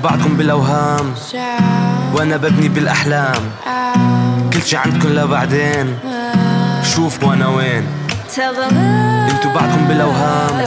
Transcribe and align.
أنتوا 0.00 0.10
بعدكم 0.10 0.36
بالاوهام 0.36 1.14
وأنا 2.14 2.36
ببني 2.36 2.68
بالأحلام. 2.68 3.42
كل 4.52 4.62
شي 4.62 4.76
عندكم 4.76 5.08
لبعدين. 5.08 5.98
شوف 6.82 7.24
وأنا 7.24 7.48
وين. 7.48 7.84
أنتوا 9.28 9.52
بعدكم 9.54 9.84
بالأوهام. 9.88 10.64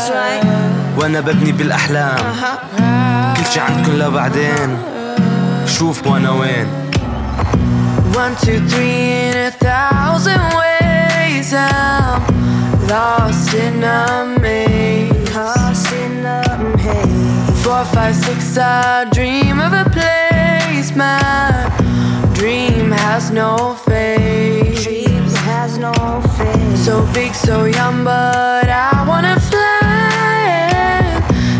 وأنا 0.97 1.19
ببني 1.19 1.51
بالأحلام. 1.51 2.17
كل 3.37 3.45
شي 3.53 3.59
عندكم 3.59 3.93
لبعدين. 3.93 4.77
شوف 5.65 6.07
وأنا 6.07 6.29
وين. 6.29 6.67
One, 8.13 8.35
two, 8.45 8.59
three 8.69 9.29
in 9.29 9.37
a 9.37 9.51
thousand 9.51 10.43
ways. 10.59 11.49
Five, 18.03 18.15
six, 18.15 18.57
I 18.57 19.05
dream 19.11 19.61
of 19.61 19.71
a 19.71 19.85
place 19.89 20.93
My 20.93 21.21
dream 22.33 22.91
has 22.91 23.31
no 23.31 23.75
face 23.75 24.83
Dream 24.83 25.23
has 25.47 25.77
no 25.77 25.93
face. 26.37 26.85
So 26.85 27.07
big, 27.13 27.33
so 27.33 27.63
young, 27.63 28.03
but 28.03 28.67
I 28.67 29.05
wanna 29.07 29.39
fly. 29.39 30.99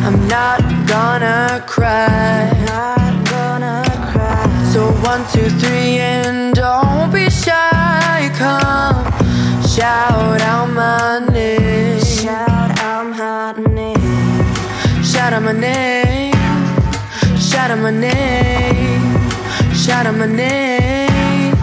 I'm 0.06 0.20
not 0.28 0.62
gonna 0.86 1.64
cry. 1.66 2.52
Not 2.68 3.14
gonna 3.34 3.84
cry. 4.12 4.44
So 4.74 4.82
one, 5.12 5.24
two, 5.32 5.50
three, 5.62 6.00
and 6.00 6.54
don't 6.54 7.10
be 7.14 7.30
shy. 7.30 8.30
Come 8.42 9.06
shout 9.76 10.42
out 10.42 10.70
my 10.82 11.26
name. 11.32 12.04
Shout 12.04 12.72
out 12.80 13.06
my 13.18 13.54
name. 13.80 15.04
Shout 15.04 15.32
out 15.32 15.44
my 15.44 15.54
name. 15.54 16.03
Shout 17.64 17.72
out 17.72 17.80
my 17.80 17.92
name. 17.92 19.20
Shout 19.74 20.06
out 20.06 20.16
my 20.18 20.28
name. 20.28 21.56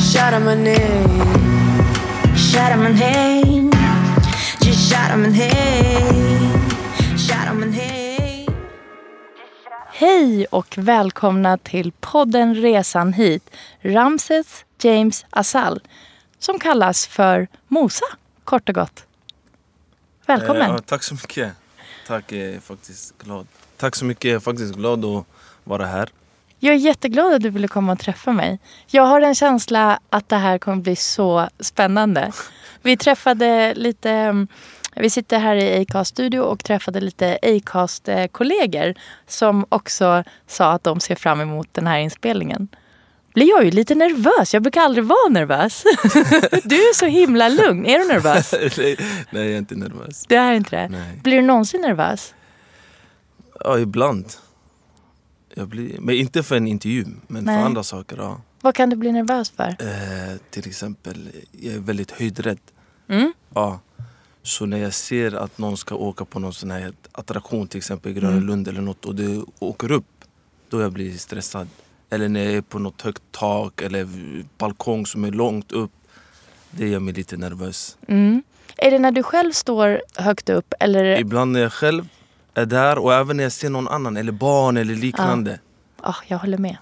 Shout 0.00 0.32
out 0.34 0.42
my 0.42 0.54
name. 0.54 2.36
Shout 2.36 2.72
out 2.72 2.78
my 2.78 2.88
name. 2.92 3.70
Just 4.62 4.90
shout 4.90 5.10
out 5.10 5.18
my 5.18 5.28
name. 5.28 6.68
Shout 7.18 7.48
out 7.48 7.56
my 7.56 7.66
name. 7.66 8.46
Hej 9.92 10.46
och 10.50 10.78
välkomna 10.78 11.58
till 11.58 11.92
podden 12.00 12.54
Resan 12.54 13.12
hit. 13.12 13.50
Ramses 13.80 14.64
James 14.82 15.24
Asal 15.30 15.80
som 16.38 16.58
kallas 16.58 17.06
för 17.06 17.48
Mosa 17.68 18.06
kort 18.44 18.68
och 18.68 18.74
gott. 18.74 19.04
Välkommen. 20.26 20.62
Eh, 20.62 20.68
Ja, 20.68 20.78
tack 20.78 21.02
så 21.02 21.14
mycket. 21.14 21.52
Tack, 22.06 22.32
jag 22.32 22.40
är 22.40 22.60
faktiskt 22.60 23.18
glad. 23.18 23.46
Tack 23.76 23.96
så 23.96 24.04
mycket, 24.04 24.24
jag 24.24 24.34
är 24.34 24.40
faktiskt 24.40 24.74
glad 24.74 25.04
att 25.04 25.26
vara 25.64 25.86
här. 25.86 26.08
Jag 26.58 26.74
är 26.74 26.78
jätteglad 26.78 27.32
att 27.32 27.42
du 27.42 27.50
ville 27.50 27.68
komma 27.68 27.92
och 27.92 27.98
träffa 27.98 28.32
mig. 28.32 28.58
Jag 28.86 29.02
har 29.02 29.20
en 29.20 29.34
känsla 29.34 29.98
att 30.10 30.28
det 30.28 30.36
här 30.36 30.58
kommer 30.58 30.82
bli 30.82 30.96
så 30.96 31.48
spännande. 31.60 32.32
Vi 32.82 32.96
träffade 32.96 33.74
lite, 33.74 34.10
mm, 34.10 34.48
vi 34.96 35.10
sitter 35.10 35.38
här 35.38 35.56
i 35.56 35.82
Acast-studio 35.82 36.40
och 36.40 36.64
träffade 36.64 37.00
lite 37.00 37.38
Acast-kollegor 37.42 38.94
som 39.26 39.66
också 39.68 40.24
sa 40.46 40.72
att 40.72 40.84
de 40.84 41.00
ser 41.00 41.14
fram 41.14 41.40
emot 41.40 41.68
den 41.72 41.86
här 41.86 41.98
inspelningen. 41.98 42.68
Blir 43.34 43.48
jag 43.48 43.64
ju 43.64 43.70
lite 43.70 43.94
nervös. 43.94 44.54
Jag 44.54 44.62
brukar 44.62 44.80
aldrig 44.80 45.04
vara 45.04 45.28
nervös. 45.30 45.82
Du 46.64 46.76
är 46.76 46.94
så 46.94 47.06
himla 47.06 47.48
lugn. 47.48 47.86
Är 47.86 47.98
du 47.98 48.08
nervös? 48.08 48.52
Nej, 48.78 48.96
jag 49.30 49.46
är 49.46 49.58
inte 49.58 49.74
nervös. 49.74 50.24
Det 50.28 50.36
är 50.36 50.52
inte 50.52 50.76
det. 50.76 50.88
Nej. 50.88 51.20
Blir 51.22 51.36
du 51.36 51.42
någonsin 51.42 51.80
nervös? 51.80 52.34
Ja, 53.60 53.78
ibland. 53.78 54.26
Jag 55.54 55.68
blir, 55.68 56.00
men 56.00 56.14
inte 56.14 56.42
för 56.42 56.56
en 56.56 56.66
intervju, 56.66 57.04
men 57.26 57.44
Nej. 57.44 57.56
för 57.58 57.64
andra 57.64 57.82
saker. 57.82 58.16
Ja. 58.16 58.40
Vad 58.60 58.74
kan 58.74 58.90
du 58.90 58.96
bli 58.96 59.12
nervös 59.12 59.50
för? 59.50 59.68
Eh, 59.68 60.36
till 60.50 60.68
exempel, 60.68 61.28
jag 61.50 61.74
är 61.74 61.78
väldigt 61.78 62.10
höjdrädd. 62.10 62.58
Mm. 63.08 63.32
Ja. 63.54 63.80
Så 64.42 64.66
när 64.66 64.78
jag 64.78 64.94
ser 64.94 65.34
att 65.34 65.58
någon 65.58 65.76
ska 65.76 65.94
åka 65.94 66.24
på 66.24 66.38
någon 66.38 66.52
sån 66.54 66.70
här 66.70 66.92
attraktion, 67.12 67.68
till 67.68 67.78
exempel 67.78 68.10
i 68.12 68.14
Gröna 68.14 68.32
Mm. 68.32 68.46
Lund 68.46 68.68
eller 68.68 68.80
något 68.80 69.04
och 69.04 69.14
det 69.14 69.44
åker 69.58 69.92
upp, 69.92 70.24
då 70.68 70.80
jag 70.80 70.92
blir 70.92 71.18
stressad. 71.18 71.68
Eller 72.10 72.28
när 72.28 72.44
jag 72.44 72.52
är 72.52 72.60
på 72.60 72.78
något 72.78 73.02
högt 73.02 73.22
tak 73.30 73.82
eller 73.82 74.08
balkong 74.58 75.06
som 75.06 75.24
är 75.24 75.30
långt 75.30 75.72
upp. 75.72 75.90
Det 76.70 76.88
gör 76.88 77.00
mig 77.00 77.14
lite 77.14 77.36
nervös. 77.36 77.96
Mm. 78.08 78.42
Är 78.76 78.90
det 78.90 78.98
när 78.98 79.12
du 79.12 79.22
själv 79.22 79.52
står 79.52 80.02
högt 80.16 80.48
upp 80.48 80.74
eller 80.80 81.20
Ibland 81.20 81.52
när 81.52 81.60
jag 81.60 81.72
själv 81.72 82.08
är 82.54 82.66
där 82.66 82.98
och 82.98 83.14
även 83.14 83.36
när 83.36 83.44
jag 83.44 83.52
ser 83.52 83.70
någon 83.70 83.88
annan 83.88 84.16
eller 84.16 84.32
barn 84.32 84.76
eller 84.76 84.94
liknande. 84.94 85.58
Ja, 86.02 86.14
jag 86.26 86.38
håller 86.38 86.58
med. 86.58 86.76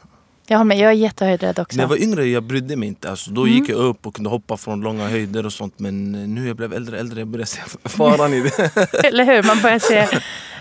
Jag 0.47 0.59
håller 0.59 0.69
med. 0.69 0.79
Jag 0.79 0.91
är 0.91 0.95
jättehöjdrädd 0.95 1.59
också. 1.59 1.77
När 1.77 1.85
jag 1.85 1.89
var 1.89 2.03
yngre 2.03 2.27
jag 2.27 2.43
brydde 2.43 2.77
mig 2.77 2.89
inte. 2.89 3.11
Alltså, 3.11 3.31
då 3.31 3.49
gick 3.49 3.69
jag 3.69 3.77
upp 3.79 4.07
och 4.07 4.15
kunde 4.15 4.31
hoppa 4.31 4.57
från 4.57 4.81
långa 4.81 5.09
höjder 5.09 5.47
och 5.47 5.53
sånt. 5.53 5.79
Men 5.79 6.13
nu 6.35 6.47
jag 6.47 6.57
blev 6.57 6.73
äldre 6.73 6.99
äldre 6.99 7.21
jag 7.21 7.29
började 7.29 7.47
se 7.47 7.61
faran 7.89 8.35
i 8.35 8.41
det. 8.41 8.77
Eller 9.05 9.25
hur? 9.25 9.43
Man 9.43 9.63
börjar 9.63 9.79
se 9.79 10.09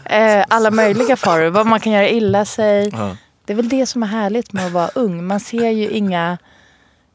eh, 0.05 0.45
alla 0.49 0.71
möjliga 0.71 1.15
faror. 1.15 1.49
Vad 1.49 1.67
man 1.67 1.79
kan 1.79 1.93
göra 1.93 2.09
illa 2.09 2.45
sig. 2.45 2.89
Ja. 2.93 3.17
Det 3.45 3.53
är 3.53 3.55
väl 3.57 3.69
det 3.69 3.85
som 3.85 4.03
är 4.03 4.07
härligt 4.07 4.53
med 4.53 4.65
att 4.65 4.71
vara 4.71 4.89
ung. 4.95 5.27
Man 5.27 5.39
ser 5.39 5.69
ju 5.69 5.89
inga, 5.89 6.37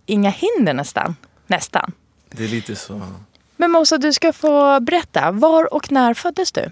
inga 0.06 0.30
hinder 0.30 0.74
nästan. 0.74 1.16
Nästan. 1.46 1.92
Det 2.30 2.44
är 2.44 2.48
lite 2.48 2.76
så. 2.76 3.02
Men 3.56 3.70
Mosa, 3.70 3.98
du 3.98 4.12
ska 4.12 4.32
få 4.32 4.80
berätta. 4.80 5.30
Var 5.30 5.74
och 5.74 5.92
när 5.92 6.14
föddes 6.14 6.52
du? 6.52 6.70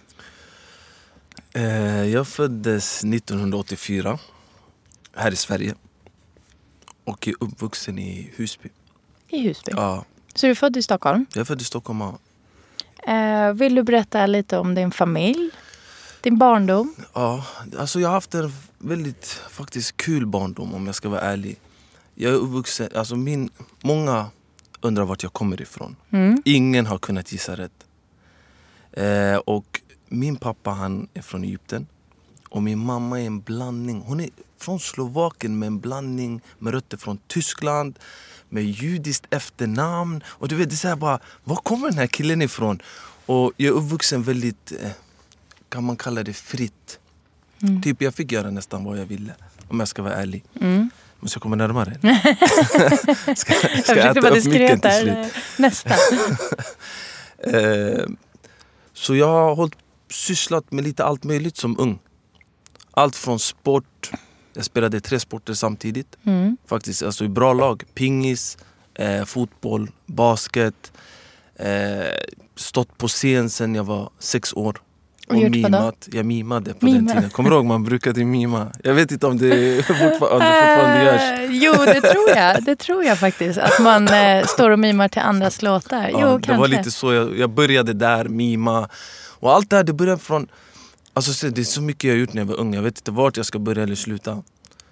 Eh, 1.55 2.05
jag 2.05 2.29
föddes 2.29 3.05
1984 3.05 4.19
här 5.17 5.31
i 5.33 5.37
Sverige. 5.37 5.75
Och 7.05 7.29
är 7.29 7.35
uppvuxen 7.41 7.99
i 7.99 8.31
Husby. 8.37 8.69
I 9.29 9.43
Husby. 9.49 9.73
Ja, 9.77 10.05
Så 10.35 10.47
du 10.47 10.51
är 10.51 10.55
född 10.55 10.77
i 10.77 10.83
Stockholm. 10.83 11.27
jag 11.35 11.41
är 11.41 11.45
född 11.45 11.61
i 11.61 11.65
Stockholm. 11.65 12.01
ja. 12.01 12.19
Eh, 13.13 13.53
vill 13.53 13.75
du 13.75 13.83
berätta 13.83 14.27
lite 14.27 14.59
om 14.59 14.75
din 14.75 14.91
familj? 14.91 15.51
Din 16.21 16.39
barndom? 16.39 16.95
Ja, 17.13 17.47
alltså 17.79 18.01
jag 18.01 18.09
har 18.09 18.15
haft 18.15 18.35
en 18.35 18.53
väldigt 18.79 19.27
faktiskt 19.51 19.97
kul 19.97 20.27
barndom 20.27 20.75
om 20.75 20.87
jag 20.87 20.95
ska 20.95 21.09
vara 21.09 21.21
ärlig. 21.21 21.57
Jag 22.15 22.33
är 22.33 22.37
uppvuxen, 22.37 22.89
alltså 22.95 23.17
min, 23.17 23.51
många 23.81 24.27
undrar 24.81 25.05
vart 25.05 25.23
jag 25.23 25.33
kommer 25.33 25.63
ifrån. 25.63 25.97
Mm. 26.11 26.43
Ingen 26.45 26.87
har 26.87 26.99
kunnat 26.99 27.33
gissa 27.33 27.57
rätt. 27.57 27.87
Eh, 28.93 29.37
och 29.37 29.81
min 30.13 30.37
pappa 30.37 30.71
han 30.71 31.09
är 31.15 31.23
från 31.23 31.45
Egypten. 31.45 31.87
Och 32.49 32.63
min 32.63 32.79
mamma 32.79 33.21
är 33.21 33.27
en 33.27 33.41
blandning. 33.41 34.03
Hon 34.07 34.21
är 34.21 34.31
från 34.59 34.81
Slovakien 34.81 35.59
med 35.59 35.67
en 35.67 35.81
blandning 35.81 36.41
med 36.59 36.73
rötter 36.73 36.97
från 36.97 37.19
Tyskland. 37.27 37.99
Med 38.49 38.65
judiskt 38.65 39.27
efternamn. 39.31 40.23
Och 40.27 40.49
du 40.49 40.57
vet, 40.57 40.71
det 40.71 40.75
är 40.75 40.77
så 40.77 40.89
här 40.89 40.97
bara, 40.97 41.19
var 41.45 41.57
kommer 41.57 41.89
den 41.89 41.99
här 41.99 42.07
killen 42.07 42.43
ifrån? 42.43 42.83
Och 43.27 43.53
jag 43.57 43.69
är 43.69 43.79
uppvuxen 43.79 44.23
väldigt, 44.23 44.73
eh, 44.83 44.91
kan 45.69 45.85
man 45.85 45.97
kalla 45.97 46.23
det 46.23 46.33
fritt. 46.33 46.99
Typ 47.83 48.03
jag 48.03 48.15
fick 48.15 48.33
göra 48.33 48.51
nästan 48.51 48.85
vad 48.85 48.99
jag 48.99 49.07
ville. 49.07 49.35
Om 49.69 49.79
jag 49.79 49.89
ska 49.89 50.03
vara 50.03 50.15
ärlig. 50.15 50.45
Mm. 50.61 50.91
Måste 51.21 51.37
jag 51.37 51.43
komma 51.43 51.57
närmare? 51.57 51.95
ska, 53.37 53.55
Jag 53.55 53.87
försökte 53.87 54.21
vara 54.21 54.35
diskret 54.35 54.83
där. 54.83 55.31
Nästan. 55.59 55.93
Eh, 57.45 58.07
så 58.93 59.15
jag 59.15 59.27
har 59.27 59.55
hållit, 59.55 59.75
sysslat 60.13 60.73
med 60.73 60.85
lite 60.85 61.05
allt 61.05 61.25
möjligt 61.25 61.57
som 61.57 61.81
ung. 61.81 61.99
Allt 62.91 63.17
från 63.17 63.39
sport, 63.39 64.11
jag 64.55 64.65
spelade 64.65 65.01
tre 65.01 65.21
sporter 65.21 65.55
samtidigt. 65.55 66.17
Mm. 66.27 66.57
Faktiskt, 66.67 67.03
alltså 67.03 67.25
i 67.25 67.29
bra 67.29 67.53
lag. 67.53 67.83
Pingis, 67.95 68.59
eh, 68.95 69.25
fotboll, 69.25 69.91
basket. 70.07 70.93
Eh, 71.57 71.67
stått 72.57 72.99
på 72.99 73.09
scen 73.09 73.51
sen 73.51 73.75
jag 73.75 73.85
var 73.85 74.11
sex 74.19 74.53
år. 74.55 74.81
Och 75.29 75.35
vadå? 75.37 75.49
mimat. 75.49 76.09
Jag 76.13 76.27
mimade 76.27 76.75
på 76.75 76.85
Mima. 76.87 76.99
den 76.99 77.09
tiden. 77.17 77.31
Kommer 77.31 77.51
du 77.51 77.57
ihåg 77.57 77.65
man 77.65 77.85
brukade 77.85 78.25
mima? 78.25 78.73
Jag 78.85 78.95
vet 78.95 79.11
inte 79.13 79.27
om 79.27 79.39
det 79.39 79.83
fortfarande, 79.87 80.19
fortfarande 80.19 81.05
görs. 81.05 81.41
Eh, 81.51 81.57
jo, 81.57 81.73
det 81.73 82.01
tror 82.01 82.29
jag. 82.37 82.65
Det 82.65 82.77
tror 82.77 83.05
jag 83.05 83.19
faktiskt. 83.19 83.59
Att 83.59 83.79
man 83.81 84.09
eh, 84.09 84.45
står 84.47 84.71
och 84.71 84.79
mimar 84.79 85.09
till 85.09 85.23
andras 85.23 85.63
låtar. 85.63 86.09
Jo, 86.13 86.19
Ja, 86.21 86.27
det 86.27 86.43
kanske. 86.43 86.57
var 86.61 86.69
lite 86.69 86.91
så, 86.91 87.13
jag, 87.13 87.39
jag 87.39 87.51
började 87.51 87.93
där, 87.93 88.25
mima. 88.25 88.89
Och 89.43 89.53
allt 89.53 89.71
det 89.71 89.77
här 89.77 89.85
det 89.85 89.93
började 89.93 90.19
från... 90.23 90.49
Alltså 91.13 91.51
det 91.51 91.61
är 91.61 91.65
så 91.65 91.83
mycket 91.83 92.05
jag 92.05 92.13
har 92.15 92.19
gjort 92.19 92.33
när 92.33 92.41
jag 92.43 92.47
var 92.47 92.57
ung, 92.61 92.75
jag 92.75 92.83
vet 92.83 92.99
inte 92.99 93.11
vart 93.11 93.37
jag 93.37 93.47
ska 93.47 93.59
börja 93.59 93.83
eller 93.83 93.95
sluta. 93.95 94.43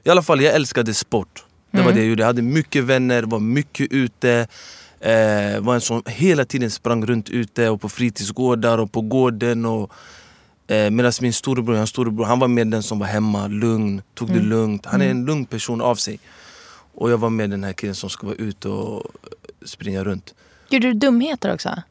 I 0.05 0.11
alla 0.11 0.23
fall, 0.23 0.41
jag 0.41 0.55
älskade 0.55 0.95
sport. 0.95 1.45
Det 1.71 1.77
var 1.77 1.83
Mm. 1.85 1.95
det 1.95 2.01
jag 2.01 2.09
gjorde. 2.09 2.23
Jag 2.23 2.27
hade 2.27 2.43
mycket 2.43 2.85
vänner, 2.85 3.23
var 3.23 3.41
mycket 3.41 3.93
ute. 3.93 4.47
Eh, 5.01 5.61
var 5.61 5.75
en 5.75 5.81
som 5.81 6.03
hela 6.07 6.45
tiden 6.45 6.71
sprang 6.71 7.07
runt 7.07 7.29
ute 7.31 7.69
och 7.69 7.81
på 7.81 7.89
fritidsgårdar 7.89 8.79
och 8.79 8.93
på 8.93 9.01
gården. 9.01 9.65
Och, 9.67 9.93
eh, 10.67 10.91
Medan 10.91 11.13
min 11.21 11.33
storebror, 11.33 11.77
en 11.77 11.87
storebror, 11.87 12.25
han 12.25 12.39
var 12.39 12.49
mer 12.49 12.65
den 12.65 12.83
som 12.83 12.99
var 12.99 13.07
hemma, 13.07 13.47
lugn, 13.47 14.03
tog 14.15 14.29
det 14.29 14.35
Mm. 14.35 14.49
lugnt. 14.49 14.87
Han 14.87 15.03
är 15.03 15.11
en 15.11 15.25
lugn 15.25 15.45
person 15.45 15.81
av 15.81 15.95
sig. 15.95 16.19
Och 16.95 17.11
jag 17.11 17.19
var 17.19 17.31
med 17.31 17.51
den 17.51 17.65
här 17.65 17.73
killen 17.73 17.95
som 17.95 18.11
ska 18.11 18.27
vara 18.27 18.37
ute 18.37 18.69
och 18.69 19.07
springa 19.65 20.05
runt. 20.05 20.35
Gjorde 20.69 20.87
du 20.87 20.93
dumheter 20.95 21.55
också? 21.55 21.83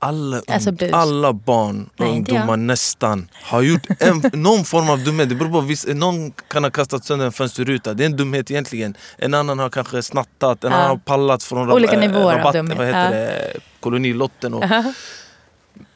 Alla, 0.00 0.42
Alltså 0.46 0.70
alla 0.92 1.32
barn 1.32 1.90
och 1.98 2.06
ungdomar 2.06 2.56
nästan 2.56 3.28
har 3.32 3.62
gjort 3.62 3.86
en, 3.98 4.22
någon 4.42 4.64
form 4.64 4.90
av 4.90 5.04
dumhet. 5.04 5.28
Det 5.28 5.34
beror 5.34 5.50
på, 5.50 5.60
viss, 5.60 5.86
någon 5.86 6.30
kan 6.30 6.64
ha 6.64 6.70
kastat 6.70 7.04
sönder 7.04 7.26
en 7.26 7.32
fönsterruta, 7.32 7.94
det 7.94 8.04
är 8.04 8.06
en 8.06 8.16
dumhet 8.16 8.50
egentligen. 8.50 8.96
En 9.18 9.34
annan 9.34 9.58
har 9.58 9.70
kanske 9.70 10.02
snattat, 10.02 10.64
en 10.64 10.70
Ja. 10.72 10.76
annan 10.76 10.90
har 10.90 10.96
pallat 10.96 11.42
från 11.42 11.72
Olika 11.72 11.92
eh, 11.94 12.00
nivåer 12.00 12.24
av 12.24 12.38
rabatten, 12.38 12.64
dumhet, 12.66 12.78
vad 12.78 12.86
heter 12.86 13.04
ja. 13.04 13.30
det, 13.30 13.60
kolonilotten. 13.80 14.54
Och, 14.54 14.64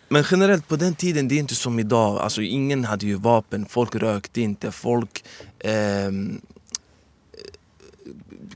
men 0.08 0.25
generellt 0.31 0.69
på 0.69 0.76
den 0.76 0.94
tiden, 0.94 1.28
det 1.28 1.34
är 1.34 1.38
inte 1.38 1.54
som 1.54 1.78
idag. 1.78 2.20
Alltså, 2.20 2.43
ingen 2.43 2.84
hade 2.84 3.06
ju 3.06 3.14
vapen, 3.14 3.66
folk 3.69 3.94
rökte 3.94 4.40
inte, 4.40 4.72
folk 4.72 5.25
ehm, 5.64 6.40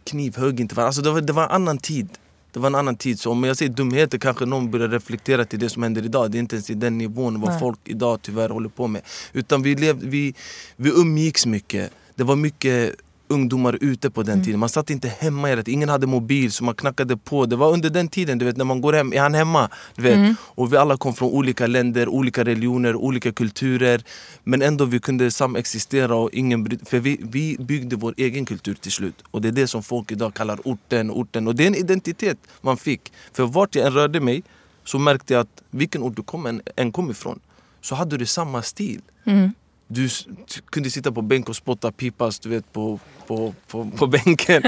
knivhögg 0.04 0.60
inte 0.60 0.74
varandra. 0.74 0.88
Alltså, 0.88 1.02
det, 1.02 1.10
var, 1.10 1.20
det 1.20 1.32
var 1.32 1.42
en 1.44 1.50
annan 1.50 1.78
tid. 1.78 2.08
Det 2.56 2.60
var 2.60 2.66
en 2.66 2.74
annan 2.74 2.96
tid. 2.96 3.20
Så 3.20 3.30
om 3.30 3.44
jag 3.44 3.56
säger 3.56 3.72
dumheter 3.72 4.18
kanske 4.18 4.46
någon 4.46 4.70
börjar 4.70 4.88
reflektera 4.88 5.44
till 5.44 5.58
det 5.58 5.68
som 5.68 5.82
händer 5.82 6.04
idag. 6.04 6.30
Det 6.30 6.38
är 6.38 6.40
inte 6.40 6.56
ens 6.56 6.70
i 6.70 6.74
den 6.74 6.98
nivån 6.98 7.40
vad 7.40 7.50
Nej. 7.50 7.60
folk 7.60 7.78
idag 7.84 8.18
tyvärr 8.22 8.48
håller 8.48 8.68
på 8.68 8.86
med. 8.86 9.02
Utan 9.32 9.62
vi, 9.62 9.74
lev, 9.74 9.96
vi, 10.00 10.34
vi 10.76 10.90
umgicks 10.90 11.46
mycket. 11.46 11.90
Det 12.14 12.24
var 12.24 12.36
mycket 12.36 12.94
ungdomar 13.28 13.78
ute 13.80 14.10
på 14.10 14.22
den 14.22 14.32
Mm. 14.32 14.44
tiden. 14.44 14.60
Man 14.60 14.68
satt 14.68 14.90
inte 14.90 15.08
hemma 15.08 15.48
hela 15.48 15.62
tiden. 15.62 15.74
Ingen 15.74 15.88
hade 15.88 16.06
mobil 16.06 16.52
så 16.52 16.64
man 16.64 16.74
knackade 16.74 17.16
på. 17.16 17.46
Det 17.46 17.56
var 17.56 17.72
under 17.72 17.90
den 17.90 18.08
tiden, 18.08 18.38
du 18.38 18.44
vet 18.44 18.56
när 18.56 18.64
man 18.64 18.80
går 18.80 18.92
hem, 18.92 19.12
är 19.12 19.20
han 19.20 19.34
hemma? 19.34 19.70
Du 19.94 20.02
vet? 20.02 20.14
Mm. 20.14 20.34
Och 20.40 20.72
vi 20.72 20.76
alla 20.76 20.96
kom 20.96 21.14
från 21.14 21.30
olika 21.30 21.66
länder, 21.66 22.08
olika 22.08 22.44
religioner, 22.44 22.94
olika 22.96 23.32
kulturer. 23.32 24.02
Men 24.44 24.62
ändå 24.62 24.84
vi 24.84 24.98
kunde 25.00 25.30
samexistera 25.30 26.16
och 26.16 26.30
ingen 26.32 26.78
För 26.84 26.98
vi, 26.98 27.18
vi 27.22 27.56
byggde 27.60 27.96
vår 27.96 28.14
egen 28.16 28.44
kultur 28.44 28.74
till 28.74 28.92
slut. 28.92 29.22
Och 29.30 29.42
det 29.42 29.48
är 29.48 29.52
det 29.52 29.66
som 29.66 29.82
folk 29.82 30.12
idag 30.12 30.34
kallar 30.34 30.58
orten, 30.64 31.10
orten. 31.10 31.46
Och 31.48 31.54
det 31.54 31.62
är 31.62 31.66
en 31.66 31.74
identitet 31.74 32.38
man 32.60 32.76
fick. 32.76 33.12
För 33.32 33.44
vart 33.46 33.74
jag 33.74 33.86
än 33.86 33.92
rörde 33.92 34.20
mig 34.20 34.42
så 34.84 34.98
märkte 34.98 35.34
jag 35.34 35.40
att 35.40 35.62
vilken 35.70 36.02
ort 36.02 36.16
du 36.16 36.22
kom, 36.22 36.46
än, 36.46 36.62
än 36.76 36.92
kom 36.92 37.10
ifrån 37.10 37.40
så 37.80 37.94
hade 37.94 38.16
du 38.16 38.26
samma 38.26 38.62
stil. 38.62 39.00
Mm. 39.24 39.50
Du 39.88 40.08
kunde 40.70 40.90
sitta 40.90 41.12
på 41.12 41.22
bänk 41.22 41.48
och 41.48 41.56
spotta 41.56 41.92
pipas 41.92 42.38
du 42.38 42.48
vet, 42.48 42.72
på, 42.72 42.98
på, 43.26 43.54
på, 43.66 43.90
på 43.96 44.06
bänken. 44.06 44.62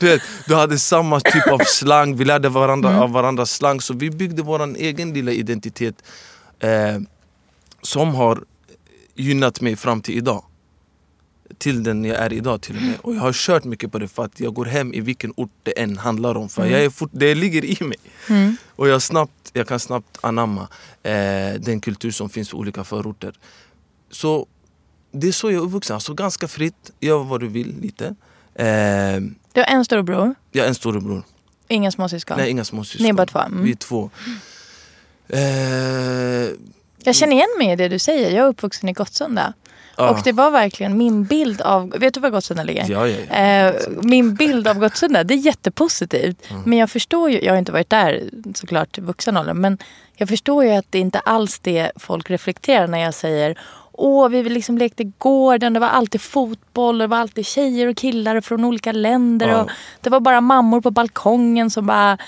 Du, 0.00 0.06
vet, 0.06 0.22
du 0.46 0.54
hade 0.54 0.78
samma 0.78 1.20
typ 1.20 1.46
av 1.46 1.58
slang, 1.58 2.16
vi 2.16 2.24
lärde 2.24 2.48
varandra 2.48 3.00
av 3.00 3.10
varandras 3.10 3.52
slang. 3.52 3.80
Så 3.80 3.94
vi 3.94 4.10
byggde 4.10 4.42
vår 4.42 4.76
egen 4.76 5.14
lilla 5.14 5.32
identitet 5.32 6.02
eh, 6.60 6.98
som 7.82 8.14
har 8.14 8.44
gynnat 9.14 9.60
mig 9.60 9.76
fram 9.76 10.02
till 10.02 10.16
idag. 10.16 10.44
Till 11.58 11.82
den 11.82 12.04
jag 12.04 12.16
är 12.16 12.32
idag 12.32 12.60
till 12.60 12.76
och 12.76 12.82
med. 12.82 12.94
Och 13.02 13.14
jag 13.14 13.20
har 13.20 13.32
kört 13.32 13.64
mycket 13.64 13.92
på 13.92 13.98
det 13.98 14.08
för 14.08 14.24
att 14.24 14.40
jag 14.40 14.54
går 14.54 14.64
hem 14.64 14.94
i 14.94 15.00
vilken 15.00 15.32
ort 15.36 15.50
det 15.62 15.80
än 15.80 15.98
handlar 15.98 16.36
om. 16.36 16.48
För 16.48 16.66
jag 16.66 16.84
är 16.84 16.90
fort, 16.90 17.10
det 17.12 17.34
ligger 17.34 17.64
i 17.64 17.84
mig. 17.84 17.98
Mm. 18.28 18.56
Och 18.76 18.88
jag, 18.88 19.02
snabbt, 19.02 19.50
jag 19.52 19.68
kan 19.68 19.80
snabbt 19.80 20.18
anamma 20.20 20.68
eh, 21.02 21.60
den 21.60 21.80
kultur 21.80 22.10
som 22.10 22.28
finns 22.28 22.52
i 22.52 22.56
olika 22.56 22.84
förorter. 22.84 23.34
Så 24.10 24.46
det 25.20 25.28
är 25.28 25.32
så 25.32 25.50
jag 25.50 25.60
är 25.60 25.66
uppvuxen. 25.66 25.94
Alltså 25.94 26.14
ganska 26.14 26.48
fritt, 26.48 26.90
gör 27.00 27.18
vad 27.24 27.40
du 27.40 27.48
vill 27.48 27.80
lite. 27.80 28.04
Eh, 28.54 29.20
Du 29.52 29.60
har 29.60 29.64
en 29.66 29.84
storbror, 29.84 30.34
jag 30.52 30.64
är 30.64 30.68
en 30.68 30.74
storebror. 30.74 31.22
inga 31.68 31.90
småsyskon. 31.90 32.36
Nej, 32.36 32.50
inga 32.50 32.64
småsyskon. 32.64 33.02
Ni 33.02 33.08
är 33.08 33.12
bara 33.12 33.26
två? 33.26 33.38
Mm. 33.38 33.64
Vi 33.64 33.70
är 33.70 33.74
två. 33.76 34.10
Eh, 35.28 36.50
Jag 37.04 37.14
känner 37.14 37.32
igen 37.32 37.48
mig 37.58 37.70
i 37.72 37.76
det 37.76 37.88
du 37.88 37.98
säger. 37.98 38.30
Jag 38.36 38.44
är 38.44 38.48
uppvuxen 38.48 38.88
i 38.88 38.92
Gottsunda. 38.92 39.52
ja. 39.96 40.10
Och 40.10 40.18
det 40.24 40.32
var 40.32 40.50
verkligen 40.50 40.98
min 40.98 41.24
bild 41.24 41.60
av... 41.60 41.90
Vet 41.90 42.14
du 42.14 42.20
var 42.20 42.30
Gottsunda 42.30 42.62
ligger? 42.62 42.86
Ja, 42.90 43.08
ja, 43.08 43.18
ja. 43.30 43.34
Eh, 43.36 43.74
min 44.02 44.34
bild 44.34 44.68
av 44.68 44.78
Gottsunda, 44.78 45.24
det 45.24 45.34
är 45.34 45.38
jättepositivt. 45.38 46.36
Men 46.64 46.78
jag 46.78 46.90
förstår 46.90 47.30
ju, 47.30 47.40
jag 47.44 47.52
har 47.52 47.58
inte 47.58 47.72
varit 47.72 47.90
där 47.90 48.30
såklart 48.54 48.98
i 48.98 49.00
vuxen 49.00 49.36
ålder, 49.36 49.54
men 49.54 49.78
jag 50.16 50.28
förstår 50.28 50.64
ju 50.64 50.70
att 50.70 50.86
det 50.90 50.98
inte 50.98 51.18
alls 51.18 51.58
det 51.58 51.92
folk 51.96 52.30
reflekterar 52.30 52.86
när 52.88 52.98
jag 52.98 53.14
säger 53.14 53.58
Åh, 54.00 54.28
vi 54.28 54.42
liksom 54.42 54.78
lekte 54.78 55.02
i 55.02 55.12
gården, 55.18 55.72
det 55.72 55.80
var 55.80 55.88
alltid 55.88 56.20
fotboll, 56.20 56.98
det 56.98 57.06
var 57.06 57.16
alltid 57.18 57.46
tjejer 57.46 57.86
och 57.88 57.96
killar 57.96 58.40
från 58.40 58.64
olika 58.64 58.92
länder. 58.92 59.48
Ja. 59.48 59.62
Och 59.62 59.70
det 60.00 60.10
var 60.10 60.20
bara 60.20 60.40
mammor 60.40 60.80
på 60.80 60.90
balkongen 60.90 61.70
som 61.70 61.86
bara 61.86 62.18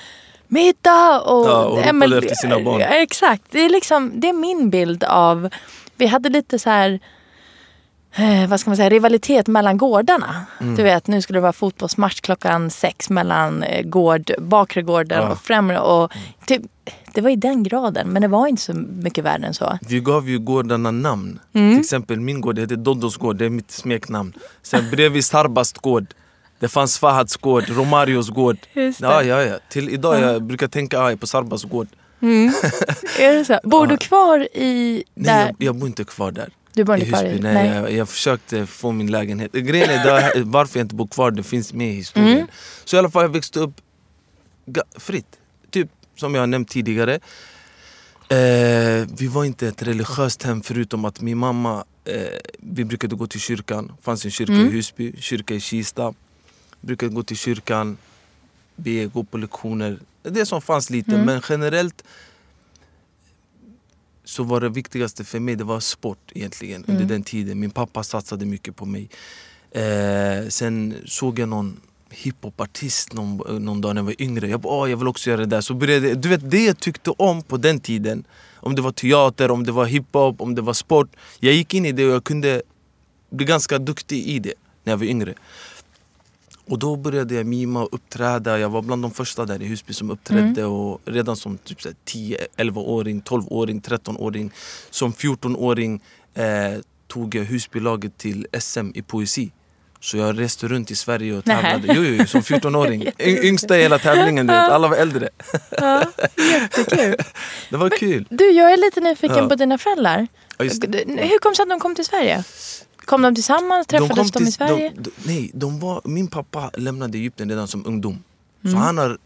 Middag! 0.49 1.21
Och, 1.21 1.47
Ja, 1.49 1.65
och 1.65 1.77
ropade 1.77 1.93
men- 1.93 2.13
efter 2.13 2.35
sina 2.35 2.61
barn. 2.61 2.81
Exakt, 2.81 3.43
det 3.51 3.59
är, 3.61 3.69
liksom, 3.69 4.13
det 4.15 4.29
är 4.29 4.33
min 4.33 4.71
bild 4.71 5.05
av... 5.05 5.49
Vi 5.97 6.07
hade 6.07 6.29
lite 6.29 6.59
så 6.59 6.71
här 6.71 7.01
eh, 8.15 8.49
vad 8.49 8.61
ska 8.61 8.71
man 8.71 8.77
säga, 8.77 8.89
rivalitet 8.91 9.47
mellan 9.47 9.77
gårdarna. 9.79 10.47
Mm. 10.61 10.77
Du 10.77 10.83
vet, 10.83 11.07
nu 11.07 11.23
skulle 11.23 11.37
det 11.37 11.41
vara 11.43 11.53
fotbollsmatch 11.53 12.21
klockan 12.21 12.71
sex 12.71 13.11
mellan 13.11 13.63
eh, 13.63 13.83
gård, 13.83 14.31
bakre 14.39 14.83
gården 14.83 15.23
Ja. 15.23 15.29
och 15.33 15.39
främre. 15.39 15.79
Och 15.81 16.13
typ, 16.47 16.63
det 17.15 17.21
var 17.21 17.31
i 17.31 17.37
den 17.37 17.63
graden, 17.63 18.09
men 18.09 18.23
det 18.23 18.29
var 18.29 18.47
inte 18.47 18.63
så 18.63 18.75
mycket 18.75 19.25
värre 19.25 19.47
än 19.47 19.55
så. 19.55 19.79
Vi 19.89 20.01
gav 20.01 20.29
ju 20.29 20.39
gårdarna 20.39 20.91
namn. 20.91 21.39
Mm. 21.53 21.71
Till 21.71 21.81
exempel 21.81 22.21
min 22.21 22.41
gård 22.41 22.59
heter 22.59 22.77
Doddos 22.77 23.17
gård, 23.17 23.37
det 23.37 23.45
är 23.45 23.51
mitt 23.51 23.71
smeknamn. 23.71 24.33
Sen 24.63 24.91
bredvid 24.91 25.25
Sarbast 25.25 25.79
gård. 25.79 26.07
Det 26.59 26.69
fanns 26.69 26.99
Fahads 26.99 27.37
gård, 27.37 27.65
Romarios 27.69 28.31
gård. 28.31 28.57
Ja, 28.99 29.23
ja, 29.23 29.43
ja. 29.45 29.59
Till 29.69 29.89
idag 29.89 30.21
jag 30.21 30.43
brukar 30.43 30.69
tänka 30.69 31.03
aj 31.03 31.17
på 31.17 31.27
Sarbas 31.27 31.65
gård. 31.65 31.89
Är 33.19 33.33
det 33.37 33.45
så? 33.45 33.59
Bor 33.63 33.87
du 33.87 33.97
kvar 33.97 34.41
i... 34.41 35.05
Nej, 35.15 35.35
där? 35.35 35.47
jag, 35.47 35.55
jag 35.59 35.77
bor 35.77 35.87
inte 35.89 36.05
kvar 36.05 36.33
där. 36.33 36.49
du 36.73 36.85
bor 36.85 36.95
inte 36.97 37.07
kvar 37.09 37.25
Husby. 37.25 37.39
i... 37.39 37.53
Nej, 37.53 37.69
Jag, 37.69 37.93
jag 37.93 38.09
försökte 38.09 38.67
få 38.67 38.93
min 38.93 39.11
lägenhet. 39.11 39.53
Grejen 39.53 39.91
är 39.91 40.05
där, 40.05 40.33
varför 40.45 40.79
jag 40.79 40.85
inte 40.85 40.95
bor 40.95 41.07
kvar, 41.07 41.31
det 41.31 41.43
finns 41.43 41.73
med 41.73 41.89
i 41.89 41.93
historien. 41.95 42.33
Mm. 42.33 42.47
Så 42.85 42.97
i 42.97 42.99
alla 42.99 43.11
fall, 43.11 43.23
jag 43.23 43.29
växte 43.29 43.61
upp 43.61 43.81
fritt. 44.99 45.27
Typ 45.71 45.89
som 46.21 46.35
jag 46.35 46.49
nämnt 46.49 46.69
tidigare. 46.69 47.15
Eh, 48.29 49.07
vi 49.19 49.27
var 49.27 49.45
inte 49.45 49.69
ett 49.69 49.83
religiöst 49.83 50.43
hem 50.43 50.63
förutom 50.63 51.05
att 51.05 51.21
min 51.21 51.39
mamma, 51.39 51.85
eh, 52.05 52.39
vi 52.59 52.85
brukade 52.85 53.17
gå 53.17 53.27
till 53.27 53.41
kyrkan. 53.41 53.87
Det 53.97 54.03
fanns 54.03 54.25
en 54.25 54.31
kyrka 54.31 54.53
Mm. 54.53 54.69
i 54.69 54.71
Husby, 54.71 55.13
kyrka 55.21 55.55
i 55.55 55.61
Kista. 55.61 56.15
Brukade 56.81 57.15
gå 57.15 57.23
till 57.23 57.37
kyrkan, 57.37 57.97
be, 58.77 59.07
gå 59.07 59.25
på 59.25 59.39
lektioner. 59.39 59.99
Det 60.23 60.47
som 60.47 60.63
fanns 60.63 60.91
lite, 60.91 61.11
Mm. 61.15 61.27
men 61.27 61.41
generellt 61.49 62.05
så 64.25 64.43
var 64.45 64.61
det 64.61 64.69
viktigaste 64.69 65.25
för 65.25 65.41
mig 65.41 65.57
det 65.57 65.65
var 65.65 65.81
sport 65.81 66.33
egentligen 66.35 66.81
under 66.85 66.95
Mm. 67.05 67.09
den 67.09 67.23
tiden. 67.23 67.61
Min 67.61 67.71
pappa 67.71 68.03
satsade 68.03 68.47
mycket 68.47 68.77
på 68.77 68.87
mig. 68.87 69.09
Eh, 69.71 70.49
sen 70.49 70.95
såg 71.07 71.39
jag 71.39 71.49
någon 71.49 71.81
hiphopartist 72.11 73.13
någon, 73.13 73.65
någon 73.65 73.81
dag 73.81 73.95
när 73.95 74.01
jag 74.03 74.07
var 74.07 74.23
yngre. 74.23 74.49
Jag 74.49 74.61
bara, 74.61 74.73
"Åh, 74.75 74.91
jag 74.91 74.97
vill 74.97 75.09
också 75.09 75.31
göra 75.31 75.41
det 75.41 75.47
där. 75.47 75.61
Så 75.61 75.75
började, 75.75 76.15
du 76.15 76.29
vet 76.29 76.51
det 76.51 76.65
jag 76.65 76.79
tyckte 76.79 77.11
om 77.11 77.43
på 77.43 77.57
den 77.57 77.81
tiden. 77.81 78.25
Om 78.63 78.75
det 78.75 78.83
var 78.83 78.93
teater, 78.93 79.51
om 79.51 79.67
det 79.67 79.73
var 79.73 79.85
hiphop, 79.85 80.41
om 80.41 80.55
det 80.55 80.63
var 80.63 80.73
sport. 80.73 81.09
Jag 81.41 81.55
gick 81.55 81.75
in 81.75 81.87
i 81.87 81.93
det 81.93 82.07
och 82.07 82.13
jag 82.13 82.25
kunde 82.25 82.63
bli 83.31 83.47
ganska 83.47 83.79
duktig 83.79 84.27
i 84.27 84.39
det 84.39 84.55
när 84.85 84.93
jag 84.93 84.99
var 84.99 85.05
yngre. 85.07 85.35
Och 86.67 86.79
då 86.79 86.97
började 86.97 87.35
jag 87.35 87.47
mima 87.47 87.83
och 87.83 87.95
uppträda. 87.95 88.59
Jag 88.59 88.69
var 88.69 88.83
bland 88.83 89.03
de 89.03 89.11
första 89.11 89.45
där 89.45 89.63
i 89.63 89.67
Husby 89.67 89.93
som 89.93 90.11
uppträdde. 90.11 90.65
Och 90.65 91.01
redan 91.05 91.37
som 91.37 91.59
typ 91.59 91.83
så 91.83 91.89
här 91.89 91.97
10, 92.05 92.39
11-åring, 92.57 93.21
12-åring, 93.23 93.81
13-åring. 93.81 94.51
Som 94.91 95.13
14-åring 95.13 96.01
eh, 96.35 96.45
tog 97.07 97.35
jag 97.35 97.45
Husbylaget 97.45 98.19
till 98.19 98.47
SM 98.61 98.91
i 98.95 99.03
poesi. 99.03 99.51
Så 100.01 100.17
jag 100.17 100.39
reste 100.41 100.69
runt 100.69 100.91
i 100.91 100.97
Sverige 100.97 101.35
och 101.35 101.45
tävlade. 101.45 101.83
Jo, 101.95 102.03
jo, 102.03 102.15
jo, 102.19 102.27
som 102.27 102.41
14-åring. 102.51 103.03
Y- 103.19 103.39
Yngsta 103.49 103.79
i 103.79 103.83
hela 103.83 103.99
tävlingen, 103.99 104.47
du 104.47 104.53
vet. 104.53 104.63
alla 104.69 104.89
var 104.89 104.97
äldre. 104.97 105.29
Ja, 105.71 106.05
jättekul. 106.53 107.17
Det 107.71 107.77
var 107.77 107.91
kul. 107.91 108.27
Du, 108.31 108.51
jag 108.51 108.73
är 108.73 108.77
lite 108.77 109.01
nyfiken 109.01 109.37
Ja. 109.37 109.49
på 109.49 109.55
dina 109.55 109.79
föräldrar. 109.79 110.27
Ja. 110.59 110.65
Hur 110.65 111.39
kom 111.39 111.53
det 111.53 111.57
sig 111.57 111.63
att 111.63 111.69
de 111.69 111.81
kom 111.81 111.95
till 111.95 112.05
Sverige? 112.05 112.45
Kom 113.05 113.23
de 113.23 113.35
tillsammans? 113.35 113.87
Träffades 113.87 114.31
de, 114.33 114.39
kom 114.39 114.49
i 114.49 114.53
Sverige? 114.53 114.93
De, 114.97 115.03
de, 115.03 115.11
nej, 115.25 115.51
de 115.55 115.81
var, 115.81 116.01
min 116.05 116.27
pappa 116.27 116.71
lämnade 116.77 117.19
Egypten 117.19 117.49
redan 117.51 117.69
som 117.69 117.87
ungdom. 117.87 118.23
Mm. 118.65 118.73
Så 118.73 118.79
han 118.79 118.99
har 118.99 119.11
eh, 119.11 119.17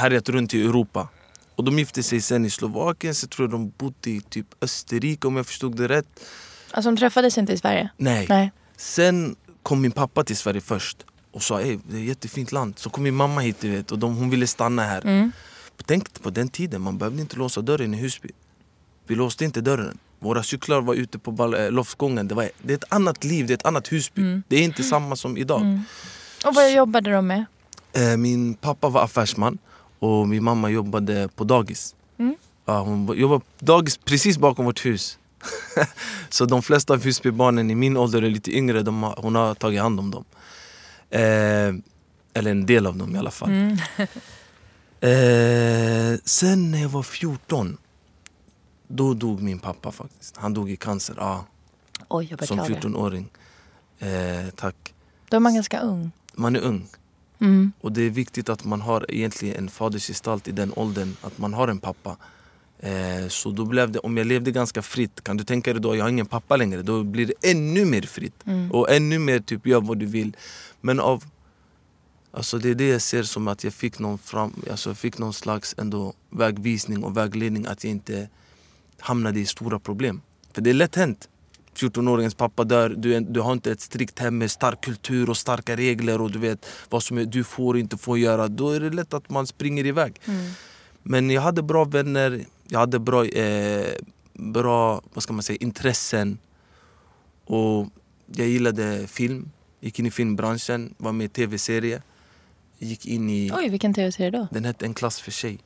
härjat 0.00 0.28
runt 0.28 0.54
i 0.54 0.62
Europa. 0.64 1.08
Och 1.56 1.64
de 1.64 1.78
gifte 1.78 2.02
sig 2.02 2.20
sen 2.20 2.44
i 2.44 2.50
Slovakien, 2.50 3.14
så 3.14 3.26
tror 3.26 3.48
jag 3.48 3.52
de 3.52 3.72
bodde 3.78 4.10
i 4.10 4.20
typ 4.20 4.46
Österrike 4.60 5.26
om 5.26 5.36
jag 5.36 5.46
förstod 5.46 5.76
det 5.76 5.88
rätt. 5.88 6.06
Alltså 6.70 6.90
de 6.90 6.96
träffades 6.96 7.38
inte 7.38 7.52
i 7.52 7.58
Sverige? 7.58 7.88
Nej. 7.96 8.26
Nej. 8.28 8.52
Sen 8.76 9.36
kom 9.64 9.80
min 9.80 9.92
pappa 9.92 10.24
till 10.24 10.36
Sverige 10.36 10.60
först 10.60 11.06
och 11.32 11.42
sa 11.42 11.60
Ey, 11.60 11.78
det 11.88 11.96
är 11.96 12.00
ett 12.00 12.08
jättefint 12.08 12.52
land. 12.52 12.78
Så 12.78 12.90
kom 12.90 13.04
min 13.04 13.14
mamma 13.14 13.40
hit 13.40 13.56
du 13.60 13.70
vet, 13.70 13.92
och 13.92 13.98
de, 13.98 14.16
hon 14.16 14.30
ville 14.30 14.46
stanna 14.46 14.82
här. 14.82 15.02
Mm. 15.06 15.32
Tänk 15.86 16.22
på 16.22 16.30
den 16.30 16.48
tiden, 16.48 16.80
man 16.80 16.98
behövde 16.98 17.20
inte 17.20 17.36
låsa 17.36 17.60
dörren 17.60 17.94
i 17.94 17.96
Husby. 17.96 18.28
Vi 19.06 19.14
låste 19.14 19.44
inte 19.44 19.60
dörren. 19.60 19.98
Våra 20.18 20.42
cyklar 20.42 20.80
var 20.80 20.94
ute 20.94 21.18
på 21.18 21.56
eh, 21.56 21.70
loftgången. 21.70 22.28
Det, 22.28 22.34
var, 22.34 22.50
det 22.62 22.72
är 22.72 22.76
ett 22.76 22.92
annat 22.92 23.24
liv, 23.24 23.46
det 23.46 23.52
är 23.52 23.54
ett 23.54 23.66
annat 23.66 23.92
Husby. 23.92 24.22
Mm. 24.22 24.42
Det 24.48 24.56
är 24.56 24.62
inte 24.62 24.82
samma 24.82 25.16
som 25.16 25.36
idag. 25.36 25.80
Och 26.46 26.54
vad 26.54 26.72
jobbade 26.72 27.10
de 27.10 27.26
med? 27.26 27.44
Eh, 27.92 28.16
min 28.16 28.54
pappa 28.54 28.88
var 28.88 29.02
affärsman 29.02 29.58
och 29.98 30.28
min 30.28 30.44
mamma 30.44 30.70
jobbade 30.70 31.28
på 31.36 31.44
dagis. 31.44 31.94
Mm. 32.18 32.36
Ja, 32.64 32.80
hon 32.80 33.18
jobbade 33.18 33.40
på 33.40 33.64
dagis 33.64 33.96
precis 33.96 34.38
bakom 34.38 34.64
vårt 34.64 34.86
hus. 34.86 35.18
Så 36.28 36.44
de 36.44 36.62
flesta 36.62 36.92
av 36.92 37.04
Husbybarnen 37.04 37.70
i 37.70 37.74
min 37.74 37.96
ålder 37.96 38.22
är 38.22 38.30
lite 38.30 38.56
yngre, 38.56 38.82
de 38.82 39.02
har, 39.02 39.14
hon 39.18 39.34
har 39.34 39.54
tagit 39.54 39.80
hand 39.80 40.00
om 40.00 40.10
dem. 40.10 40.24
Eh, 41.10 41.74
eller 42.34 42.50
en 42.50 42.66
del 42.66 42.86
av 42.86 42.96
dem 42.96 43.16
i 43.16 43.18
alla 43.18 43.30
fall. 43.30 43.50
Mm. 43.50 43.76
Eh, 45.00 46.18
sen 46.24 46.70
när 46.70 46.82
jag 46.82 46.88
var 46.88 47.02
14, 47.02 47.76
då 48.88 49.14
dog 49.14 49.42
min 49.42 49.58
pappa 49.58 49.92
faktiskt. 49.92 50.36
Han 50.36 50.54
dog 50.54 50.70
i 50.70 50.76
cancer, 50.76 51.14
ja, 51.18 51.44
Oj, 52.08 52.26
som 52.26 52.36
beklagar. 52.36 52.80
14-åring. 52.80 53.28
Eh, 53.98 54.50
tack. 54.56 54.94
Då 55.28 55.36
är 55.36 55.40
man 55.40 55.54
ganska 55.54 55.80
ung. 55.80 56.10
Man 56.34 56.56
är 56.56 56.60
ung. 56.60 56.86
Mm. 57.38 57.72
Och 57.80 57.92
det 57.92 58.02
är 58.02 58.10
viktigt 58.10 58.48
att 58.48 58.64
man 58.64 58.80
har 58.80 59.06
egentligen 59.08 59.56
en 59.56 59.68
fadersgestalt 59.68 60.48
i 60.48 60.52
den 60.52 60.72
åldern, 60.76 61.16
att 61.22 61.38
man 61.38 61.54
har 61.54 61.68
en 61.68 61.78
pappa. 61.78 62.16
Eh, 62.84 63.28
så 63.28 63.50
då 63.50 63.64
blev 63.64 63.90
det, 63.90 63.98
om 63.98 64.16
jag 64.16 64.26
levde 64.26 64.50
ganska 64.50 64.82
fritt, 64.82 65.24
kan 65.24 65.36
du 65.36 65.44
tänka 65.44 65.72
dig 65.72 65.82
då, 65.82 65.96
jag 65.96 66.04
har 66.04 66.08
ingen 66.08 66.26
pappa 66.26 66.56
längre, 66.56 66.82
då 66.82 67.02
blir 67.02 67.26
det 67.26 67.50
ännu 67.50 67.84
mer 67.84 68.02
fritt. 68.02 68.46
Mm. 68.46 68.72
Och 68.72 68.90
ännu 68.90 69.18
mer 69.18 69.38
typ, 69.38 69.66
gör 69.66 69.80
vad 69.80 69.98
du 69.98 70.06
vill. 70.06 70.36
Men 70.80 71.00
av, 71.00 71.24
alltså 72.30 72.58
det 72.58 72.70
är 72.70 72.74
det 72.74 72.88
jag 72.88 73.02
ser 73.02 73.22
som 73.22 73.48
att 73.48 73.64
jag 73.64 73.74
fick 73.74 73.98
någon, 73.98 74.18
fram, 74.18 74.62
alltså 74.70 74.90
jag 74.90 74.98
fick 74.98 75.18
någon 75.18 75.32
slags 75.32 75.74
ändå 75.78 76.14
vägvisning 76.30 77.04
och 77.04 77.16
vägledning 77.16 77.66
att 77.66 77.84
jag 77.84 77.90
inte 77.90 78.28
hamnade 78.98 79.40
i 79.40 79.46
stora 79.46 79.78
problem. 79.78 80.20
För 80.52 80.62
det 80.62 80.70
är 80.70 80.74
lätt 80.74 80.94
hänt. 80.94 81.28
14-åringens 81.76 82.36
pappa 82.36 82.64
dör, 82.64 82.88
du, 82.88 83.20
du 83.20 83.40
har 83.40 83.52
inte 83.52 83.72
ett 83.72 83.80
strikt 83.80 84.18
hem 84.18 84.38
med 84.38 84.50
stark 84.50 84.80
kultur 84.80 85.30
och 85.30 85.36
starka 85.36 85.76
regler 85.76 86.20
och 86.20 86.30
du 86.30 86.38
vet 86.38 86.66
vad 86.88 87.02
som 87.02 87.18
är, 87.18 87.24
du 87.24 87.44
får 87.44 87.74
och 87.74 87.80
inte 87.80 87.96
får 87.96 88.18
göra. 88.18 88.48
Då 88.48 88.70
är 88.70 88.80
det 88.80 88.90
lätt 88.90 89.14
att 89.14 89.30
man 89.30 89.46
springer 89.46 89.86
iväg. 89.86 90.20
Men 91.02 91.30
jag 91.30 91.42
hade 91.42 91.62
bra 91.62 91.84
vänner, 91.84 92.44
jag 92.68 92.78
hade 92.78 92.98
bra, 92.98 93.24
eh, 93.26 93.92
bra 94.32 95.02
vad 95.14 95.22
ska 95.22 95.32
man 95.32 95.42
säga, 95.42 95.58
intressen. 95.60 96.38
Och 97.44 97.88
jag 98.36 98.48
gillade 98.48 99.06
film, 99.06 99.50
gick 99.80 99.98
in 99.98 100.06
i 100.06 100.10
filmbranschen, 100.10 100.94
var 100.98 101.12
med 101.12 101.24
i 101.24 101.28
tv-serie. 101.28 102.02
Gick 102.78 103.06
in 103.06 103.30
i, 103.30 103.50
Oj, 103.54 103.68
vilken 103.68 103.94
tv-serie 103.94 104.30
då? 104.30 104.48
den 104.50 104.64
hette 104.64 104.84
En 104.84 104.94
klass 104.94 105.20
för 105.20 105.30
sig. 105.30 105.58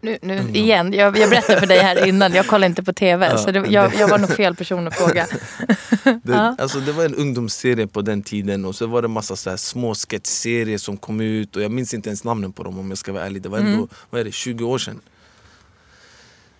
Nu, 0.00 0.18
nu 0.22 0.48
igen, 0.52 0.92
jag, 0.92 1.18
jag 1.18 1.30
berättade 1.30 1.60
för 1.60 1.66
dig 1.66 1.78
här 1.78 2.06
innan, 2.08 2.32
jag 2.32 2.46
kollar 2.46 2.66
inte 2.66 2.82
på 2.82 2.92
tv. 2.92 3.26
Ja, 3.26 3.38
så 3.38 3.50
det, 3.50 3.66
jag, 3.68 3.94
jag 3.94 4.08
var 4.08 4.18
nog 4.18 4.30
fel 4.30 4.56
person 4.56 4.86
att 4.86 4.94
fråga. 4.96 5.26
Det, 6.22 6.34
alltså, 6.58 6.80
det 6.80 6.92
var 6.92 7.04
en 7.04 7.14
ungdomsserie 7.14 7.86
på 7.86 8.02
den 8.02 8.22
tiden 8.22 8.64
och 8.64 8.74
så 8.76 8.86
var 8.86 9.02
det 9.02 9.08
massa 9.08 9.36
så 9.36 9.50
här 9.50 9.56
små 9.56 9.94
sketchserier 9.94 10.78
som 10.78 10.96
kom 10.96 11.20
ut 11.20 11.56
och 11.56 11.62
jag 11.62 11.70
minns 11.70 11.94
inte 11.94 12.08
ens 12.08 12.24
namnen 12.24 12.52
på 12.52 12.62
dem 12.62 12.78
om 12.78 12.88
jag 12.88 12.98
ska 12.98 13.12
vara 13.12 13.26
ärlig. 13.26 13.42
Det 13.42 13.48
var 13.48 13.58
ändå 13.58 13.72
Mm. 13.72 13.88
vad 14.10 14.20
är 14.20 14.24
det, 14.24 14.32
20 14.32 14.64
år 14.64 14.78
sedan. 14.78 15.00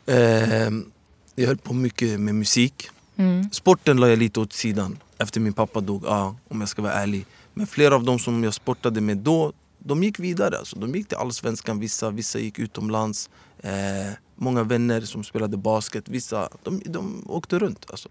Ehm, 0.09 0.91
jag 1.35 1.47
höll 1.47 1.57
på 1.57 1.75
mycket 1.75 2.21
med 2.21 2.35
musik. 2.35 2.91
Mm. 3.17 3.50
Sporten 3.53 3.97
la 3.97 4.09
jag 4.09 4.19
lite 4.19 4.41
åt 4.41 4.53
sidan 4.53 4.99
efter 5.19 5.41
min 5.41 5.53
pappa 5.53 5.81
dog, 5.81 6.05
ja, 6.07 6.37
om 6.49 6.61
jag 6.61 6.69
ska 6.69 6.83
vara 6.83 6.93
ärlig. 6.93 7.27
Men 7.55 7.67
flera 7.67 7.95
av 7.95 8.05
dem 8.05 8.19
som 8.19 8.45
jag 8.45 8.55
sportade 8.55 9.00
med 9.00 9.17
då, 9.17 9.53
de 9.79 10.03
gick 10.03 10.19
vidare. 10.19 10.59
Alltså. 10.59 10.79
De 10.79 10.95
gick 10.95 11.09
till 11.09 11.17
Allsvenskan, 11.17 11.79
vissa, 11.81 12.11
vissa 12.11 12.38
gick 12.38 12.59
utomlands. 12.59 13.31
Eh, 13.61 14.12
många 14.37 14.62
vänner 14.62 15.00
som 15.00 15.25
spelade 15.25 15.57
basket, 15.57 16.09
vissa 16.09 16.49
de, 16.62 16.83
de 16.85 17.25
åkte 17.27 17.59
runt. 17.59 17.87
Alltså. 17.91 18.09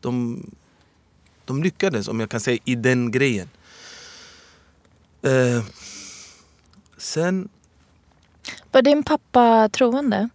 De, 0.00 0.42
de 1.44 1.62
lyckades, 1.62 2.08
om 2.08 2.20
jag 2.20 2.30
kan 2.30 2.40
säga, 2.40 2.58
i 2.64 2.74
den 2.74 3.10
grejen. 3.10 3.48
Eh, 5.22 5.64
sen, 6.96 7.48
Var 8.72 8.82
din 8.82 9.02
pappa 9.02 9.68
troende? 9.68 10.28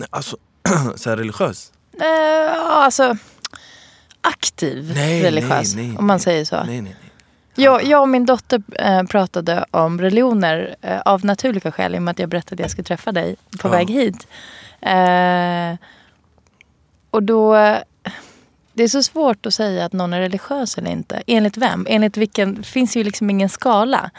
Nej, 0.00 0.08
alltså, 0.10 0.36
så 0.96 1.10
här 1.10 1.16
religiös. 1.16 1.72
Eh, 2.00 2.06
ja, 2.06 2.84
alltså 2.84 3.16
aktiv 4.20 4.92
Nej, 4.94 5.22
religiös, 5.22 5.74
nej, 5.74 5.86
nej, 5.88 5.96
om 5.98 6.06
man 6.06 6.20
säger 6.20 6.44
så. 6.44 6.56
Nej, 6.56 6.66
nej, 6.66 6.80
nej. 6.82 6.96
Jag, 7.54 7.84
jag 7.84 8.02
och 8.02 8.08
min 8.08 8.26
dotter 8.26 8.62
eh, 8.78 9.02
pratade 9.02 9.64
om 9.70 10.00
religioner 10.00 10.76
eh, 10.82 11.00
av 11.00 11.24
naturliga 11.24 11.72
skäl 11.72 11.94
i 11.94 11.98
och 11.98 12.02
med 12.02 12.12
att 12.12 12.18
jag 12.18 12.28
berättade 12.28 12.54
att 12.54 12.60
jag 12.60 12.70
skulle 12.70 12.84
träffa 12.84 13.12
dig 13.12 13.36
på 13.58 13.68
Ja. 13.68 13.72
väg 13.72 13.90
hit. 13.90 14.26
Eh, 14.80 15.86
och 17.10 17.22
då... 17.22 17.54
Det 18.72 18.82
är 18.84 18.88
så 18.88 19.02
svårt 19.02 19.46
att 19.46 19.54
säga 19.54 19.84
att 19.84 19.92
någon 19.92 20.12
är 20.12 20.20
religiös 20.20 20.78
eller 20.78 20.90
inte. 20.90 21.22
Enligt 21.26 21.56
vem? 21.56 21.86
Enligt 21.90 22.16
vilken? 22.16 22.62
Finns 22.62 22.96
ju 22.96 23.04
liksom 23.04 23.30
ingen 23.30 23.48
skala. 23.48 24.10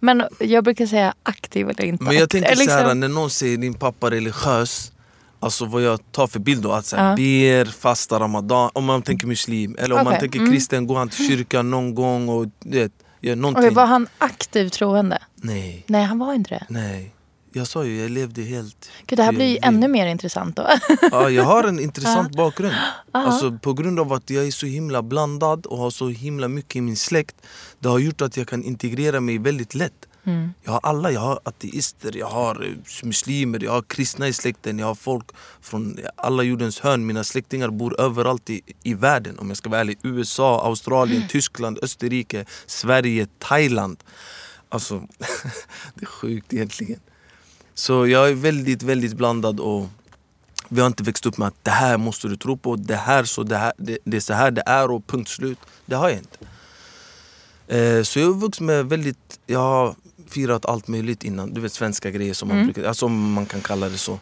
Men 0.00 0.22
jag 0.40 0.64
brukar 0.64 0.86
säga 0.86 1.14
aktiv 1.22 1.70
eller 1.70 1.84
inte. 1.84 2.04
Men 2.04 2.16
jag 2.16 2.30
tänker 2.30 2.52
Eller 2.52 2.64
så 2.64 2.70
här, 2.70 2.78
liksom- 2.82 3.00
när 3.00 3.08
någon 3.08 3.30
säger 3.30 3.56
din 3.56 3.74
pappa 3.74 4.06
är 4.06 4.10
religiös 4.10 4.92
Alltså 5.42 5.64
vad 5.64 5.82
jag 5.82 6.12
tar 6.12 6.26
för 6.26 6.40
bild 6.40 6.62
då, 6.62 6.72
att 6.72 6.86
så 6.86 6.96
här, 6.96 7.16
ber, 7.16 7.64
fastar 7.64 8.20
ramadan, 8.20 8.70
om 8.72 8.84
man 8.84 9.02
tänker 9.02 9.26
muslim 9.26 9.76
Eller 9.78 9.98
om 9.98 10.04
man 10.04 10.18
tänker 10.18 10.38
mm. 10.38 10.52
kristen, 10.52 10.86
går 10.86 10.96
han 10.96 11.08
till 11.08 11.28
kyrkan 11.28 11.70
någon 11.70 11.94
gång 11.94 12.28
och 12.28 12.46
du 12.60 12.78
vet, 12.78 12.92
gör 13.20 13.36
någonting 13.36 13.64
Okej, 13.64 13.74
var 13.74 13.86
han 13.86 14.08
aktiv 14.18 14.68
troende? 14.68 15.18
Nej, 15.34 15.84
Nej, 15.86 16.04
han 16.04 16.18
var 16.18 16.34
inte 16.34 16.50
det. 16.50 16.66
nej 16.68 17.14
Jag 17.52 17.66
sa 17.66 17.84
ju, 17.84 18.02
jag 18.02 18.10
levde 18.10 18.42
helt 18.42 18.90
Gud, 19.06 19.18
det 19.18 19.22
här 19.22 19.32
blir 19.32 19.46
ju 19.46 19.58
ännu 19.62 19.88
mer 19.88 20.06
intressant 20.06 20.56
då. 20.56 20.68
Ja, 21.10 21.30
jag 21.30 21.44
har 21.44 21.64
en 21.64 21.80
intressant 21.80 22.36
bakgrund. 22.36 22.74
Alltså, 23.12 23.58
på 23.58 23.72
grund 23.72 24.00
av 24.00 24.12
att 24.12 24.30
jag 24.30 24.46
är 24.46 24.50
så 24.50 24.66
himla 24.66 25.02
blandad 25.02 25.66
och 25.66 25.78
har 25.78 25.90
så 25.90 26.08
himla 26.08 26.48
mycket 26.48 26.76
i 26.76 26.80
min 26.80 26.96
släkt. 26.96 27.36
Det 27.78 27.88
har 27.88 27.98
gjort 27.98 28.22
att 28.22 28.36
jag 28.36 28.48
kan 28.48 28.64
integrera 28.64 29.20
mig 29.20 29.38
väldigt 29.38 29.74
lätt. 29.74 30.06
Mm. 30.24 30.54
Jag 30.62 30.72
har 30.72 30.80
alla, 30.82 31.10
jag 31.10 31.20
har 31.20 31.40
ateister, 31.44 32.16
jag 32.16 32.26
har 32.26 32.64
eh, 32.64 33.06
muslimer, 33.06 33.64
jag 33.64 33.72
har 33.72 33.82
kristna 33.82 34.28
i 34.28 34.32
släkten, 34.32 34.78
jag 34.78 34.86
har 34.86 34.94
folk 34.94 35.26
från 35.60 35.98
alla 36.16 36.42
jordens 36.42 36.80
hörn. 36.80 37.06
Mina 37.06 37.24
släktingar 37.24 37.68
bor 37.68 38.00
överallt 38.00 38.50
i, 38.50 38.60
i 38.82 38.94
världen 38.94 39.38
om 39.38 39.48
jag 39.48 39.56
ska 39.56 39.70
vara 39.70 39.80
ärlig. 39.80 39.98
USA, 40.02 40.66
Australien, 40.66 41.28
Tyskland, 41.28 41.78
Österrike, 41.82 42.44
Sverige, 42.66 43.26
Thailand. 43.38 44.04
Alltså, 44.68 44.98
det 45.94 46.02
är 46.02 46.06
sjukt 46.06 46.52
egentligen. 46.52 47.00
Så 47.74 48.06
jag 48.06 48.28
är 48.28 48.34
väldigt, 48.34 48.82
väldigt 48.82 49.16
blandad 49.16 49.60
och 49.60 49.88
vi 50.68 50.80
har 50.80 50.86
inte 50.86 51.02
växt 51.02 51.26
upp 51.26 51.38
med 51.38 51.48
att 51.48 51.64
det 51.64 51.70
här 51.70 51.98
måste 51.98 52.28
du 52.28 52.36
tro 52.36 52.56
på, 52.56 52.76
det 52.76 52.96
här 52.96 53.24
så 53.24 53.42
det, 53.42 53.56
här, 53.56 53.72
det, 53.76 53.98
det 54.04 54.16
är 54.16 54.20
så 54.20 54.34
här 54.34 54.50
det 54.50 54.62
är 54.66 54.90
och 54.90 55.06
punkt 55.06 55.28
slut. 55.28 55.58
Det 55.86 55.94
har 55.94 56.08
jag 56.08 56.18
inte. 56.18 56.38
Eh, 57.66 58.02
så 58.02 58.18
jag 58.18 58.28
är 58.28 58.30
uppvuxen 58.30 58.66
med 58.66 58.86
väldigt, 58.86 59.40
jag 59.46 59.58
har 59.58 59.94
firat 60.32 60.66
allt 60.66 60.88
möjligt 60.88 61.24
innan. 61.24 61.54
Du 61.54 61.60
vet 61.60 61.72
svenska 61.72 62.10
grejer 62.10 62.34
som 62.34 62.48
man, 62.48 62.56
Mm. 62.56 62.72
brukar, 62.72 62.88
alltså, 62.88 63.08
man 63.08 63.46
kan 63.46 63.60
kalla 63.60 63.88
det 63.88 63.98
så. 63.98 64.18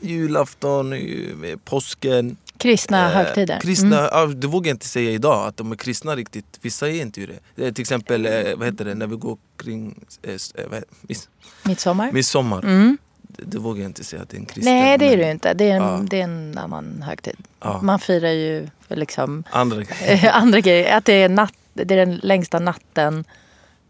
Julafton, 0.00 0.92
eh, 0.92 1.56
påsken. 1.64 2.36
Kristna 2.58 3.06
eh, 3.10 3.16
högtider. 3.16 3.60
Kristna, 3.60 4.08
Mm. 4.08 4.40
det 4.40 4.46
vågar 4.46 4.68
jag 4.70 4.74
inte 4.74 4.86
säga 4.86 5.10
idag, 5.10 5.46
att 5.48 5.56
de 5.56 5.72
är 5.72 5.76
kristna 5.76 6.16
riktigt. 6.16 6.58
Vissa 6.62 6.88
är 6.88 7.00
inte 7.02 7.20
det. 7.26 7.38
det 7.54 7.66
är 7.66 7.72
till 7.72 7.82
exempel, 7.82 8.26
eh, 8.26 8.56
vad 8.56 8.66
heter 8.68 8.84
det, 8.84 8.94
när 8.94 9.06
vi 9.06 9.16
går 9.16 9.38
kring 9.56 10.04
eh, 10.22 10.32
eh, 10.32 10.38
vad 10.70 10.84
miss, 11.02 11.28
Midsommar. 11.62 12.12
midsommar. 12.12 12.58
Mm. 12.64 12.98
Det, 13.22 13.42
det 13.46 13.58
vågar 13.58 13.82
jag 13.82 13.88
inte 13.88 14.04
säga 14.04 14.22
att 14.22 14.28
det 14.28 14.36
är 14.36 14.38
en 14.40 14.46
kristen. 14.46 14.74
Nej, 14.74 14.98
det 14.98 15.04
är 15.12 15.16
det 15.16 15.30
inte. 15.30 15.54
Det 15.54 15.64
är 15.70 15.76
en, 15.76 15.82
Ja. 15.82 16.00
det 16.10 16.20
är 16.20 16.24
en 16.24 16.58
annan 16.58 17.02
högtid. 17.02 17.36
Ja. 17.60 17.80
Man 17.82 17.98
firar 17.98 18.30
ju 18.30 18.68
liksom 18.88 19.44
Andra 19.50 19.76
grejer. 19.82 20.24
eh, 20.24 20.36
andra 20.36 20.60
grejer. 20.60 20.96
Att 20.96 21.04
det 21.04 21.12
är, 21.22 21.28
natt, 21.28 21.52
det 21.74 21.82
är 21.94 22.06
den 22.06 22.16
längsta 22.22 22.58
natten 22.58 23.24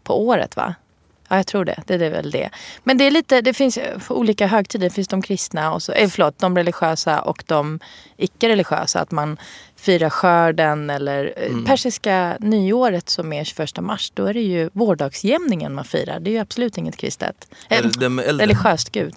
på 0.03 0.27
året, 0.27 0.55
va? 0.55 0.75
Ja, 1.27 1.35
jag 1.35 1.47
tror 1.47 1.65
det. 1.65 1.83
Det 1.85 1.93
är 1.93 2.09
väl 2.09 2.31
det. 2.31 2.49
Men 2.83 2.97
det 2.97 3.03
är 3.07 3.11
lite, 3.11 3.41
det 3.41 3.53
finns 3.53 3.77
eh, 3.77 3.97
olika 4.09 4.47
högtider. 4.47 4.89
Det 4.89 4.93
finns 4.95 5.07
de 5.07 5.21
kristna 5.21 5.73
och 5.73 5.83
så, 5.83 5.91
eh, 5.91 6.09
förlåt, 6.09 6.39
de 6.39 6.57
religiösa 6.57 7.21
och 7.21 7.43
de 7.47 7.79
icke-religiösa. 8.17 8.99
Att 8.99 9.11
man 9.11 9.37
firar 9.75 10.09
skörden 10.09 10.89
eller 10.89 11.33
eh, 11.37 11.47
Mm. 11.51 11.65
persiska 11.65 12.37
nyåret 12.39 13.09
som 13.09 13.33
är 13.33 13.43
21 13.43 13.81
mars. 13.81 14.11
Då 14.13 14.25
är 14.25 14.33
det 14.33 14.41
ju 14.41 14.69
vårdagsjämningen 14.73 15.73
man 15.73 15.85
firar. 15.85 16.19
Det 16.19 16.29
är 16.29 16.31
ju 16.31 16.39
absolut 16.39 16.77
inget 16.77 16.97
kristet. 16.97 17.47
Är 17.69 17.77
Eh, 17.77 17.83
det 17.89 17.99
det 17.99 18.09
med 18.09 18.25
elden? 18.25 18.47
religiöst, 18.47 18.89
gud. 18.91 19.13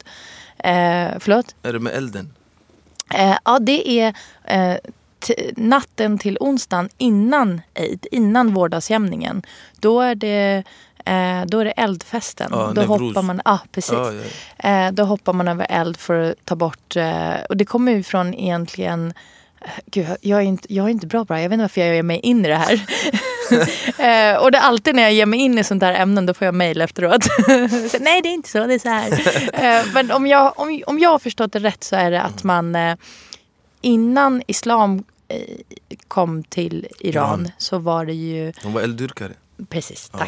Eh, 0.58 1.08
förlåt? 1.20 1.54
Är 1.62 1.72
det 1.72 1.78
med 1.80 1.92
elden? 1.92 2.32
Eh, 3.14 3.36
ja, 3.44 3.58
det 3.58 3.88
är 4.00 4.14
eh, 4.44 4.76
natten 5.56 6.18
till 6.18 6.36
onsdagen 6.40 6.88
innan 6.98 7.60
Eid, 7.74 8.06
innan 8.10 8.54
vårdagsjämningen. 8.54 9.42
Då 9.80 10.00
är 10.00 10.14
det, 10.14 10.64
eh, 11.04 11.46
då 11.46 11.58
är 11.58 11.64
det 11.64 11.70
eldfesten. 11.70 12.48
Ja, 12.52 12.72
då 12.74 12.82
hoppar 12.82 13.22
man, 13.22 13.40
ja, 13.44 13.58
precis. 13.72 13.92
Ja, 13.92 14.12
ja. 14.62 14.68
Eh, 14.86 14.92
då 14.92 15.04
hoppar 15.04 15.32
man 15.32 15.48
över 15.48 15.66
eld 15.70 15.96
för 15.96 16.30
att 16.30 16.34
ta 16.44 16.56
bort... 16.56 16.96
Eh, 16.96 17.34
och 17.48 17.56
det 17.56 17.64
kommer 17.64 17.92
ju 17.92 18.02
från 18.02 18.34
egentligen... 18.34 19.12
eh, 19.60 19.70
Gud, 19.86 20.06
jag- 20.20 20.38
är, 20.40 20.44
inte, 20.44 20.74
jag 20.74 20.86
är 20.86 20.90
inte 20.90 21.06
bra 21.06 21.24
på 21.24 21.32
det 21.32 21.36
här. 21.36 21.42
Jag 21.42 21.48
vet 21.50 21.54
inte 21.54 21.62
varför 21.64 21.80
jag 21.80 21.94
ger 21.94 22.02
mig 22.02 22.18
in 22.20 22.44
i 22.44 22.48
det 22.48 22.54
här. 22.56 22.72
eh, 24.32 24.42
och 24.42 24.50
det 24.52 24.58
är 24.58 24.62
alltid 24.62 24.94
när 24.94 25.02
jag 25.02 25.12
ger 25.12 25.26
mig 25.26 25.40
in 25.40 25.58
i 25.58 25.64
sånt 25.64 25.80
där 25.80 25.94
ämnen 25.94 26.26
då 26.26 26.34
får 26.34 26.44
jag 26.44 26.54
mejl 26.54 26.80
efteråt. 26.80 27.24
så, 27.90 27.98
Nej, 28.00 28.22
det 28.22 28.28
är 28.28 28.34
inte 28.34 28.48
så. 28.48 28.66
Det 28.66 28.74
är 28.74 28.78
så 28.78 28.88
här. 28.88 29.10
eh, 29.80 29.86
men 29.94 30.10
om 30.10 30.26
jag, 30.26 30.52
om, 30.60 30.82
om 30.86 30.98
jag 30.98 31.10
har 31.10 31.18
förstått 31.18 31.52
det 31.52 31.58
rätt 31.58 31.84
så 31.84 31.96
är 31.96 32.10
det 32.10 32.22
att 32.22 32.44
man 32.44 32.74
eh, 32.74 32.96
innan 33.80 34.42
islam 34.46 35.04
eh, 35.28 35.36
kom 36.08 36.42
till 36.44 36.86
Iran 37.00 37.40
Iran. 37.40 37.52
så 37.58 37.78
var 37.78 38.04
det 38.06 38.12
ju 38.12 38.52
De 38.62 38.72
var 38.72 38.80
elddyrkare. 38.82 39.32
Precis, 39.68 40.10
Ja. 40.12 40.18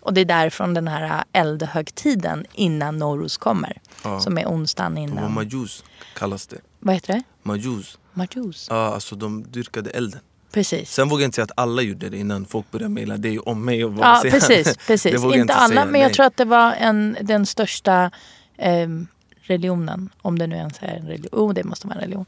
Och 0.00 0.14
det 0.14 0.20
är 0.20 0.24
därifrån 0.24 0.74
den 0.74 0.88
här 0.88 1.24
eldhögtiden 1.32 2.46
innan 2.52 2.96
Noruz 2.96 3.36
kommer. 3.36 3.80
Ja. 4.04 4.20
Som 4.20 4.38
är 4.38 4.46
onsdagen 4.46 4.98
innan. 4.98 5.32
majus 5.34 5.84
kallas 6.14 6.46
det. 6.46 6.58
Vad 6.78 6.94
heter 6.94 7.12
det? 7.14 7.22
Majus. 7.42 7.98
Majus. 8.12 8.66
Ja, 8.70 8.94
alltså 8.94 9.16
de 9.16 9.42
dyrkade 9.50 9.90
elden. 9.90 10.20
Precis. 10.52 10.90
Sen 10.92 11.08
vågar 11.08 11.22
jag 11.22 11.26
inte 11.28 11.34
säga 11.36 11.44
att 11.44 11.50
alla 11.58 11.82
gjorde 11.82 12.08
det 12.08 12.18
innan 12.18 12.44
folk 12.46 12.70
började 12.70 12.88
mejla 12.94 13.16
dig 13.16 13.38
om 13.38 13.64
mig. 13.64 13.84
Och 13.84 13.92
bara 13.92 14.08
Ja, 14.08 14.20
säga- 14.22 14.32
precis. 14.32 14.76
Precis. 14.86 15.12
jag 15.12 15.36
Inte 15.36 15.54
alla, 15.54 15.68
säga, 15.68 15.84
men 15.84 16.00
jag 16.00 16.08
nej. 16.08 16.14
tror 16.14 16.26
att 16.26 16.36
det 16.36 16.44
var 16.44 16.72
en, 16.72 17.16
den 17.22 17.46
största 17.46 18.10
ehm, 18.56 19.06
religionen. 19.42 20.10
Om 20.22 20.38
det 20.38 20.46
nu 20.46 20.56
ens 20.56 20.78
är 20.82 20.86
en 20.96 21.06
religion. 21.06 21.40
Oh, 21.40 21.54
det 21.54 21.64
måste 21.64 21.86
vara 21.86 21.94
en 21.94 22.00
religion. 22.00 22.26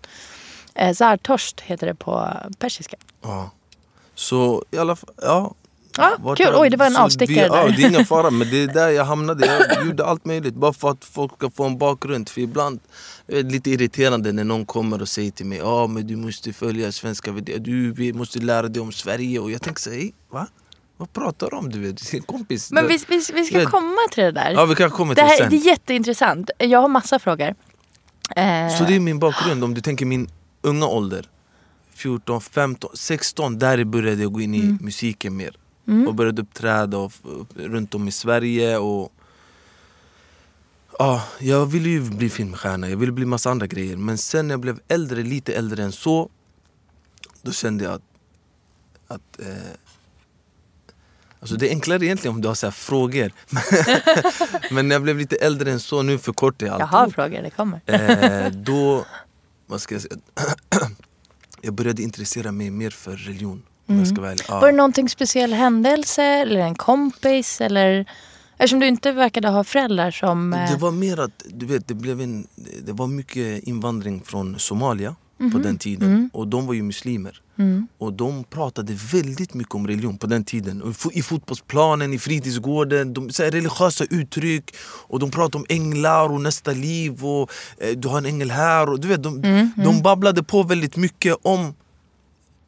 Eh, 0.75 0.95
Zartosht 0.95 1.61
heter 1.61 1.87
det 1.87 1.95
på 1.95 2.29
persiska. 2.59 2.97
Ja. 3.23 3.51
Så 4.15 4.65
i 4.71 4.79
alla 4.79 4.97
fall, 4.97 5.15
ja. 5.23 5.55
Ja, 5.97 6.17
Vart 6.19 6.39
kul. 6.39 6.55
Oj, 6.55 6.71
det 6.71 6.77
var 6.77 6.87
en 6.87 6.97
avstickare 6.97 7.35
vi, 7.37 7.41
Ja, 7.43 7.65
där. 7.67 7.73
det 7.77 7.83
är 7.83 7.89
ingen 7.89 8.05
fara, 8.07 8.31
men 8.39 8.51
det 8.51 8.63
är 8.63 8.67
där 8.67 8.89
jag 8.89 9.05
hamnade. 9.05 9.47
Jag 9.77 9.87
gjorde 9.87 10.05
allt 10.05 10.25
möjligt 10.25 10.55
bara 10.55 10.73
för 10.73 10.91
att 10.91 11.05
folk 11.05 11.33
ska 11.35 11.51
få 11.51 11.65
en 11.65 11.79
bakgrund. 11.79 12.29
För 12.29 12.41
ibland 12.41 12.81
är 13.29 13.43
det 13.43 13.51
lite 13.51 13.71
irriterande 13.71 14.33
när 14.33 14.45
någon 14.45 14.67
kommer 14.67 15.03
och 15.03 15.09
säger 15.09 15.31
till 15.31 15.47
mig 15.47 15.59
ja 15.59 15.87
men 15.87 16.07
du 16.07 16.17
måste 16.17 16.53
följa 16.53 16.93
svenska 16.93 17.33
värderingar, 17.33 17.65
du 17.65 17.93
vi 17.93 18.13
måste 18.13 18.39
lära 18.39 18.69
dig 18.69 18.83
om 18.83 18.93
Sverige. 18.93 19.39
Och 19.39 19.51
jag 19.51 19.63
tänker 19.63 19.81
så 19.81 19.91
här, 19.91 19.97
"Hej, 19.97 20.15
va? 20.31 20.47
Vad 20.97 21.13
pratar 21.13 21.51
du 21.51 21.57
om? 21.57 21.69
Du 21.71 21.81
vet, 21.81 22.11
din 22.11 22.23
kompis. 22.23 22.71
Men 22.73 22.89
vi, 22.89 22.99
vi, 23.09 23.23
vi 23.35 23.45
ska 23.45 23.67
komma 23.67 23.97
till 24.13 24.25
det 24.25 24.33
där. 24.33 24.51
Ja, 24.53 24.65
vi 24.65 24.75
kan 24.75 24.91
komma 24.91 25.15
till 25.15 25.25
det 25.25 25.29
här, 25.31 25.37
sen. 25.37 25.51
det 25.51 25.57
är 25.57 25.67
jätteintressant. 25.67 26.51
Jag 26.59 26.81
har 26.81 26.89
massa 26.89 27.19
frågor. 27.19 27.55
Eh, 28.37 28.69
Så 28.79 28.85
det 28.85 28.95
är 28.97 29.01
min 29.01 29.19
bakgrund. 29.19 29.65
Om 29.65 29.75
du 29.75 29.81
tänker 29.81 30.07
min 30.07 30.29
unga 30.63 30.87
ålder. 30.87 31.29
14, 31.95 32.41
15, 32.41 32.91
16. 32.95 33.59
Där 33.59 33.85
började 33.85 34.23
jag 34.23 34.33
gå 34.33 34.41
in 34.41 34.55
i 34.55 34.61
Mm. 34.61 34.79
musiken 34.81 35.37
mer. 35.37 35.57
Och 36.07 36.15
började 36.15 36.43
uppträda 36.43 36.99
och, 36.99 37.13
runt 37.55 37.95
om 37.95 38.09
i 38.09 38.13
Sverige. 38.13 38.79
Och, 38.79 39.13
ja, 40.99 41.25
jag 41.39 41.67
ville 41.67 41.89
ju 41.89 42.01
bli 42.01 42.31
filmstjärna, 42.31 42.91
jag 42.91 42.97
ville 42.97 43.13
bli 43.13 43.27
massa 43.27 43.51
andra 43.51 43.67
grejer. 43.67 43.97
Men 43.97 44.19
sen 44.19 44.49
när 44.49 44.53
jag 44.53 44.61
blev 44.61 44.81
äldre, 44.89 45.23
lite 45.23 45.55
äldre 45.55 45.83
än 45.83 45.93
så. 45.93 46.31
Då 47.43 47.53
kände 47.53 47.85
jag 47.85 47.93
att... 47.95 48.03
att 49.09 49.41
eh, 49.41 49.57
alltså 51.41 51.57
det 51.57 51.69
är 51.69 51.71
enklare 51.71 52.05
egentligen 52.05 52.35
om 52.35 52.41
du 52.43 52.49
har 52.49 52.55
så 52.55 52.71
frågor. 52.71 53.33
Men 54.75 54.89
när 54.89 54.95
jag 54.95 55.03
blev 55.03 55.19
lite 55.19 55.37
äldre 55.37 55.73
än 55.73 55.81
så, 55.81 56.03
nu 56.03 56.19
förkortar 56.19 56.67
jag 56.67 56.75
jag 56.75 56.83
allt. 56.83 56.93
har 56.93 57.09
frågor, 57.11 57.43
det 57.43 57.51
kommer. 57.51 57.81
Eh, 57.87 58.51
då, 58.53 59.05
vad 59.67 59.81
ska 59.81 59.95
jag 59.95 60.03
säga? 60.03 60.17
jag 61.61 61.75
började 61.75 62.03
intressera 62.03 62.53
mig 62.53 62.71
mer 62.71 62.91
för 62.91 63.17
religion. 63.17 63.63
Vara 63.87 64.31
ärlig. 64.31 64.45
Ja. 64.49 64.61
Var 64.61 64.67
det 64.71 64.77
någonting 64.77 65.09
speciell 65.09 65.53
händelse 65.53 66.23
eller 66.23 66.61
en 66.61 66.75
kompis? 66.75 67.61
Eller, 67.61 68.05
eftersom 68.57 68.81
du 68.81 68.87
inte 68.87 69.13
verkade 69.13 69.49
ha 69.49 69.65
föräldrar 69.65 70.11
som... 70.11 70.53
eh, 70.53 70.71
Det 70.71 70.77
var 70.77 70.91
mer 70.91 71.21
att, 71.21 71.43
du 71.47 71.67
vet, 71.67 71.89
det, 71.89 71.95
blev 71.95 72.21
en, 72.21 72.47
det 72.87 72.93
var 72.93 73.07
mycket 73.07 73.63
invandring 73.63 74.23
från 74.25 74.59
Somalia 74.59 75.15
på 75.39 75.45
Mhm. 75.45 75.63
den 75.63 75.79
tiden. 75.79 76.09
Mm. 76.09 76.31
Och 76.33 76.49
de 76.49 76.67
var 76.67 76.75
ju 76.75 76.83
muslimer. 76.83 77.39
Och 77.99 78.13
de 78.13 78.45
pratade 78.45 78.93
väldigt 79.13 79.55
mycket 79.55 79.75
om 79.75 79.87
religion 79.87 80.19
på 80.19 80.27
den 80.27 80.45
tiden. 80.45 80.95
I 81.13 81.23
fotbollsplanen, 81.23 82.13
i 82.13 82.19
fritidsgården, 82.19 83.15
de, 83.15 83.31
så 83.31 83.43
religiösa 83.43 84.05
uttryck. 84.11 84.75
Och 85.09 85.19
de 85.19 85.31
pratade 85.31 85.57
om 85.59 85.67
änglar 85.69 86.33
och 86.33 86.41
nästa 86.41 86.71
liv 86.71 87.25
och 87.25 87.51
eh, 87.79 87.91
du 87.97 88.09
har 88.09 88.19
en 88.19 88.27
ängel 88.27 88.51
här. 88.51 88.89
Och, 88.89 89.01
du 89.01 89.09
vet, 89.09 89.23
de, 89.23 89.43
de 89.77 90.03
babblade 90.03 90.43
på 90.43 90.63
väldigt 90.63 90.97
mycket 90.97 91.37
om 91.43 91.75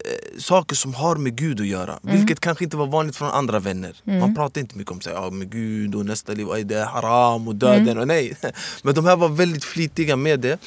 eh, 0.04 0.38
saker 0.38 0.76
som 0.76 0.94
har 0.94 1.16
med 1.16 1.36
Gud 1.36 1.60
att 1.60 1.66
göra. 1.66 1.98
Vilket 2.02 2.40
kanske 2.40 2.64
inte 2.64 2.76
var 2.76 2.86
vanligt 2.86 3.16
från 3.16 3.28
andra 3.28 3.58
vänner. 3.58 3.96
Man 4.04 4.34
pratade 4.34 4.60
inte 4.60 4.78
mycket 4.78 4.92
om 4.92 5.00
så, 5.00 5.10
här, 5.10 5.16
ja, 5.16 5.30
med 5.30 5.50
Gud 5.50 5.94
och 5.94 6.06
nästa 6.06 6.32
liv, 6.32 6.50
aj, 6.50 6.64
det 6.64 6.76
är 6.78 6.84
haram 6.84 7.48
och 7.48 7.54
döden. 7.54 7.98
Och 7.98 8.08
nej. 8.08 8.36
Men 8.82 8.94
de 8.94 9.04
här 9.04 9.16
var 9.16 9.28
väldigt 9.28 9.64
flitiga 9.64 10.16
med 10.16 10.40
det. 10.40 10.58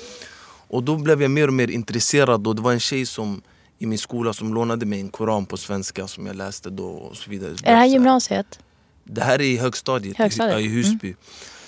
Och 0.68 0.84
då 0.84 0.96
blev 0.96 1.22
jag 1.22 1.32
mer 1.32 1.48
och 1.48 1.54
mer 1.54 1.68
intresserad 1.72 2.48
och 2.48 2.56
det 2.56 2.62
var 2.62 2.72
en 2.72 2.80
tjej 2.80 3.06
som 3.06 3.42
i 3.80 3.86
min 3.86 3.98
skola 3.98 4.34
som 4.34 4.54
lånade 4.54 4.86
mig 4.86 5.00
en 5.00 5.10
koran 5.10 5.46
på 5.46 5.58
svenska 5.58 6.08
som 6.08 6.26
jag 6.26 6.36
läste 6.36 6.70
då 6.70 6.88
och 6.88 7.18
så 7.18 7.30
vidare. 7.30 7.52
är 7.52 7.72
det 7.72 7.78
här 7.78 7.86
gymnasiet? 7.86 8.60
Det 9.04 9.22
här 9.22 9.40
är 9.40 9.44
i 9.44 9.58
högstadiet, 9.58 10.18
Högstadiet. 10.18 10.60
I, 10.60 10.64
i 10.64 10.68
Husby. 10.68 11.16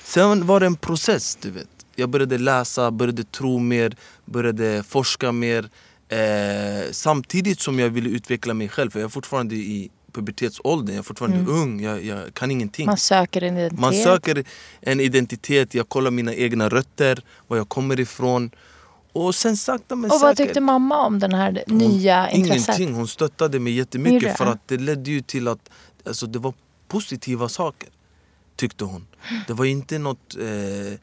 Sen 0.04 0.48
var 0.48 0.60
det 0.60 0.66
en 0.66 0.76
process, 0.76 1.38
du 1.42 1.52
vet. 1.52 1.68
Jag 1.96 2.10
började 2.10 2.38
läsa, 2.38 2.92
började 2.92 3.24
tro 3.24 3.60
mer, 3.60 3.96
började 4.26 4.84
forska 4.84 5.32
mer. 5.32 5.70
Eh, 6.10 6.92
samtidigt 6.92 7.60
som 7.60 7.80
jag 7.80 7.90
ville 7.90 8.10
utveckla 8.10 8.54
mig 8.54 8.70
själv, 8.70 8.90
för 8.90 9.00
jag 9.00 9.06
är 9.06 9.10
fortfarande 9.10 9.56
i 9.56 9.90
pubertetsåldern, 10.12 10.96
jag 10.96 11.00
är 11.00 11.04
fortfarande 11.04 11.52
ung, 11.52 11.82
jag, 11.82 12.06
jag 12.06 12.34
kan 12.34 12.52
ingenting. 12.52 12.86
Man 12.86 12.98
söker 12.98 13.42
en 13.44 13.58
identitet. 13.58 13.80
Man 13.80 13.94
söker 13.94 14.44
en 14.82 15.00
identitet, 15.00 15.74
jag 15.74 15.90
kollar 15.90 16.12
mina 16.12 16.34
egna 16.34 16.70
rötter, 16.70 17.24
var 17.48 17.58
jag 17.58 17.70
kommer 17.70 18.00
ifrån. 18.00 18.52
Och 19.14 19.36
sen 19.36 19.58
sakta 19.58 19.96
men 19.96 20.12
och 20.12 20.20
vad 20.20 20.38
säkert. 20.38 20.46
tyckte 20.46 20.62
mamma 20.62 21.06
om 21.06 21.20
den 21.20 21.34
här 21.34 21.64
nya 21.68 22.30
intresset? 22.30 22.80
Ingenting, 22.80 22.96
hon 22.96 23.08
stöttade 23.08 23.60
mig 23.60 23.74
jättemycket 23.74 24.38
för 24.38 24.46
att 24.46 24.68
det 24.68 24.78
ledde 24.78 25.12
ju 25.12 25.22
till 25.22 25.48
att 25.48 25.70
alltså, 26.06 26.28
det 26.28 26.40
var 26.40 26.54
positiva 26.88 27.50
saker. 27.50 27.90
Tyckte 28.56 28.84
hon. 28.84 29.08
Det 29.48 29.54
var 29.54 29.66
inte 29.66 30.00
något... 30.00 30.36
Eh, 30.40 31.00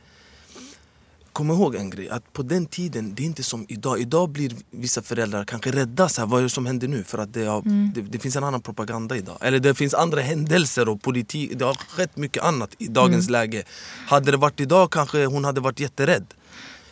Kom 1.37 1.51
ihåg 1.51 1.75
en 1.75 1.91
grej, 1.91 2.09
att 2.09 2.33
på 2.33 2.43
den 2.43 2.67
tiden, 2.67 3.15
det 3.15 3.23
är 3.23 3.25
inte 3.27 3.43
som 3.43 3.67
idag. 3.69 4.01
Idag 4.01 4.29
blir 4.31 4.53
vissa 4.71 5.03
föräldrar 5.03 5.45
kanske 5.45 5.71
rädda, 5.71 6.09
så 6.09 6.21
här, 6.21 6.29
vad 6.29 6.39
är 6.39 6.43
det 6.43 6.51
som 6.51 6.67
händer 6.67 6.89
nu? 6.89 7.05
För 7.05 7.19
att 7.19 7.33
det, 7.33 7.45
har, 7.45 7.61
Mm. 7.61 7.91
det, 7.95 8.01
det 8.01 8.19
finns 8.19 8.37
en 8.37 8.45
annan 8.45 8.63
propaganda 8.63 9.17
idag. 9.17 9.39
Eller 9.41 9.59
det 9.59 9.75
finns 9.75 9.95
andra 9.95 10.21
händelser 10.21 10.89
och 10.89 11.03
politik. 11.03 11.53
Det 11.59 11.65
har 11.65 11.75
skett 11.75 12.17
mycket 12.17 12.43
annat 12.43 12.75
i 12.79 12.87
dagens 12.87 13.29
Mm. 13.29 13.33
läge. 13.33 13.65
Hade 14.07 14.31
det 14.31 14.37
varit 14.37 14.61
idag 14.61 14.91
kanske 14.91 15.25
hon 15.27 15.45
hade 15.45 15.61
varit 15.61 15.81
jätterädd. 15.81 16.25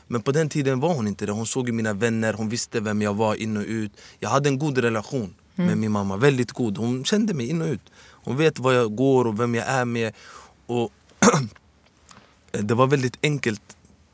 Men 0.06 0.22
på 0.22 0.32
den 0.32 0.48
tiden 0.48 0.80
var 0.80 0.94
hon 0.94 1.08
inte 1.08 1.26
det. 1.26 1.32
Hon 1.32 1.46
såg 1.46 1.70
mina 1.72 1.92
vänner, 1.92 2.32
hon 2.32 2.48
visste 2.48 2.80
vem 2.80 3.02
jag 3.02 3.14
var 3.14 3.34
in 3.34 3.56
och 3.56 3.64
ut. 3.66 3.92
Jag 4.18 4.28
hade 4.30 4.48
en 4.48 4.58
god 4.58 4.78
relation 4.78 5.34
med 5.54 5.78
min 5.78 5.92
mamma, 5.92 6.16
väldigt 6.16 6.52
god. 6.52 6.78
Hon 6.78 7.04
kände 7.04 7.34
mig 7.34 7.48
in 7.48 7.62
och 7.62 7.68
ut. 7.68 7.92
Hon 8.24 8.36
vet 8.36 8.58
var 8.58 8.72
jag 8.72 8.96
går 8.96 9.24
och 9.26 9.40
vem 9.40 9.54
jag 9.54 9.66
är 9.68 9.84
med. 9.84 10.12
Och 10.66 10.92
det 12.52 12.74
var 12.74 12.86
väldigt 12.86 13.18
enkelt 13.22 13.62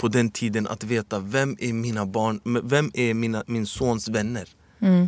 på 0.00 0.08
den 0.08 0.30
tiden 0.30 0.66
att 0.66 0.84
veta 0.84 1.18
vem 1.18 1.56
är 1.60 1.72
mina 1.72 2.06
barn, 2.06 2.40
vem 2.64 2.90
är 2.94 3.14
mina, 3.14 3.44
min 3.46 3.66
sons 3.66 4.08
vänner. 4.08 4.48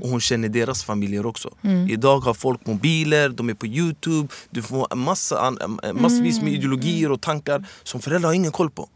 Och 0.03 0.09
hon 0.09 0.21
känner 0.21 0.49
deras 0.49 0.85
familjer 0.85 1.27
också. 1.27 1.51
Idag 1.91 2.21
har 2.21 2.35
folk 2.35 2.67
mobiler, 2.67 3.29
de 3.29 3.49
är 3.51 3.55
på 3.55 3.67
youtube, 3.67 4.29
du 4.51 4.63
får 4.63 4.95
massa, 4.97 5.41
an- 5.41 5.79
massvis 5.95 6.43
med 6.43 6.53
ideologier 6.53 7.13
och 7.13 7.21
tankar 7.21 7.65
som 7.83 8.01
föräldrar 8.01 8.29
har 8.29 8.35
ingen 8.35 8.53
koll 8.53 8.71
på. 8.71 8.89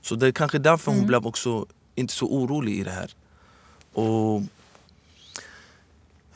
Så 0.00 0.14
det 0.14 0.26
är 0.26 0.32
kanske 0.32 0.58
därför 0.58 0.92
hon 0.92 1.06
blev 1.06 1.26
också 1.26 1.66
inte 1.94 2.14
så 2.14 2.26
orolig 2.26 2.78
i 2.78 2.84
det 2.84 2.90
här. 2.90 3.10
Och 3.92 4.42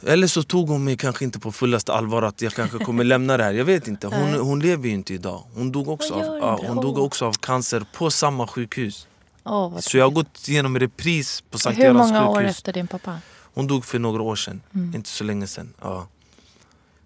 eller 0.06 0.26
så 0.26 0.42
tog 0.42 0.68
hon 0.68 0.84
mig 0.84 0.96
kanske 0.96 1.24
inte 1.24 1.38
på 1.38 1.52
fullaste 1.52 1.92
allvar 1.92 2.22
att 2.22 2.42
jag 2.42 2.52
kanske 2.52 2.78
kommer 2.78 3.04
lämna 3.04 3.36
det 3.36 3.44
här. 3.44 3.52
Jag 3.52 3.64
vet 3.64 3.88
inte. 3.88 4.06
Hon, 4.06 4.34
hon 4.34 4.60
lever 4.60 4.88
ju 4.88 4.94
inte 4.94 5.14
idag. 5.14 5.42
Hon 5.54 5.72
dog 5.72 5.88
också, 5.88 6.14
av, 6.14 6.38
ja, 6.40 6.60
hon 6.66 6.76
dog 6.76 6.98
också 6.98 7.26
av 7.26 7.32
cancer 7.32 7.86
på 7.92 8.10
samma 8.10 8.46
sjukhus. 8.46 9.06
Vad 9.42 9.84
Så 9.84 9.96
jag 9.98 10.04
har 10.04 10.10
gått 10.10 10.48
igenom 10.48 10.78
repris 10.78 11.40
på 11.50 11.58
Sankt 11.58 11.78
Hur 11.78 11.84
Görans 11.84 12.12
många 12.12 12.20
sjukhus. 12.26 12.36
år 12.36 12.44
efter 12.44 12.72
din 12.72 12.86
pappa? 12.86 13.18
Hon 13.54 13.66
dog 13.66 13.84
för 13.84 13.98
några 13.98 14.22
år 14.22 14.36
sedan, 14.36 14.60
Mm. 14.74 14.94
inte 14.94 15.08
så 15.08 15.24
länge 15.24 15.46
sedan. 15.46 15.72
Ja. 15.80 16.06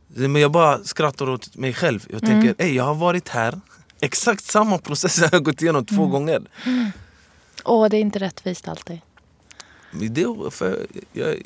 Men 0.09 0.37
jag 0.37 0.51
bara 0.53 0.85
skrattar 0.85 1.29
åt 1.31 1.57
mig 1.57 1.73
själv. 1.73 2.07
Jag 2.11 2.21
tänker, 2.21 2.55
Mm. 2.59 2.75
jag 2.77 2.85
har 2.85 2.95
varit 2.95 3.29
här. 3.29 3.61
Exakt 4.01 4.45
samma 4.45 4.79
process 4.79 5.21
har 5.21 5.29
jag 5.33 5.45
gått 5.45 5.63
igenom 5.63 5.87
två 5.87 5.95
Mm. 6.03 6.11
gånger. 6.11 6.43
Åh, 7.65 7.89
det 7.89 7.97
är 7.97 8.01
inte 8.01 8.19
rättvist 8.19 8.69
alltid. 8.69 9.01
Det, 9.93 10.27
för 10.51 10.87
jag, 11.13 11.37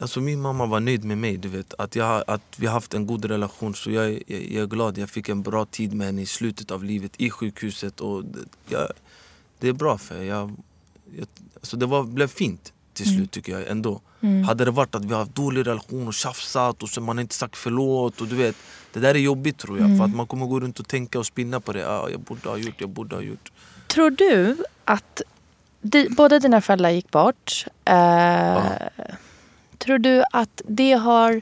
alltså 0.00 0.20
min 0.20 0.40
mamma 0.40 0.66
var 0.66 0.80
nöjd 0.80 1.04
med 1.04 1.18
mig. 1.18 1.36
Du 1.36 1.48
vet, 1.48 1.74
att, 1.78 1.96
jag, 1.96 2.24
att 2.26 2.42
vi 2.56 2.66
har 2.66 2.72
haft 2.72 2.94
en 2.94 3.06
god 3.06 3.24
relation. 3.24 3.74
Så 3.74 3.90
jag, 3.90 4.12
jag, 4.26 4.42
jag 4.42 4.62
är 4.62 4.66
glad. 4.66 4.98
Jag 4.98 5.10
fick 5.10 5.28
en 5.28 5.42
bra 5.42 5.64
tid 5.64 5.94
med 5.94 6.06
henne 6.06 6.22
i 6.22 6.26
slutet 6.26 6.70
av 6.70 6.84
livet 6.84 7.12
i 7.16 7.30
sjukhuset. 7.30 8.00
Och 8.00 8.24
det, 8.24 8.40
jag, 8.68 8.88
det 9.58 9.68
är 9.68 9.72
bra 9.72 9.98
för 9.98 10.22
jag, 10.22 10.56
jag, 11.18 11.26
alltså 11.54 11.76
det 11.76 11.86
var, 11.86 12.02
blev 12.02 12.28
fint 12.28 12.72
till 12.92 13.14
slut 13.14 13.30
tycker 13.30 13.52
jag 13.52 13.68
ändå. 13.68 14.00
Hade 14.46 14.64
det 14.64 14.70
varit 14.70 14.94
att 14.94 15.04
vi 15.04 15.12
har 15.12 15.18
haft 15.18 15.34
dålig 15.34 15.66
relation 15.66 16.08
och 16.08 16.14
tjafsat 16.14 16.82
och 16.82 16.88
så 16.88 17.00
man 17.00 17.18
inte 17.18 17.34
sagt 17.34 17.56
förlåt. 17.56 18.20
Och 18.20 18.26
du 18.26 18.36
vet, 18.36 18.56
det 18.92 19.00
där 19.00 19.14
är 19.14 19.18
jobbigt 19.18 19.58
tror 19.58 19.78
jag. 19.78 19.98
För 19.98 20.04
att 20.04 20.14
man 20.14 20.26
kommer 20.26 20.46
gå 20.46 20.60
runt 20.60 20.80
och 20.80 20.88
tänka 20.88 21.18
och 21.18 21.26
spinna 21.26 21.60
på 21.60 21.72
det. 21.72 21.88
Ah, 21.88 22.08
jag 22.10 22.20
borde 22.20 22.48
ha 22.48 22.56
gjort, 22.56 22.74
jag 22.78 22.88
borde 22.88 23.16
ha 23.16 23.22
gjort. 23.22 23.52
Tror 23.86 24.10
du 24.10 24.56
att 24.84 25.22
di, 25.80 26.08
båda 26.10 26.38
dina 26.38 26.60
föräldrar 26.60 26.90
gick 26.90 27.10
bort? 27.10 27.66
Eh, 27.84 28.62
Tror 29.84 29.98
du 29.98 30.24
att 30.32 30.62
det 30.68 30.92
har, 30.92 31.40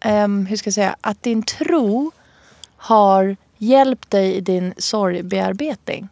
ehm, 0.00 0.46
hur 0.46 0.56
ska 0.56 0.68
jag 0.68 0.74
säga, 0.74 0.96
att 1.00 1.22
din 1.22 1.42
tro 1.42 2.12
har 2.76 3.36
hjälpt 3.58 4.10
dig 4.10 4.34
i 4.34 4.40
din 4.40 4.74
sorgbearbetning? 4.78 6.08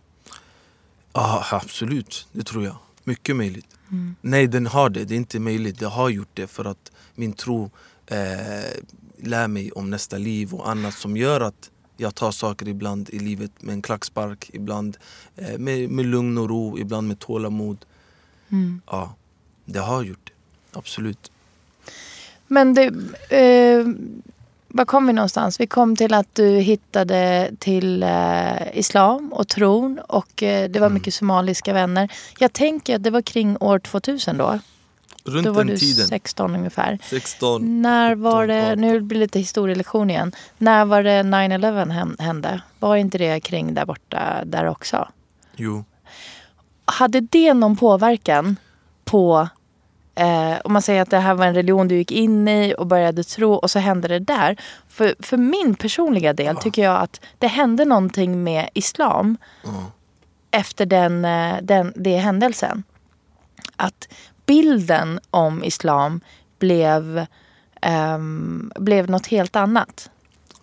Ja, 1.12 1.46
absolut. 1.50 2.26
Det 2.32 2.42
tror 2.42 2.64
jag. 2.64 2.76
Mycket 3.04 3.36
möjligt. 3.36 3.66
Nej, 4.20 4.46
den 4.46 4.66
har 4.66 4.90
det. 4.90 5.04
Det 5.04 5.14
är 5.14 5.16
inte 5.16 5.40
möjligt. 5.40 5.78
Det 5.78 5.86
har 5.86 6.08
gjort 6.08 6.28
det 6.34 6.46
för 6.46 6.64
att 6.64 6.92
min 7.14 7.32
tro 7.32 7.70
eh, 8.06 8.18
lär 9.18 9.48
mig 9.48 9.72
om 9.72 9.90
nästa 9.90 10.18
liv 10.18 10.54
och 10.54 10.70
annat 10.70 10.94
som 10.94 11.16
gör 11.16 11.40
att 11.40 11.70
jag 11.96 12.14
tar 12.14 12.30
saker 12.30 12.68
ibland 12.68 13.10
i 13.10 13.18
livet 13.18 13.50
med 13.62 13.72
en 13.72 13.82
klackspark, 13.82 14.50
ibland 14.52 14.96
eh, 15.36 15.58
med, 15.58 15.90
med 15.90 16.06
lugn 16.06 16.38
och 16.38 16.48
ro, 16.48 16.78
ibland 16.78 17.08
med 17.08 17.18
tålamod. 17.18 17.84
Ja, 18.86 19.14
det 19.64 19.78
har 19.78 20.02
gjort 20.02 20.20
det. 20.24 20.78
Absolut. 20.78 21.30
Men 22.46 22.74
det, 22.74 22.84
eh, 23.30 23.86
var 24.68 24.84
kom 24.84 25.06
vi 25.06 25.12
någonstans? 25.12 25.60
Vi 25.60 25.66
kom 25.66 25.96
till 25.96 26.14
att 26.14 26.34
du 26.34 26.48
hittade 26.58 27.50
till 27.58 28.02
eh, 28.02 28.78
islam 28.78 29.32
och 29.32 29.48
tron 29.48 29.98
och 30.08 30.42
eh, 30.42 30.70
det 30.70 30.80
var 30.80 30.90
mycket 30.90 31.14
somaliska 31.14 31.72
vänner. 31.72 32.12
Jag 32.38 32.52
tänker 32.52 32.96
att 32.96 33.02
det 33.02 33.10
var 33.10 33.22
kring 33.22 33.56
år 33.60 33.78
2000 33.78 34.38
då. 34.38 34.58
Runt 35.24 35.44
Då 35.46 35.52
var 35.52 35.64
den 35.64 35.66
du 35.66 35.76
tiden, 35.76 36.06
16 36.06 36.54
ungefär. 36.54 36.98
16, 37.02 37.82
När 37.82 38.14
var 38.14 38.46
det, 38.46 38.62
17, 38.70 38.80
nu 38.80 39.00
blir 39.00 39.18
det 39.18 39.24
lite 39.24 39.38
historielektion 39.38 40.10
igen. 40.10 40.32
När 40.58 40.84
var 40.84 41.02
det 41.02 41.22
9-11 41.22 41.90
hem- 41.90 42.16
hände? 42.18 42.62
Var 42.78 42.96
inte 42.96 43.18
det 43.18 43.40
kring 43.40 43.74
där 43.74 43.86
borta 43.86 44.44
där 44.44 44.66
också? 44.66 45.08
Jo. 45.56 45.84
Hade 46.84 47.20
det 47.20 47.54
någon 47.54 47.76
påverkan 47.76 48.56
på 49.04 49.48
Eh, 50.16 50.56
om 50.64 50.72
man 50.72 50.82
säger 50.82 51.02
att 51.02 51.10
det 51.10 51.18
här 51.18 51.34
var 51.34 51.46
en 51.46 51.54
religion 51.54 51.88
du 51.88 51.96
gick 51.96 52.12
in 52.12 52.48
i 52.48 52.74
och 52.78 52.86
började 52.86 53.24
tro 53.24 53.52
och 53.52 53.70
så 53.70 53.78
hände 53.78 54.08
det 54.08 54.18
där. 54.18 54.56
För, 54.88 55.14
för 55.20 55.36
min 55.36 55.74
personliga 55.74 56.32
del 56.32 56.56
tycker 56.56 56.82
jag 56.82 57.00
att 57.00 57.20
det 57.38 57.46
hände 57.46 57.84
någonting 57.84 58.44
med 58.44 58.68
islam 58.74 59.36
efter 60.50 60.86
den, 60.86 61.24
eh, 61.24 61.56
den, 61.62 61.92
det 61.96 62.16
händelsen. 62.16 62.82
Att 63.76 64.08
bilden 64.46 65.20
om 65.30 65.64
islam 65.64 66.20
blev, 66.58 67.26
ehm, 67.80 68.72
blev 68.76 69.10
något 69.10 69.26
helt 69.26 69.56
annat. 69.56 70.10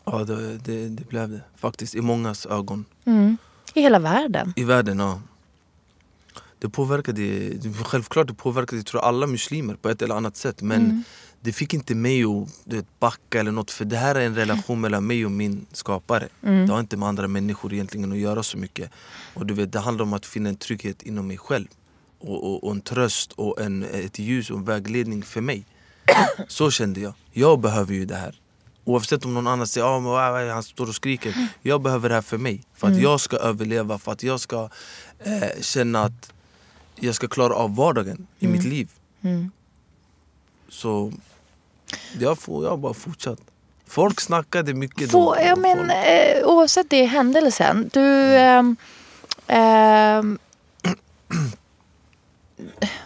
Ja, 0.06 0.24
det, 0.24 0.58
det, 0.58 0.90
det 0.90 1.08
blev 1.08 1.30
det. 1.30 1.42
Faktiskt, 1.56 1.96
i 1.96 2.02
mångas 2.02 2.46
ögon. 2.46 2.86
I 3.74 3.82
hela 3.82 4.00
världen. 4.00 4.54
I 4.56 4.64
världen, 4.64 5.00
ja. 5.00 5.20
Det 6.64 6.70
påverkade, 6.70 7.52
självklart 7.84 8.28
det 8.28 8.34
påverkade 8.34 8.84
tror 8.84 9.02
jag, 9.02 9.08
alla 9.08 9.28
muslimer 9.28 9.76
på 9.76 9.90
ett 9.90 10.02
eller 10.02 10.16
annat 10.16 10.38
sätt. 10.38 10.62
Men 10.62 11.04
det 11.42 11.54
fick 11.54 11.74
inte 11.74 11.96
mig 11.96 12.24
att 12.24 13.00
backa 13.00 13.40
eller 13.40 13.52
något. 13.52 13.72
För 13.72 13.86
det 13.86 13.98
här 13.98 14.16
är 14.16 14.26
en 14.26 14.36
relation 14.36 14.82
mellan 14.82 15.08
mig 15.08 15.26
och 15.26 15.32
min 15.32 15.66
skapare. 15.72 16.28
Det 16.42 16.68
har 16.70 16.80
inte 16.80 16.98
med 16.98 17.10
andra 17.10 17.28
människor 17.28 17.74
egentligen 17.74 18.12
att 18.12 18.18
göra 18.18 18.44
så 18.44 18.58
mycket. 18.58 18.92
Och 19.34 19.46
du 19.46 19.54
vet, 19.54 19.72
det 19.72 19.80
handlar 19.80 20.04
om 20.04 20.14
att 20.14 20.26
finna 20.26 20.50
en 20.50 20.56
trygghet 20.56 21.04
inom 21.04 21.28
mig 21.28 21.38
själv. 21.38 21.68
Och, 22.20 22.44
och, 22.44 22.64
och 22.64 22.72
en 22.72 22.82
tröst 22.82 23.32
och 23.32 23.62
en, 23.62 23.84
ett 23.84 24.20
ljus 24.20 24.50
och 24.50 24.58
en 24.58 24.66
vägledning 24.66 25.24
för 25.24 25.42
mig. 25.42 25.66
Så 26.48 26.72
kände 26.72 27.00
jag. 27.00 27.14
Jag 27.32 27.60
behöver 27.60 27.94
ju 27.94 28.06
det 28.06 28.16
här. 28.16 28.40
Oavsett 28.84 29.26
om 29.26 29.34
någon 29.34 29.48
annan 29.48 29.68
säger 29.68 29.98
att 29.98 30.04
oh, 30.04 30.54
han 30.54 30.64
står 30.64 30.88
och 30.88 30.96
skriker. 30.96 31.50
Jag 31.62 31.82
behöver 31.82 32.10
det 32.10 32.16
här 32.16 32.22
för 32.22 32.38
mig. 32.38 32.64
För 32.74 32.88
att 32.88 33.02
jag 33.02 33.20
ska 33.20 33.38
överleva, 33.38 33.98
för 33.98 34.12
att 34.12 34.24
jag 34.24 34.40
ska 34.40 34.70
eh, 35.20 35.62
känna 35.62 36.04
att 36.04 36.34
jag 36.96 37.16
ska 37.16 37.28
klara 37.28 37.54
av 37.54 37.76
vardagen 37.76 38.28
i 38.40 38.48
mitt 38.48 38.64
liv. 38.64 38.90
Så 40.70 41.14
jag, 42.20 42.40
får, 42.40 42.64
jag 42.64 42.70
har 42.70 42.78
bara 42.78 42.94
fortsatt. 42.94 43.40
Folk 43.88 44.22
snackade 44.22 44.74
mycket 44.74 45.12
Få, 45.12 45.36
då. 45.36 45.42
ja, 45.42 45.56
men, 45.56 45.90
eh, 45.90 46.46
oavsett 46.46 46.90
det 46.90 47.06
händelsen. 47.06 47.90
Du... 47.94 48.36
ehm, 48.36 48.76
ehm, 49.48 50.40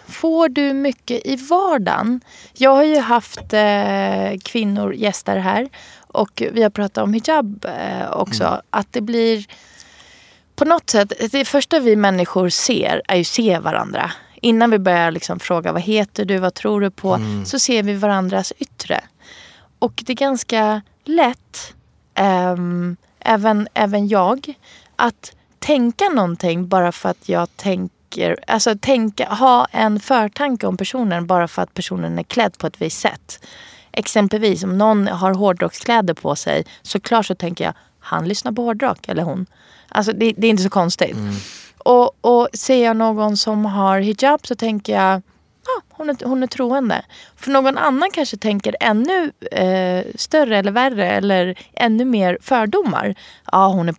får 0.07 0.49
du 0.49 0.73
mycket 0.73 1.25
i 1.25 1.35
vardagen? 1.35 2.21
Jag 2.53 2.75
har 2.75 2.83
ju 2.83 2.99
haft 2.99 3.53
eh, 3.53 4.37
kvinnor 4.43 4.93
gäster 4.93 5.37
här. 5.37 5.69
Och 6.07 6.43
vi 6.51 6.63
har 6.63 6.69
pratat 6.69 7.03
om 7.03 7.13
hijab 7.13 7.65
eh, 7.65 8.11
också. 8.11 8.61
Att 8.69 8.93
det 8.93 9.01
blir... 9.01 9.45
På 10.57 10.65
något 10.65 10.89
sätt, 10.89 11.13
det 11.31 11.45
första 11.45 11.79
vi 11.79 11.95
människor 11.95 12.49
ser 12.49 13.01
är 13.07 13.15
ju 13.15 13.23
se 13.23 13.59
varandra. 13.59 14.11
Innan 14.41 14.71
vi 14.71 14.79
börjar 14.79 15.11
liksom 15.11 15.39
fråga 15.39 15.71
vad 15.71 15.81
heter 15.81 16.25
du, 16.25 16.37
vad 16.37 16.53
tror 16.53 16.81
du 16.81 16.91
på, 16.91 17.19
så 17.45 17.59
ser 17.59 17.83
vi 17.83 17.93
varandras 17.93 18.53
yttre. 18.57 19.01
Och 19.79 20.03
det 20.05 20.13
är 20.13 20.15
ganska 20.15 20.81
lätt, 21.05 21.73
ehm, 22.15 22.97
även, 23.19 23.67
även 23.73 24.07
jag, 24.07 24.53
att 24.95 25.35
tänka 25.59 26.09
någonting 26.09 26.67
bara 26.67 26.91
för 26.91 27.09
att 27.09 27.29
jag 27.29 27.57
tänker, 27.57 28.37
alltså 28.47 28.77
tänka, 28.81 29.29
ha 29.29 29.67
en 29.71 29.99
förtanke 29.99 30.67
om 30.67 30.77
personen 30.77 31.27
bara 31.27 31.47
för 31.47 31.61
att 31.61 31.73
personen 31.73 32.19
är 32.19 32.23
klädd 32.23 32.57
på 32.57 32.67
ett 32.67 32.81
visst 32.81 32.99
sätt. 32.99 33.45
Exempelvis 33.91 34.63
om 34.63 34.77
någon 34.77 35.07
har 35.07 35.31
hårdrockskläder 35.31 36.13
på 36.13 36.35
sig, 36.35 36.65
såklart 36.81 37.25
så 37.25 37.35
tänker 37.35 37.63
jag, 37.63 37.73
han 37.99 38.27
lyssnar 38.27 38.51
på 38.51 38.63
hårdrock, 38.63 39.07
eller 39.07 39.23
hon. 39.23 39.45
Alltså 39.89 40.13
det, 40.13 40.33
det 40.37 40.47
är 40.47 40.51
inte 40.51 40.63
så 40.63 40.69
konstigt. 40.69 41.17
Och, 41.77 42.17
och 42.21 42.49
ser 42.53 42.83
jag 42.83 42.97
någon 42.97 43.37
som 43.37 43.65
har 43.65 43.99
hijab 43.99 44.47
så 44.47 44.55
tänker 44.55 44.93
jag 44.93 45.21
ah, 45.67 45.81
hon, 45.89 46.09
är, 46.09 46.25
hon 46.25 46.43
är 46.43 46.47
troende. 46.47 47.01
För 47.35 47.51
någon 47.51 47.77
annan 47.77 48.09
kanske 48.11 48.37
tänker 48.37 48.75
ännu 48.79 49.31
eh, 49.51 50.05
större 50.15 50.57
eller 50.57 50.71
värre 50.71 51.11
eller 51.11 51.59
ännu 51.73 52.05
mer 52.05 52.37
fördomar. 52.41 53.15
Ja, 53.51 53.67
hon 53.67 53.89
är 53.89 53.95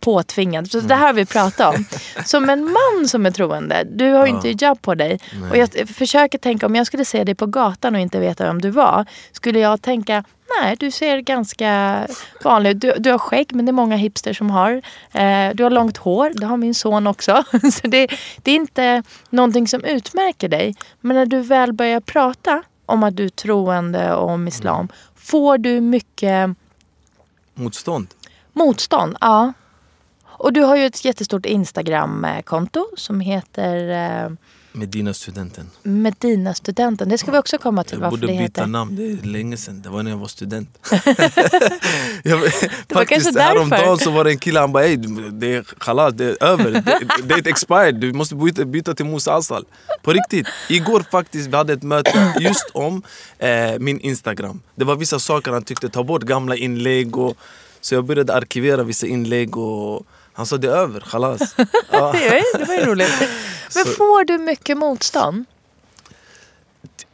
påtvingad. 0.00 0.70
Så 0.70 0.80
det 0.80 0.94
här 0.94 1.06
har 1.06 1.12
vi 1.12 1.26
pratat 1.26 1.74
om. 1.74 1.84
Som 2.24 2.50
en 2.50 2.64
man 2.64 3.08
som 3.08 3.26
är 3.26 3.30
troende, 3.30 3.84
du 3.84 4.12
har 4.12 4.26
ju 4.26 4.32
inte 4.32 4.48
hijab 4.48 4.82
på 4.82 4.94
dig. 4.94 5.18
Och 5.50 5.56
jag 5.56 5.88
försöker 5.88 6.38
tänka, 6.38 6.66
om 6.66 6.74
jag 6.74 6.86
skulle 6.86 7.04
se 7.04 7.24
dig 7.24 7.34
på 7.34 7.46
gatan 7.46 7.94
och 7.94 8.00
inte 8.00 8.20
veta 8.20 8.44
vem 8.44 8.60
du 8.60 8.70
var, 8.70 9.06
skulle 9.32 9.58
jag 9.58 9.82
tänka 9.82 10.24
Nej, 10.60 10.76
du 10.76 10.90
ser 10.90 11.18
ganska 11.20 12.06
vanlig 12.44 12.70
ut. 12.70 12.80
Du, 12.80 12.94
du 12.98 13.10
har 13.10 13.18
skägg, 13.18 13.54
men 13.54 13.66
det 13.66 13.70
är 13.70 13.72
många 13.72 13.96
hipster 13.96 14.32
som 14.32 14.50
har. 14.50 14.72
Eh, 15.12 15.50
du 15.54 15.62
har 15.62 15.70
långt 15.70 15.96
hår, 15.96 16.32
det 16.34 16.46
har 16.46 16.56
min 16.56 16.74
son 16.74 17.06
också. 17.06 17.44
Så 17.72 17.86
det, 17.86 18.08
det 18.42 18.50
är 18.50 18.54
inte 18.54 19.02
någonting 19.30 19.68
som 19.68 19.84
utmärker 19.84 20.48
dig. 20.48 20.74
Men 21.00 21.16
när 21.16 21.26
du 21.26 21.40
väl 21.40 21.72
börjar 21.72 22.00
prata 22.00 22.62
om 22.86 23.02
att 23.02 23.16
du 23.16 23.24
är 23.24 23.28
troende 23.28 24.14
och 24.14 24.30
om 24.30 24.48
islam, 24.48 24.88
får 25.14 25.58
du 25.58 25.80
mycket 25.80 26.50
Motstånd. 27.54 28.08
motstånd. 28.52 29.16
Ja. 29.20 29.52
Och 30.26 30.52
du 30.52 30.60
har 30.60 30.76
ju 30.76 30.86
ett 30.86 31.04
jättestort 31.04 31.46
Instagram-konto 31.46 32.86
som 32.96 33.20
heter 33.20 33.88
eh, 33.90 34.30
Medina-studenten. 34.78 35.70
Medina-studenten. 35.82 37.08
Det 37.08 37.18
ska 37.18 37.30
vi 37.30 37.38
också 37.38 37.58
komma 37.58 37.84
till 37.84 37.98
Jag 38.00 38.10
borde 38.10 38.26
byta 38.26 38.42
heter. 38.42 38.66
namn, 38.66 38.96
det 38.96 39.02
är 39.02 39.26
länge 39.26 39.56
sedan. 39.56 39.82
Det 39.82 39.88
var 39.88 40.02
när 40.02 40.10
jag 40.10 40.18
var 40.18 40.28
student. 40.28 40.78
jag, 42.22 42.40
Det 42.86 42.94
var 42.94 43.04
därför. 43.04 43.40
Häromdagen 43.40 43.98
så 43.98 44.10
var 44.10 44.24
det 44.24 44.30
en 44.30 44.38
kille, 44.38 44.60
han 44.60 44.72
bara 44.72 44.84
Ey, 44.84 44.96
det 45.30 45.54
är 45.54 45.62
khalas, 45.62 46.14
det 46.14 46.24
är 46.24 46.44
över. 46.44 46.70
Det, 47.22 47.34
är 47.34 47.48
expired, 47.48 47.94
du 47.94 48.12
måste 48.12 48.34
byta, 48.34 48.64
byta 48.64 48.94
till 48.94 49.06
Musa 49.06 49.34
Asal. 49.34 49.64
På 50.02 50.12
riktigt. 50.12 50.46
Igår 50.68 51.04
faktiskt, 51.10 51.48
vi 51.48 51.56
hade 51.56 51.72
ett 51.72 51.82
möte 51.82 52.34
just 52.40 52.70
om 52.72 53.02
eh, 53.38 53.78
min 53.78 54.00
Instagram. 54.00 54.60
Det 54.74 54.84
var 54.84 54.96
vissa 54.96 55.18
saker 55.18 55.52
han 55.52 55.62
tyckte, 55.62 55.88
ta 55.88 56.04
bort 56.04 56.22
gamla 56.22 56.56
inlägg. 56.56 57.16
Och, 57.16 57.36
så 57.80 57.94
jag 57.94 58.04
började 58.04 58.34
arkivera 58.34 58.82
vissa 58.82 59.06
inlägg 59.06 59.56
och 59.56 60.06
han 60.38 60.46
sa 60.46 60.56
det 60.56 60.66
är 60.68 60.72
över, 60.76 61.00
khalas. 61.00 61.54
Ja. 61.90 62.12
Det 62.58 62.64
var 62.68 62.74
ju- 62.74 62.84
roligt. 62.84 63.12
Men 63.74 63.84
Så- 63.84 63.90
får 63.90 64.24
du 64.24 64.38
mycket 64.38 64.76
motstånd? 64.76 65.44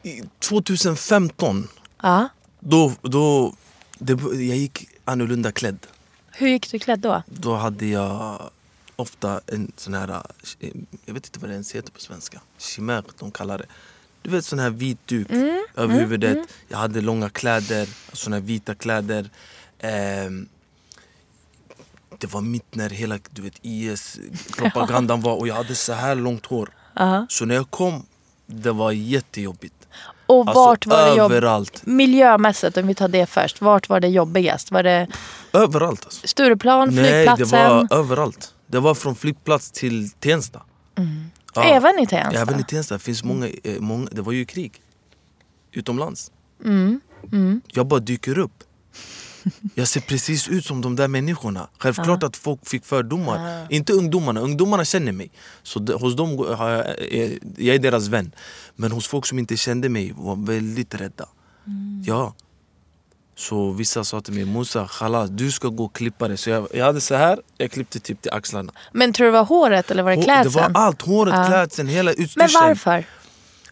I 0.03 0.23
2015 0.39 1.69
Ja. 2.03 2.29
då, 2.61 2.93
då 3.03 3.55
det, 3.99 4.13
jag 4.23 4.57
gick 4.57 4.89
annorlunda 5.05 5.53
klädd. 5.53 5.79
Hur 6.33 6.49
gick 6.49 6.71
du 6.71 6.79
klädd 6.79 7.01
då? 7.01 7.23
Då 7.27 7.55
hade 7.55 7.87
jag 7.87 8.43
ofta 8.97 9.41
en 9.47 9.73
sån 9.77 9.95
här, 9.95 10.09
eh, 10.61 10.71
jag 11.05 11.15
vet 11.15 11.27
inte 11.27 11.39
vad 11.39 11.51
det 11.51 11.55
ens 11.55 11.73
heter 11.75 11.93
på 11.93 12.01
svenska, 12.01 12.41
chimère 12.59 13.05
de 13.19 13.31
kallar 13.31 13.59
det. 13.59 13.67
Du 14.23 14.31
vet 14.31 14.45
sån 14.45 14.59
här 14.59 14.71
vit 14.71 14.99
duk 15.07 15.29
över 15.77 15.95
huvudet. 15.95 16.39
Jag 16.69 16.79
hade 16.79 17.01
långa 17.01 17.31
kläder, 17.31 17.89
såna 18.13 18.37
här 18.37 18.43
vita 18.43 18.75
kläder. 18.75 19.31
Ehm, 19.79 20.49
det 22.21 22.33
var 22.33 22.41
mitt 22.41 22.75
när 22.75 22.91
hela 22.91 23.19
du 23.31 23.43
vet, 23.43 23.55
IS-propagandan 23.63 25.21
var 25.21 25.37
och 25.37 25.49
jag 25.49 25.55
hade 25.55 25.75
så 25.75 25.93
här 25.93 26.15
långt 26.15 26.47
hår. 26.47 26.71
Ja. 26.95 27.27
Så 27.29 27.45
när 27.45 27.55
jag 27.55 27.71
kom, 27.71 28.07
det 28.47 28.73
var 28.73 28.93
jättejobbigt. 28.93 29.75
Och 30.27 30.39
Alltså, 30.49 30.55
vart 30.65 30.87
var 30.87 31.07
det 31.11 31.17
jobb... 31.17 31.33
överallt. 31.33 31.87
Miljömässigt, 31.87 32.77
om 32.77 32.87
vi 32.87 32.95
tar 32.95 33.09
det 33.09 33.27
först. 33.27 33.61
Vart 33.61 33.89
var 33.89 34.01
det 34.01 34.09
jobbigast? 34.09 34.71
Var 34.71 34.83
det 34.83 35.09
Överallt 35.53 36.05
alltså. 36.05 36.27
Stureplan, 36.29 36.89
Nej, 36.95 37.05
det 37.27 37.37
flygplatsen? 37.37 37.89
var 37.91 37.99
överallt. 37.99 38.55
Det 38.67 38.81
var 38.81 38.95
från 38.95 39.15
flygplats 39.17 39.71
till 39.71 40.11
Tensta. 40.11 40.63
Ja. 41.55 41.65
Även 41.65 41.99
i 41.99 42.07
Tensta? 42.07 42.41
Även 42.41 42.61
i 42.61 42.65
Tensta. 42.65 42.95
Det 42.95 42.99
finns 43.01 43.25
många, 43.25 43.49
eh, 43.65 43.81
många, 43.81 44.09
det 44.13 44.23
var 44.23 44.33
ju 44.33 44.45
krig. 44.45 44.73
Utomlands. 45.73 46.31
Mm, 46.65 47.01
Jag 47.73 47.87
bara 47.87 48.01
dyker 48.01 48.39
upp. 48.39 48.65
Jag 49.75 49.89
ser 49.89 50.01
precis 50.01 50.49
ut 50.49 50.65
som 50.65 50.81
de 50.81 50.97
där 50.97 51.09
människorna. 51.09 51.69
Självklart 51.79 52.23
att 52.23 52.37
folk 52.37 52.69
fick 52.69 52.85
fördomar. 52.85 53.67
Inte 53.71 53.93
ungdomarna, 53.93 54.41
ungdomarna 54.41 54.85
känner 54.85 55.13
mig. 55.13 55.31
Så 55.63 55.79
de, 55.79 55.93
hos 55.93 56.17
dem 56.17 56.39
har 56.39 56.69
jag, 56.71 56.85
jag 57.57 57.75
är 57.75 57.79
deras 57.79 58.09
vän. 58.09 58.33
Men 58.77 58.93
hos 58.93 59.07
folk 59.09 59.27
som 59.27 59.39
inte 59.39 59.57
kände 59.57 59.89
mig 59.89 60.13
var 60.17 60.47
väldigt 60.47 60.95
rädda. 60.95 61.29
Ja. 62.07 62.35
Så 63.37 63.71
vissa 63.71 64.05
sa 64.05 64.21
till 64.21 64.35
mig, 64.35 64.45
Musa 64.45 64.87
khalas, 64.89 65.31
du 65.31 65.51
ska 65.53 65.69
gå 65.69 65.85
och 65.85 65.95
klippa 65.95 66.29
dig. 66.29 66.37
Så 66.37 66.51
jag, 66.51 66.69
jag 66.75 66.85
hade 66.85 67.01
så 67.01 67.15
här, 67.15 67.39
jag 67.59 67.71
klippte 67.71 68.01
typ 68.01 68.23
till 68.23 68.31
axlarna. 68.33 68.73
Men 68.93 69.13
tror 69.13 69.25
du 69.27 69.33
det 69.33 69.39
var 69.39 69.45
håret 69.45 69.91
eller 69.91 70.03
var 70.03 70.17
det 70.17 70.23
klädseln? 70.23 70.53
Det 70.53 70.73
var 70.73 70.81
allt, 70.87 71.03
håret, 71.03 71.35
Ja. 71.35 71.47
klädseln, 71.47 71.89
hela 71.89 72.11
Men 72.11 72.25
utstyrseln. 72.25 72.51
varför? 72.63 73.05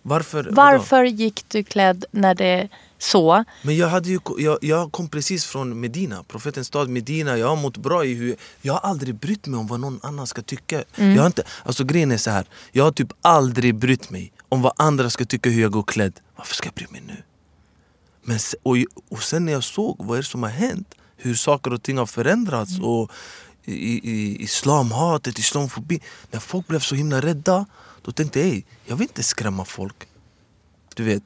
Varför? 0.03 0.43
vadå? 0.45 0.55
Varför 0.55 1.05
gick 1.05 1.45
du 1.49 1.65
klädd 1.65 2.05
när 2.11 2.35
det 2.35 2.69
så? 3.03 3.45
Men 3.63 3.77
jag, 3.77 3.89
hade 3.89 4.09
ju, 4.09 4.19
jag, 4.39 4.59
jag 4.61 4.93
kom 4.93 5.09
precis 5.09 5.45
från 5.45 5.81
Medina, 5.81 6.23
profetens 6.29 6.67
stad 6.67 6.89
Medina. 6.89 7.39
Jag 7.39 7.49
har 7.49 7.57
mått 7.57 7.77
bra 7.77 8.05
i 8.05 8.15
hur... 8.15 8.37
Jag 8.63 8.73
har 8.73 8.81
aldrig 8.81 9.15
brytt 9.15 9.47
mig 9.47 9.61
om 9.61 9.67
vad 9.67 9.81
någon 9.81 10.01
annan 10.03 10.27
ska 10.27 10.43
tycka. 10.43 10.85
Jag 10.95 11.19
har 11.19 11.27
inte, 11.27 11.43
alltså 11.65 11.85
grejen 11.85 12.13
är 12.13 12.17
så 12.17 12.31
här. 12.31 12.47
jag 12.73 12.85
har 12.85 12.93
typ 12.93 13.13
aldrig 13.23 13.75
brytt 13.75 14.11
mig 14.11 14.33
om 14.49 14.63
vad 14.63 14.73
andra 14.77 15.11
ska 15.11 15.25
tycka 15.25 15.51
hur 15.51 15.63
jag 15.63 15.73
går 15.73 15.83
klädd. 15.83 16.21
Varför 16.37 16.55
ska 16.55 16.67
jag 16.67 16.75
bry 16.75 16.87
mig 16.91 17.03
nu? 17.07 17.17
Men, 18.25 18.39
och, 18.63 18.77
och 19.11 19.23
sen 19.23 19.45
när 19.45 19.53
jag 19.53 19.65
såg 19.65 19.97
vad 19.99 20.19
är 20.19 20.23
det 20.23 20.29
som 20.29 20.43
har 20.43 20.51
hänt, 20.51 20.95
hur 21.17 21.35
saker 21.35 21.73
och 21.73 21.83
ting 21.83 21.99
har 21.99 22.07
förändrats 22.07 22.79
och 22.83 23.11
i, 23.65 24.11
i, 24.11 24.43
islamhatet, 24.43 25.39
islamfobi. 25.39 26.01
När 26.31 26.41
folk 26.41 26.67
blev 26.67 26.81
så 26.81 26.95
himla 26.95 27.21
rädda, 27.21 27.67
då 28.03 28.13
tänkte 28.13 28.41
jag 28.41 28.49
"Ey, 28.49 28.63
jag 28.87 28.97
vill 28.97 29.09
inte 29.09 29.23
skrämma 29.23 29.65
folk. 29.65 29.97
Du 30.95 31.03
vet. 31.05 31.23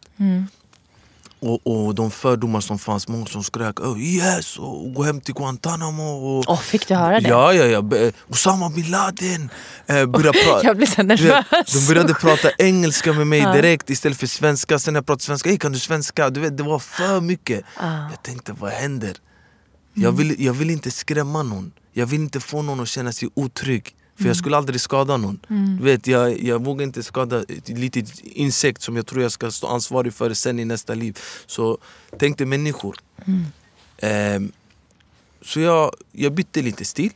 Och, 1.40 1.66
och 1.66 1.94
de 1.94 2.10
fördomar 2.10 2.60
som 2.60 2.78
fanns, 2.78 3.08
många 3.08 3.26
som 3.26 3.44
skrek 3.44 3.80
oh, 3.80 4.00
yes 4.00 4.58
och 4.58 4.94
gå 4.94 5.02
hem 5.02 5.20
till 5.20 5.34
Guantanamo. 5.34 6.02
Och, 6.02 6.44
Åh, 6.48 6.60
fick 6.60 6.88
du 6.88 6.94
höra 6.94 7.20
det? 7.20 7.28
Ja, 7.28 7.52
ja, 7.52 7.64
ja. 7.64 8.10
Osama 8.28 8.70
bin 8.70 8.90
Laden. 8.90 9.50
Eh, 9.86 10.06
började 10.06 10.38
pra- 10.38 10.60
Jag 10.64 10.76
blir 10.76 10.86
så 10.86 11.02
nervös. 11.02 11.72
De 11.72 11.86
började 11.94 12.14
prata 12.14 12.50
engelska 12.58 13.12
med 13.12 13.26
mig 13.26 13.40
direkt 13.52 13.90
istället 13.90 14.18
för 14.18 14.26
svenska. 14.26 14.78
Sen 14.78 14.94
när 14.94 14.98
jag 14.98 15.06
pratade 15.06 15.22
svenska, 15.24 15.48
hey, 15.48 15.58
kan 15.58 15.72
du 15.72 15.78
svenska? 15.78 16.30
Du 16.30 16.40
vet, 16.40 16.56
det 16.56 16.62
var 16.62 16.78
för 16.78 17.20
mycket. 17.20 17.64
Jag 18.10 18.22
tänkte, 18.22 18.52
vad 18.52 18.70
händer? 18.70 19.16
Jag, 19.94 20.12
vill, 20.12 20.44
jag 20.44 20.52
vill 20.52 20.70
inte 20.70 20.90
skrämma 20.90 21.42
någon. 21.42 21.72
Jag 21.92 22.06
vill 22.06 22.20
inte 22.20 22.40
få 22.40 22.62
någon 22.62 22.80
att 22.80 22.88
känna 22.88 23.12
sig 23.12 23.28
otrygg. 23.34 23.94
För 24.18 24.26
jag 24.26 24.36
skulle 24.36 24.56
aldrig 24.56 24.80
skada 24.80 25.16
någon. 25.16 25.40
Du 25.78 25.84
vet, 25.84 26.06
jag, 26.06 26.42
jag 26.42 26.64
vågar 26.64 26.84
inte 26.84 27.02
skada 27.02 27.42
ett 27.42 27.68
litet 27.68 28.20
insekt 28.20 28.82
som 28.82 28.96
jag 28.96 29.06
tror 29.06 29.22
jag 29.22 29.32
ska 29.32 29.50
stå 29.50 29.66
ansvarig 29.66 30.14
för 30.14 30.34
sen 30.34 30.58
i 30.58 30.64
nästa 30.64 30.94
liv. 30.94 31.18
Så 31.46 31.78
tänk 32.18 32.38
dig 32.38 32.46
människor. 32.46 32.96
Ehm, 33.98 34.52
så 35.42 35.60
jag, 35.60 35.94
jag 36.12 36.32
bytte 36.32 36.62
lite 36.62 36.84
stil. 36.84 37.12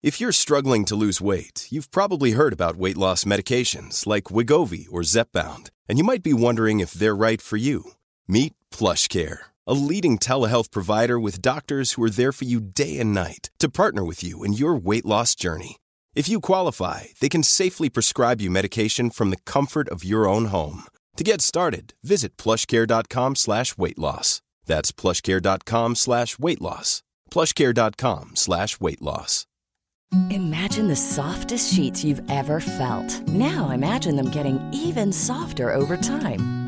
If 0.00 0.20
you're 0.20 0.32
struggling 0.32 0.84
to 0.84 0.96
lose 0.96 1.20
weight, 1.20 1.66
you've 1.72 1.90
probably 1.90 2.30
heard 2.30 2.52
about 2.52 2.76
weight 2.76 2.96
loss 2.96 3.24
medications 3.26 4.06
like 4.06 4.32
Wigovi 4.32 4.86
or 4.90 5.02
Zepbound, 5.02 5.70
and 5.88 5.98
you 5.98 6.04
might 6.04 6.22
be 6.22 6.32
wondering 6.32 6.78
if 6.80 6.92
they're 6.92 7.16
right 7.16 7.42
for 7.42 7.56
you. 7.58 7.82
Meet 8.28 8.54
PlushCare, 8.70 9.38
a 9.68 9.74
leading 9.74 10.18
telehealth 10.18 10.70
provider 10.70 11.20
with 11.20 11.42
doctors 11.42 11.92
who 11.92 12.02
are 12.02 12.10
there 12.10 12.32
for 12.32 12.46
you 12.46 12.60
day 12.60 12.98
and 12.98 13.12
night 13.12 13.50
to 13.58 13.68
partner 13.68 14.02
with 14.02 14.24
you 14.24 14.42
in 14.42 14.54
your 14.54 14.74
weight 14.74 15.04
loss 15.04 15.34
journey. 15.34 15.76
If 16.14 16.28
you 16.28 16.40
qualify, 16.40 17.04
they 17.20 17.28
can 17.28 17.42
safely 17.42 17.90
prescribe 17.90 18.40
you 18.40 18.50
medication 18.50 19.10
from 19.10 19.30
the 19.30 19.44
comfort 19.44 19.88
of 19.90 20.04
your 20.04 20.26
own 20.26 20.46
home. 20.46 20.84
To 21.18 21.24
get 21.24 21.42
started, 21.42 21.94
visit 22.02 22.36
plushcare.com 22.38 23.36
slash 23.36 23.76
weight 23.76 23.98
loss. 23.98 24.40
That's 24.64 24.90
plushcare.com 24.90 25.96
slash 25.96 26.38
weight 26.38 26.62
loss. 26.62 27.02
plushcare.com 27.30 28.36
slash 28.36 28.80
weight 28.80 29.02
loss. 29.02 29.46
Imagine 30.30 30.88
the 30.88 30.96
softest 30.96 31.74
sheets 31.74 32.02
you've 32.02 32.22
ever 32.30 32.60
felt. 32.60 33.28
Now 33.28 33.68
imagine 33.70 34.16
them 34.16 34.30
getting 34.30 34.58
even 34.72 35.12
softer 35.12 35.74
over 35.74 35.98
time. 35.98 36.67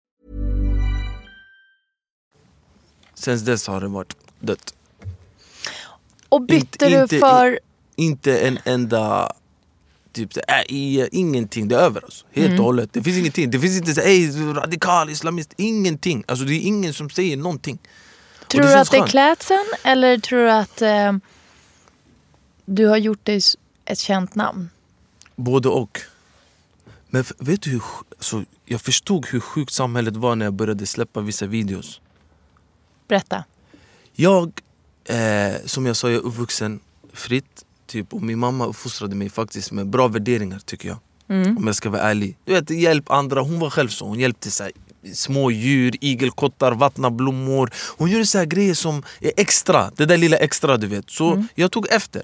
Sen 3.21 3.45
dess 3.45 3.67
har 3.67 3.81
det 3.81 3.87
varit 3.87 4.15
dött. 4.39 4.73
Och 6.29 6.41
bytte 6.41 6.55
Inte- 6.85 6.89
du 6.89 7.01
inte- 7.01 7.19
för... 7.19 7.59
Inte 7.95 8.39
en 8.39 8.59
enda... 8.65 9.33
Typ, 10.13 10.37
äh, 10.37 10.43
i, 10.75 11.07
ingenting, 11.11 11.67
det 11.67 11.75
är 11.75 11.79
över 11.79 12.05
oss. 12.05 12.25
Helt 12.31 12.47
Mm. 12.47 12.59
och 12.59 12.65
hållet. 12.65 12.93
Det 12.93 13.03
finns 13.03 13.17
ingenting. 13.17 13.51
Det 13.51 13.59
finns 13.59 13.77
inte 13.77 13.93
så, 13.93 14.01
ey, 14.01 14.31
radikal 14.53 15.09
islamist. 15.09 15.53
Ingenting. 15.57 16.23
Alltså, 16.27 16.45
det 16.45 16.53
är 16.53 16.59
ingen 16.61 16.93
som 16.93 17.09
säger 17.09 17.37
någonting. 17.37 17.79
Tror 18.47 18.61
du 18.61 18.73
att 18.73 18.91
det 18.91 18.97
är 18.97 19.07
klädseln 19.07 19.65
eller 19.83 20.17
tror 20.17 20.39
du 20.39 20.51
att 20.51 20.81
eh, 20.81 21.13
du 22.65 22.85
har 22.87 22.97
gjort 22.97 23.25
dig 23.25 23.41
ett 23.85 23.99
känt 23.99 24.35
namn? 24.35 24.69
Både 25.35 25.69
och. 25.69 25.99
Men 27.09 27.23
vet 27.37 27.61
du 27.61 27.69
hur... 27.69 27.83
Alltså, 28.17 28.43
jag 28.65 28.81
förstod 28.81 29.25
hur 29.25 29.39
sjukt 29.39 29.73
samhället 29.73 30.15
var 30.15 30.35
när 30.35 30.45
jag 30.45 30.53
började 30.53 30.85
släppa 30.85 31.21
vissa 31.21 31.45
videos. 31.45 32.00
Berätta. 33.11 33.43
Jag, 34.13 34.51
eh, 35.05 35.55
som 35.65 35.85
jag 35.85 35.95
sa, 35.95 36.09
jag 36.09 36.15
är 36.15 36.25
uppvuxen 36.25 36.79
fritt. 37.13 37.65
Typ, 37.87 38.13
och 38.13 38.21
min 38.21 38.39
mamma 38.39 38.65
uppfostrade 38.65 39.15
mig 39.15 39.29
faktiskt 39.29 39.71
med 39.71 39.87
bra 39.87 40.07
värderingar 40.07 40.59
tycker 40.59 40.87
jag. 40.87 40.97
Om 41.57 41.67
jag 41.67 41.75
ska 41.75 41.89
vara 41.89 42.01
ärlig. 42.01 42.37
Du 42.45 42.53
vet, 42.53 42.69
hjälp 42.69 43.11
andra. 43.11 43.41
Hon 43.41 43.59
var 43.59 43.69
själv 43.69 43.89
så. 43.89 44.07
Hon 44.07 44.19
hjälpte 44.19 44.51
så 44.51 44.63
här, 44.63 44.71
små 45.13 45.51
djur, 45.51 45.95
igelkottar, 46.01 46.71
vattna 46.71 47.09
blommor. 47.11 47.71
Hon 47.97 48.11
gjorde 48.11 48.25
så 48.25 48.37
här 48.37 48.45
grejer 48.45 48.73
som 48.73 49.03
är 49.19 49.31
extra. 49.37 49.91
Det 49.95 50.05
där 50.05 50.17
lilla 50.17 50.37
extra 50.37 50.77
du 50.77 50.87
vet. 50.87 51.09
Så 51.09 51.45
jag 51.55 51.71
tog 51.71 51.87
efter. 51.89 52.23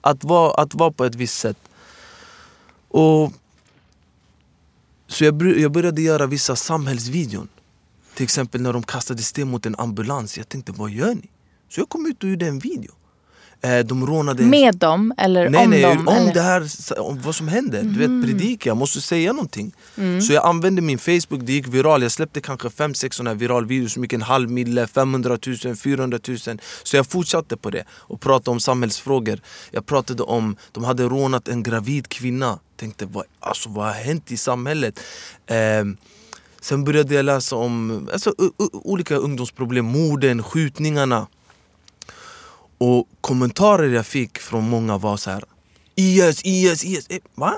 Att 0.00 0.24
vara, 0.24 0.62
att 0.62 0.74
vara 0.74 0.90
på 0.90 1.04
ett 1.04 1.14
visst 1.14 1.38
sätt. 1.38 1.58
Och 2.88 3.32
så 5.06 5.24
jag, 5.24 5.58
jag 5.58 5.72
började 5.72 6.02
göra 6.02 6.26
vissa 6.26 6.56
samhällsvideon. 6.56 7.48
Till 8.16 8.24
exempel 8.24 8.60
när 8.60 8.72
de 8.72 8.82
kastade 8.82 9.22
sten 9.22 9.48
mot 9.48 9.66
en 9.66 9.74
ambulans. 9.78 10.36
Jag 10.38 10.48
tänkte, 10.48 10.72
vad 10.72 10.90
gör 10.90 11.14
ni? 11.14 11.30
Så 11.70 11.80
jag 11.80 11.88
kom 11.88 12.06
ut 12.06 12.24
och 12.24 12.30
gjorde 12.30 12.46
en 12.46 12.58
video. 12.58 12.92
Eh, 13.60 13.78
de 13.78 14.06
rånade... 14.06 14.42
Med 14.42 14.76
dem 14.76 15.14
eller 15.18 15.50
Nej, 15.50 15.64
om 15.64 15.70
nej, 15.70 15.82
dem? 15.82 16.08
om 16.08 16.14
eller? 16.14 16.34
det 16.34 16.40
här, 16.40 16.68
om 16.98 17.20
vad 17.22 17.34
som 17.34 17.48
händer. 17.48 17.82
Du 17.82 18.04
Mm. 18.04 18.20
vet, 18.20 18.30
predika, 18.30 18.70
jag 18.70 18.76
måste 18.76 19.00
säga 19.00 19.32
någonting. 19.32 19.72
Så 20.26 20.32
jag 20.32 20.46
använde 20.46 20.82
min 20.82 20.98
Facebook, 20.98 21.40
det 21.42 21.52
gick 21.52 21.66
viral. 21.68 22.02
Jag 22.02 22.12
släppte 22.12 22.40
kanske 22.40 22.68
5-6 22.68 23.10
sådana 23.16 23.30
här 23.30 23.36
viral 23.36 23.66
videos 23.66 23.92
som 23.92 24.02
gick 24.04 24.12
en 24.12 24.22
halv 24.22 24.50
mille, 24.50 24.86
500 24.86 25.38
000, 25.64 25.76
400 25.76 26.18
000. 26.28 26.38
Så 26.82 26.96
jag 26.96 27.06
fortsatte 27.06 27.56
på 27.56 27.70
det 27.70 27.84
och 27.90 28.20
pratade 28.20 28.50
om 28.50 28.60
samhällsfrågor. 28.60 29.40
Jag 29.70 29.86
pratade 29.86 30.22
om, 30.22 30.56
de 30.72 30.84
hade 30.84 31.02
rånat 31.02 31.48
en 31.48 31.62
gravid 31.62 32.08
kvinna. 32.08 32.58
Tänkte, 32.76 33.06
vad, 33.06 33.24
alltså, 33.40 33.68
vad 33.68 33.84
har 33.86 33.92
hänt 33.92 34.32
i 34.32 34.36
samhället? 34.36 35.00
Ehm, 35.46 35.96
sen 36.66 36.84
började 36.84 37.14
jag 37.14 37.24
läsa 37.24 37.56
om 37.56 38.08
alltså, 38.12 38.34
olika 38.72 39.16
ungdomsproblem, 39.16 39.84
morden, 39.84 40.42
skjutningarna. 40.42 41.26
Och 42.78 43.08
kommentarer 43.20 43.88
jag 43.88 44.06
fick 44.06 44.38
från 44.38 44.68
många 44.68 44.98
var 44.98 45.16
så 45.16 45.30
här. 45.30 45.44
IS, 45.94 46.40
IS, 46.44 46.84
IS. 46.84 47.06
Eh, 47.08 47.18
va? 47.34 47.54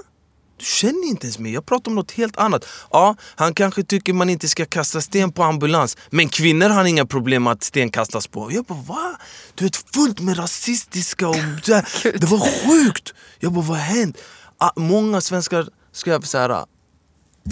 Du 0.58 0.64
känner 0.64 1.08
inte 1.08 1.26
ens 1.26 1.38
mig, 1.38 1.52
jag 1.52 1.66
pratar 1.66 1.90
om 1.90 1.94
något 1.94 2.10
helt 2.10 2.36
annat. 2.36 2.66
Ja, 2.90 3.16
han 3.36 3.54
kanske 3.54 3.82
tycker 3.82 4.12
man 4.12 4.30
inte 4.30 4.48
ska 4.48 4.66
kasta 4.66 5.00
sten 5.00 5.32
på 5.32 5.42
ambulans 5.42 5.96
Men 6.10 6.28
kvinnor 6.28 6.68
har 6.68 6.84
inga 6.84 7.06
problem 7.06 7.46
att 7.46 7.62
sten 7.64 7.90
kastas 7.90 8.26
på. 8.26 8.52
Jag 8.52 8.64
bara 8.64 8.82
va? 8.82 9.18
Du 9.54 9.64
vet 9.64 9.76
fullt 9.76 10.20
med 10.20 10.38
rasistiska 10.38 11.28
och 11.28 11.34
så 11.62 11.74
här. 11.74 12.18
Det 12.18 12.26
var 12.26 12.38
sjukt! 12.38 13.14
Jag 13.40 13.52
bara 13.52 13.64
vad 13.64 13.76
har 13.76 13.84
hänt? 13.84 14.16
Ah, 14.58 14.70
många 14.76 15.20
svenskar 15.20 15.68
skrev 15.92 16.20
så 16.20 16.38
här. 16.38 16.64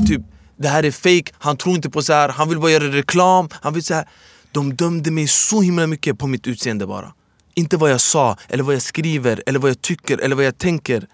Typ, 0.08 0.22
det 0.56 0.68
här 0.68 0.82
är 0.82 0.90
fake, 0.90 1.32
han 1.38 1.56
tror 1.56 1.74
inte 1.74 1.90
på 1.90 2.02
så 2.02 2.12
här, 2.12 2.28
han 2.28 2.48
vill 2.48 2.58
bara 2.60 2.70
göra 2.70 2.84
reklam. 2.84 3.48
Han 3.52 3.74
vill 3.74 3.84
så 3.84 3.94
här. 3.94 4.08
De 4.52 4.74
dömde 4.74 5.10
mig 5.10 5.28
så 5.28 5.60
himla 5.60 5.86
mycket 5.86 6.18
på 6.18 6.26
mitt 6.26 6.46
utseende 6.46 6.86
bara. 6.86 7.14
Inte 7.54 7.76
vad 7.76 7.90
jag 7.90 8.00
sa, 8.00 8.36
eller 8.48 8.64
vad 8.64 8.74
jag 8.74 8.82
skriver, 8.82 9.42
eller 9.46 9.58
vad 9.58 9.70
jag 9.70 9.82
tycker, 9.82 10.18
eller 10.18 10.36
vad 10.36 10.44
jag 10.44 10.58
tänker. 10.58 11.06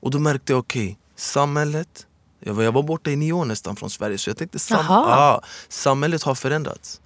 Och 0.00 0.10
då 0.10 0.18
märkte 0.18 0.52
jag, 0.52 0.58
okej, 0.58 0.98
samhället 1.16 2.06
jag 2.46 2.54
var, 2.54 2.62
jag 2.62 2.72
var 2.72 2.82
borta 2.82 3.10
i 3.10 3.16
nio 3.16 3.32
år 3.32 3.44
nästan 3.44 3.76
från 3.76 3.90
Sverige 3.90 4.18
så 4.18 4.30
jag 4.30 4.36
tänkte 4.36 4.58
sam 4.58 4.84
ja, 4.88 5.42
samhället 5.68 6.22
har 6.22 6.34
förändrats. 6.34 7.00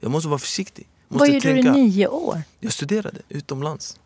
Jag 0.00 0.10
måste 0.10 0.28
vara 0.28 0.38
försiktig. 0.38 0.88
Måste 1.08 1.18
Vad 1.18 1.34
gjorde 1.34 1.52
du 1.52 1.60
i 1.60 1.72
nio 1.72 2.06
år? 2.06 2.42
Jag 2.60 2.72
studerade 2.72 3.20
utomlands. 3.28 3.96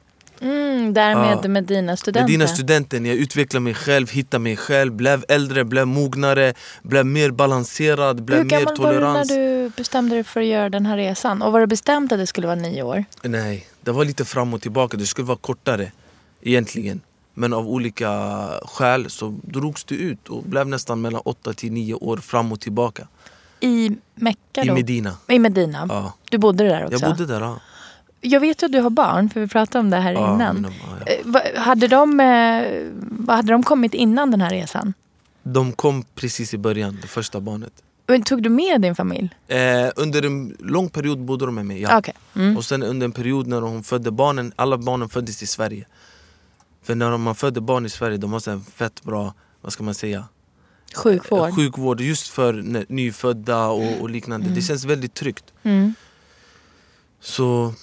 Mm, 0.41 0.95
därmed 0.95 1.39
Ja. 1.43 1.49
med 1.49 1.65
dina 1.65 1.97
studenter? 1.97 2.21
Med 2.21 2.31
dina 2.31 2.47
studenten, 2.47 3.07
jag 3.07 3.17
utvecklade 3.17 3.63
mig 3.65 3.75
själv, 3.75 4.11
hittade 4.11 4.43
mig 4.43 4.57
själv, 4.57 4.93
blev 4.93 5.25
äldre, 5.29 5.65
blev 5.65 5.87
mognare, 5.87 6.55
blev 6.83 7.07
mer 7.07 7.31
balanserad, 7.31 8.23
blev 8.23 8.39
Hur 8.39 8.45
mer 8.45 8.51
gammal 8.51 8.77
var 8.79 8.93
du 8.93 9.01
när 9.01 9.01
tolerans. 9.01 9.29
du 9.29 9.71
bestämde 9.77 10.15
dig 10.15 10.25
för 10.25 10.41
att 10.41 10.47
göra 10.47 10.69
den 10.71 10.87
här 10.87 10.97
resan? 10.97 11.43
Och 11.43 11.53
var 11.53 11.61
det 11.61 11.67
bestämt 11.67 12.13
att 12.13 12.19
det 12.19 12.27
skulle 12.27 12.47
vara 12.47 12.57
nio 12.57 12.83
år? 12.83 13.05
Nej, 13.23 13.67
det 13.81 13.93
var 13.93 14.05
lite 14.05 14.25
fram 14.25 14.55
och 14.55 14.63
tillbaka. 14.63 14.97
Det 14.97 15.07
skulle 15.07 15.27
vara 15.27 15.39
kortare 15.39 15.93
egentligen. 16.43 17.01
Men 17.35 17.53
av 17.53 17.69
olika 17.69 18.41
skäl 18.65 19.11
så 19.11 19.35
drogs 19.43 19.85
det 19.85 19.95
ut 19.95 20.29
och 20.29 20.43
blev 20.43 20.69
nästan 20.69 21.01
mellan 21.01 21.21
8 21.25 21.53
till 21.53 21.73
9 21.73 21.95
år 21.95 22.17
fram 22.17 22.53
och 22.53 22.61
tillbaka. 22.61 23.09
I 23.61 23.91
Mecka 24.15 24.63
I 24.65 24.69
då? 24.69 24.75
Medina. 24.75 25.17
I 25.29 25.39
Medina? 25.39 25.87
Ja. 25.89 26.13
Du 26.31 26.39
bodde 26.39 26.65
där 26.65 26.85
också? 26.85 26.99
Jag 27.05 27.11
bodde 27.17 27.27
där. 27.27 27.41
Ja. 27.41 27.61
Jag 28.21 28.41
vet 28.41 28.63
ju 28.63 28.67
att 28.67 28.73
du 28.73 28.81
har 28.81 28.91
barn, 28.91 29.31
för 29.31 29.41
vi 29.41 29.47
pratade 29.49 29.81
om 29.81 29.91
det 29.91 29.97
här 29.97 30.13
Ja, 30.13 30.35
innan. 30.35 30.57
mina- 30.57 30.69
ja, 31.07 31.13
Eh, 31.41 31.61
Hade 31.61 31.89
de, 31.89 32.21
eh, 32.21 33.35
hade 33.35 33.53
de 33.53 33.63
kommit 33.63 33.95
innan 33.95 34.31
den 34.31 34.41
här 34.41 34.51
resan? 34.51 34.95
De 35.43 35.73
kom 35.73 36.05
precis 36.15 36.55
i 36.55 36.59
början, 36.59 36.99
det 37.03 37.09
första 37.09 37.41
barnet. 37.41 37.73
Men 38.07 38.23
Tog 38.23 38.43
du 38.43 38.49
med 38.49 38.81
din 38.81 38.95
familj? 38.95 39.31
Eh, 39.49 39.59
under 39.97 40.27
en 40.27 40.57
lång 40.59 40.89
period 40.89 41.19
bodde 41.21 41.47
de 41.47 41.55
med 41.55 41.67
mig. 41.67 41.81
Ja. 41.83 41.99
Okej. 41.99 42.15
Mm. 42.37 42.57
Och 42.57 42.65
sen 42.65 42.83
under 42.83 43.05
en 43.05 43.13
period 43.13 43.47
när 43.47 43.61
hon 43.61 43.83
födde 43.83 44.11
barnen, 44.11 44.53
alla 44.57 44.79
barnen 44.79 45.09
föddes 45.09 45.43
i 45.43 45.47
Sverige. 45.47 45.87
För 46.83 46.95
när 46.95 47.17
man 47.17 47.35
födde 47.35 47.61
barn 47.61 47.87
i 47.87 47.89
Sverige, 47.89 48.17
de 48.17 48.33
har 48.33 48.51
här 48.51 48.61
fett 48.75 49.03
bra, 49.03 49.35
vad 49.61 49.73
ska 49.73 49.85
man 49.85 49.95
säga? 49.95 50.25
Sjukvård? 50.95 51.55
Sjukvård 51.55 52.01
just 52.01 52.29
för 52.29 52.53
nyfödda 52.93 53.67
och, 53.67 54.01
och 54.01 54.11
liknande. 54.11 54.49
Det 54.49 54.63
känns 54.63 54.85
väldigt 54.85 55.15
tryggt. 55.15 55.45
Mm. 55.63 55.95
Så, 57.21 57.75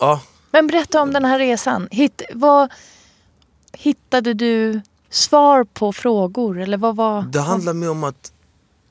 ja. 0.00 0.20
Men 0.50 0.66
berätta 0.66 1.02
om 1.02 1.12
den 1.12 1.24
här 1.24 1.38
resan. 1.38 1.88
Hitt, 1.90 2.22
vad, 2.34 2.72
hittade 3.72 4.34
du 4.34 4.80
svar 5.10 5.64
på 5.64 5.92
frågor? 5.92 6.60
Eller 6.60 6.78
vad 6.78 6.96
var... 6.96 7.22
Det 7.22 7.40
handlar 7.40 7.74
mer 7.74 7.90
om 7.90 8.04
att 8.04 8.32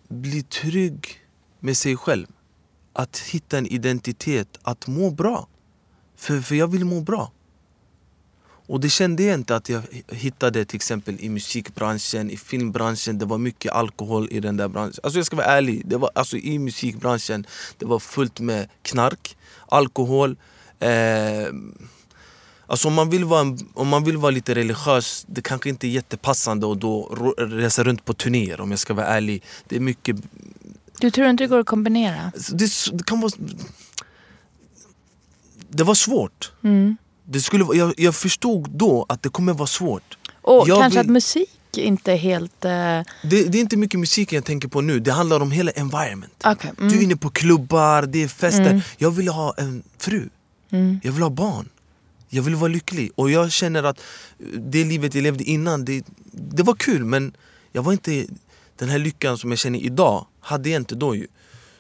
bli 0.08 0.44
trygg 0.44 1.20
med 1.60 1.78
sig 1.78 1.98
själv. 1.98 2.28
Att 2.94 3.18
hitta 3.18 3.58
en 3.58 3.68
identitet, 3.68 4.58
att 4.62 4.88
må 4.88 5.10
bra. 5.10 5.48
För, 6.16 6.42
för 6.42 6.56
jag 6.56 6.68
vill 6.68 6.86
må 6.86 7.02
bra. 7.02 7.32
Och 8.70 8.80
det 8.80 8.90
kände 8.90 9.24
jag 9.24 9.34
inte 9.34 9.56
att 9.56 9.70
jag 9.70 9.82
hittade 10.08 10.66
till 10.66 10.76
exempel 10.76 11.18
i 11.20 11.30
musikbranschen, 11.30 12.30
i 12.30 12.38
filmbranschen. 12.38 13.18
Det 13.18 13.26
var 13.26 13.38
mycket 13.38 13.72
alkohol 13.72 14.28
i 14.32 14.40
den 14.40 14.58
där 14.58 14.68
branschen. 14.68 15.00
Alltså 15.04 15.20
jag 15.20 15.26
ska 15.26 15.36
vara 15.36 15.48
ärlig, 15.48 15.82
det 15.86 15.98
var, 15.98 16.10
alltså 16.16 16.38
i 16.38 16.60
musikbranschen 16.60 17.46
det 17.78 17.86
var 17.86 18.00
fullt 18.00 18.40
med 18.40 18.70
knark, 18.82 19.38
alkohol. 19.68 20.36
Eh, 20.80 21.48
Alltså 22.72 22.88
om 22.88 22.94
man, 22.94 23.10
vill 23.10 23.26
vara 23.26 23.58
om 23.74 23.88
man 23.88 24.04
vill 24.04 24.18
vara 24.18 24.32
lite 24.32 24.56
religiös, 24.56 25.26
det 25.28 25.42
kanske 25.42 25.70
inte 25.70 25.88
är 25.88 25.90
jättepassande 25.90 26.72
att 26.72 26.80
då 26.82 27.04
resa 27.38 27.84
runt 27.84 28.06
på 28.06 28.14
turnéer 28.14 28.62
om 28.62 28.70
jag 28.72 28.80
ska 28.80 28.94
vara 28.94 29.06
ärlig. 29.08 29.44
Det 29.68 29.76
är 29.76 29.80
mycket... 29.80 30.16
Du 31.00 31.12
tror 31.12 31.28
inte 31.30 31.44
det 31.44 31.48
går 31.48 31.60
att 31.60 31.66
kombinera? 31.66 32.32
Det, 32.52 32.70
det 32.94 33.04
kan 33.06 33.22
vara... 33.22 33.32
Det 35.70 35.84
var 35.84 35.94
svårt. 35.96 36.52
Mm. 36.64 36.98
Det 37.26 37.40
skulle, 37.42 37.66
jag, 37.74 37.94
jag 37.98 38.16
förstod 38.16 38.70
då 38.70 39.06
att 39.10 39.24
det 39.24 39.30
kommer 39.30 39.54
vara 39.54 39.68
svårt. 39.68 40.18
Och 40.42 40.68
Jag 40.70 40.80
kanske 40.82 41.00
vill- 41.00 41.08
att 41.08 41.12
musik 41.14 41.50
inte 41.78 42.12
är 42.12 42.18
helt... 42.18 42.66
eh, 42.66 42.70
Det, 42.72 43.04
det 43.24 43.58
är 43.58 43.60
inte 43.60 43.78
mycket 43.78 44.00
musik 44.00 44.34
jag 44.34 44.46
tänker 44.46 44.68
på 44.68 44.82
nu, 44.82 45.00
det 45.00 45.12
handlar 45.12 45.40
om 45.40 45.52
hela 45.52 45.72
environment. 45.72 46.34
Okej, 46.46 46.72
mm. 46.78 46.92
Du 46.92 46.98
är 47.00 47.04
inne 47.04 47.16
på 47.16 47.30
klubbar, 47.30 48.02
det 48.02 48.24
är 48.24 48.28
fester. 48.28 48.66
Mm. 48.70 48.82
Jag 48.98 49.12
vill 49.12 49.28
ha 49.28 49.54
en 49.58 49.84
fru. 49.98 50.30
Mm. 50.70 51.00
Jag 51.04 51.12
vill 51.12 51.24
ha 51.24 51.30
barn. 51.30 51.70
Jag 52.30 52.44
vill 52.44 52.56
vara 52.56 52.68
lycklig. 52.68 53.12
Och 53.16 53.32
jag 53.32 53.52
känner 53.52 53.84
att 53.84 54.02
det 54.58 54.86
livet 54.86 55.16
jag 55.16 55.22
levde 55.22 55.44
innan, 55.44 55.86
det, 55.86 56.06
det 56.32 56.64
var 56.64 56.74
kul 56.74 57.06
men 57.06 57.34
jag 57.72 57.84
var 57.84 57.92
inte 57.92 58.26
den 58.76 58.90
här 58.90 59.00
lyckan 59.00 59.38
som 59.38 59.50
jag 59.50 59.60
känner 59.60 59.80
idag, 59.80 60.26
hade 60.40 60.70
jag 60.70 60.82
inte 60.82 60.96
då 60.96 61.16
ju. 61.16 61.28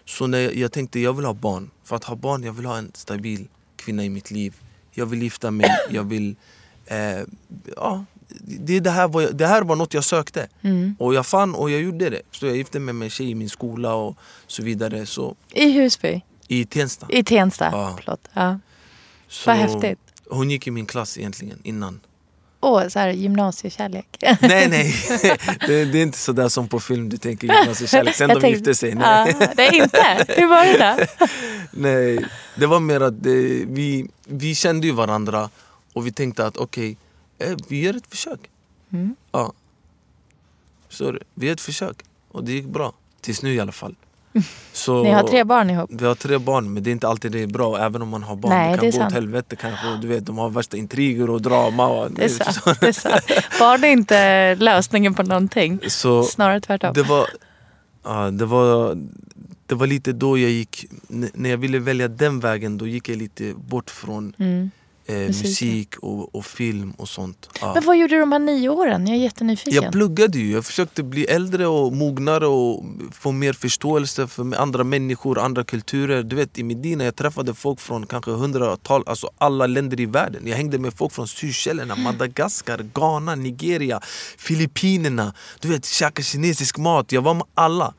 Så 0.05 0.27
när 0.27 0.39
jag, 0.39 0.55
jag 0.55 0.71
tänkte 0.71 0.99
jag 0.99 1.13
vill 1.13 1.25
ha 1.25 1.33
barn. 1.33 1.71
För 1.83 1.95
att 1.95 2.03
ha 2.03 2.15
barn, 2.15 2.43
jag 2.43 2.53
vill 2.53 2.65
ha 2.65 2.77
en 2.77 2.91
stabil 2.93 3.47
kvinna 3.75 4.03
i 4.03 4.09
mitt 4.09 4.31
liv. 4.31 4.55
Jag 4.91 5.05
vill 5.05 5.23
gifta 5.23 5.51
mig, 5.51 5.69
jag 5.89 6.03
vill... 6.03 6.35
Eh, 6.85 7.19
ja, 7.75 8.05
det, 8.37 8.79
det, 8.79 8.89
här 8.89 9.07
var, 9.07 9.21
det 9.21 9.47
här 9.47 9.61
var 9.61 9.75
något 9.75 9.93
jag 9.93 10.03
sökte. 10.03 10.47
Mm. 10.61 10.95
Och 10.99 11.13
jag 11.13 11.25
fann 11.25 11.55
och 11.55 11.71
jag 11.71 11.81
gjorde 11.81 12.09
det. 12.09 12.21
Så 12.31 12.45
jag 12.45 12.57
gifte 12.57 12.79
mig 12.79 12.93
med 12.93 13.05
en 13.05 13.09
tjej 13.09 13.29
i 13.29 13.35
min 13.35 13.49
skola 13.49 13.93
och 13.93 14.17
så 14.47 14.63
vidare. 14.63 15.05
Så, 15.05 15.35
I 15.53 15.71
Husby? 15.71 16.21
I 16.47 16.65
Tensta. 16.65 17.07
I 17.09 17.23
Tensta? 17.23 17.69
Ja. 17.71 17.97
Förlåt. 17.99 18.29
Ja. 18.33 18.59
Så 19.29 19.49
Vad 19.49 19.57
häftigt. 19.57 19.99
Hon 20.29 20.49
gick 20.49 20.67
i 20.67 20.71
min 20.71 20.85
klass 20.85 21.17
egentligen 21.17 21.59
innan. 21.63 21.99
Åh, 22.61 22.87
så 22.87 22.99
här 22.99 23.09
gymnasiekärlek. 23.09 24.17
nej 24.41 24.69
nej, 24.69 24.95
det, 25.67 25.85
det 25.85 25.99
är 25.99 26.03
inte 26.03 26.17
sådär 26.17 26.49
som 26.49 26.67
på 26.67 26.79
film 26.79 27.09
du 27.09 27.17
tänker 27.17 27.47
gymnasiekärlek. 27.47 28.15
Sen 28.15 28.29
Jag 28.29 28.41
de 28.41 28.47
gifte 28.49 28.75
sig. 28.75 28.95
Nej. 28.95 29.35
Ja, 29.39 29.47
det 29.55 29.67
är 29.67 29.83
inte? 29.83 30.25
Hur 30.27 30.47
var 30.47 30.65
det 30.65 30.97
då? 30.97 31.25
nej, 31.81 32.25
det 32.55 32.65
var 32.65 32.79
mer 32.79 33.01
att 33.01 33.23
det, 33.23 33.65
vi, 33.65 34.09
vi 34.25 34.55
kände 34.55 34.87
ju 34.87 34.93
varandra 34.93 35.49
och 35.93 36.07
vi 36.07 36.11
tänkte 36.11 36.45
att 36.45 36.57
okej, 36.57 36.97
eh, 37.39 37.57
vi 37.67 37.81
gör 37.81 37.93
ett 37.97 38.07
försök. 38.07 38.39
Mm. 38.93 39.15
Ja. 39.31 39.53
Så 40.89 41.17
vi 41.33 41.45
gör 41.45 41.53
ett 41.53 41.61
försök 41.61 41.95
och 42.31 42.43
det 42.43 42.51
gick 42.51 42.65
bra. 42.65 42.93
Tills 43.21 43.41
nu 43.43 43.53
i 43.53 43.59
alla 43.59 43.71
fall. 43.71 43.95
Så, 44.73 45.03
Ni 45.03 45.11
har 45.11 45.23
tre 45.23 45.43
barn 45.43 45.69
ihop? 45.69 45.89
Vi 45.93 46.05
har 46.05 46.15
tre 46.15 46.37
barn 46.37 46.73
men 46.73 46.83
det 46.83 46.89
är 46.89 46.91
inte 46.91 47.07
alltid 47.07 47.31
det 47.31 47.39
är 47.43 47.47
bra 47.47 47.77
även 47.85 48.01
om 48.01 48.09
man 48.09 48.23
har 48.23 48.35
barn. 48.35 48.51
Nej, 48.51 48.71
det 48.71 48.75
det 48.75 48.77
kan 48.77 48.87
är 48.87 48.91
gå 48.91 48.97
sant. 48.97 49.07
åt 49.07 49.13
helvete 49.13 49.55
kanske. 49.55 49.97
Du 50.01 50.07
vet, 50.07 50.25
de 50.25 50.37
har 50.37 50.49
värsta 50.49 50.77
intriger 50.77 51.29
och 51.29 51.41
drama. 51.41 51.87
Och, 51.87 52.11
Det 52.11 52.23
är 52.23 52.29
sant. 52.29 52.79
Det 52.79 52.87
är 52.87 52.91
sant. 52.91 53.23
Barn 53.59 53.83
är 53.83 53.87
inte 53.87 54.55
lösningen 54.55 55.13
på 55.13 55.23
någonting. 55.23 55.79
Så 55.87 56.23
Snarare 56.23 56.61
tvärtom. 56.61 56.93
det 56.93 57.03
var, 57.03 57.27
ja, 58.03 58.31
det 58.31 58.45
var 58.45 58.97
Det 59.65 59.75
var 59.75 59.87
lite 59.87 60.11
då 60.13 60.37
jag 60.37 60.51
gick, 60.51 60.85
när 61.33 61.49
jag 61.49 61.57
ville 61.57 61.79
välja 61.79 62.07
den 62.07 62.39
vägen 62.39 62.77
då 62.77 62.87
gick 62.87 63.09
jag 63.09 63.17
lite 63.17 63.53
bort 63.53 63.89
från 63.89 64.33
Mm. 64.39 64.71
Eh, 65.09 65.27
musik 65.27 65.97
och, 65.97 66.35
och 66.35 66.45
film 66.45 66.91
och 66.91 67.09
sånt. 67.09 67.49
Ja. 67.61 67.73
Men 67.73 67.85
vad 67.85 67.97
gjorde 67.97 68.15
du 68.15 68.19
de 68.19 68.31
här 68.31 68.39
nio 68.39 68.69
åren? 68.69 69.07
Jag 69.07 69.17
är 69.17 69.21
jättenyfiken. 69.21 69.83
Jag 69.83 69.91
pluggade 69.91 70.39
ju, 70.39 70.51
jag 70.51 70.65
försökte 70.65 71.03
bli 71.03 71.25
äldre 71.25 71.67
och 71.67 71.93
mognare 71.93 72.47
och 72.47 72.85
få 73.11 73.31
mer 73.31 73.53
förståelse 73.53 74.27
för 74.27 74.55
andra 74.55 74.83
människor, 74.83 75.39
andra 75.39 75.63
kulturer. 75.63 76.23
Du 76.23 76.35
vet 76.35 76.57
i 76.57 76.63
Medina, 76.63 77.03
jag 77.03 77.15
träffade 77.15 77.53
folk 77.53 77.79
från 77.79 78.05
kanske 78.05 78.31
hundratal, 78.31 79.03
alltså 79.05 79.29
alla 79.37 79.67
länder 79.67 79.99
i 79.99 80.05
världen. 80.05 80.47
Jag 80.47 80.57
hängde 80.57 80.79
med 80.79 80.93
folk 80.93 81.13
från 81.13 81.27
Seychellerna, 81.27 81.95
Madagaskar, 81.95 82.85
Ghana, 82.93 83.35
Nigeria, 83.35 84.01
Filippinerna. 84.37 85.33
Du 85.59 85.67
vet, 85.67 85.85
käka 85.85 86.23
kinesisk 86.23 86.77
mat, 86.77 87.11
jag 87.11 87.21
var 87.21 87.33
med 87.33 87.45
alla. 87.53 87.93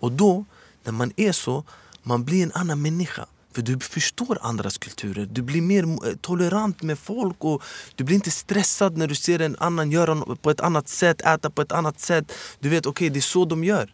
Och 0.00 0.12
då, 0.12 0.44
när 0.84 0.92
man 0.92 1.12
är 1.16 1.32
så, 1.32 1.64
man 2.02 2.24
blir 2.24 2.42
en 2.42 2.52
annan 2.54 2.82
människa. 2.82 3.26
För 3.54 3.62
du 3.62 3.78
förstår 3.78 4.38
andras 4.42 4.78
kulturer, 4.78 5.28
du 5.30 5.42
blir 5.42 5.62
mer 5.62 5.82
eh, 5.82 6.14
tolerant 6.20 6.82
med 6.82 6.98
folk 6.98 7.36
och 7.38 7.62
du 7.94 8.04
blir 8.04 8.14
inte 8.14 8.30
stressad 8.30 8.96
när 8.96 9.06
du 9.06 9.14
ser 9.14 9.38
en 9.38 9.56
annan 9.58 9.90
göra 9.90 10.36
på 10.36 10.50
ett 10.50 10.60
annat 10.60 10.88
sätt, 10.88 11.20
äta 11.20 11.50
på 11.50 11.62
ett 11.62 11.72
annat 11.72 12.00
sätt. 12.00 12.32
Du 12.60 12.68
vet, 12.68 12.86
okej 12.86 13.10
det 13.10 13.18
är 13.18 13.20
så 13.20 13.44
de 13.44 13.64
gör. 13.64 13.92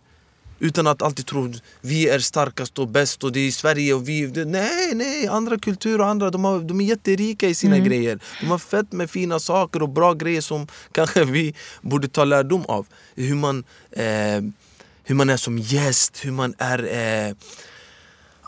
Utan 0.61 0.87
att 0.87 1.03
alltid 1.03 1.27
tro 1.27 1.53
vi 1.81 2.09
är 2.09 2.19
starkast 2.19 2.79
och 2.79 2.89
bäst 2.89 3.25
och 3.25 3.33
det 3.33 3.41
är 3.41 3.51
Sverige 3.51 3.95
och 3.95 4.09
vi... 4.09 4.27
Nej, 4.27 4.95
nej, 4.95 5.29
andra 5.29 5.59
kulturer 5.59 6.01
och 6.01 6.07
andra 6.07 6.31
de, 6.31 6.45
har, 6.45 6.61
de 6.61 6.81
är 6.81 6.85
jätterika 6.85 7.49
i 7.49 7.55
sina 7.55 7.79
grejer. 7.79 8.19
De 8.41 8.47
har 8.47 8.59
fett 8.59 8.93
med 8.93 9.11
fina 9.11 9.41
saker 9.41 9.83
och 9.83 9.89
bra 9.89 10.15
grejer 10.15 10.41
som 10.41 10.67
kanske 10.93 11.25
vi 11.25 11.55
borde 11.81 12.09
ta 12.09 12.25
lärdom 12.25 12.65
av. 12.69 12.87
Hur 13.15 13.35
man, 13.35 13.65
eh, 13.91 14.43
hur 15.05 15.15
man 15.15 15.31
är 15.31 15.37
som 15.37 15.59
gäst, 15.59 16.25
hur 16.25 16.33
man 16.33 16.55
är... 16.59 17.29
Eh, 17.29 17.35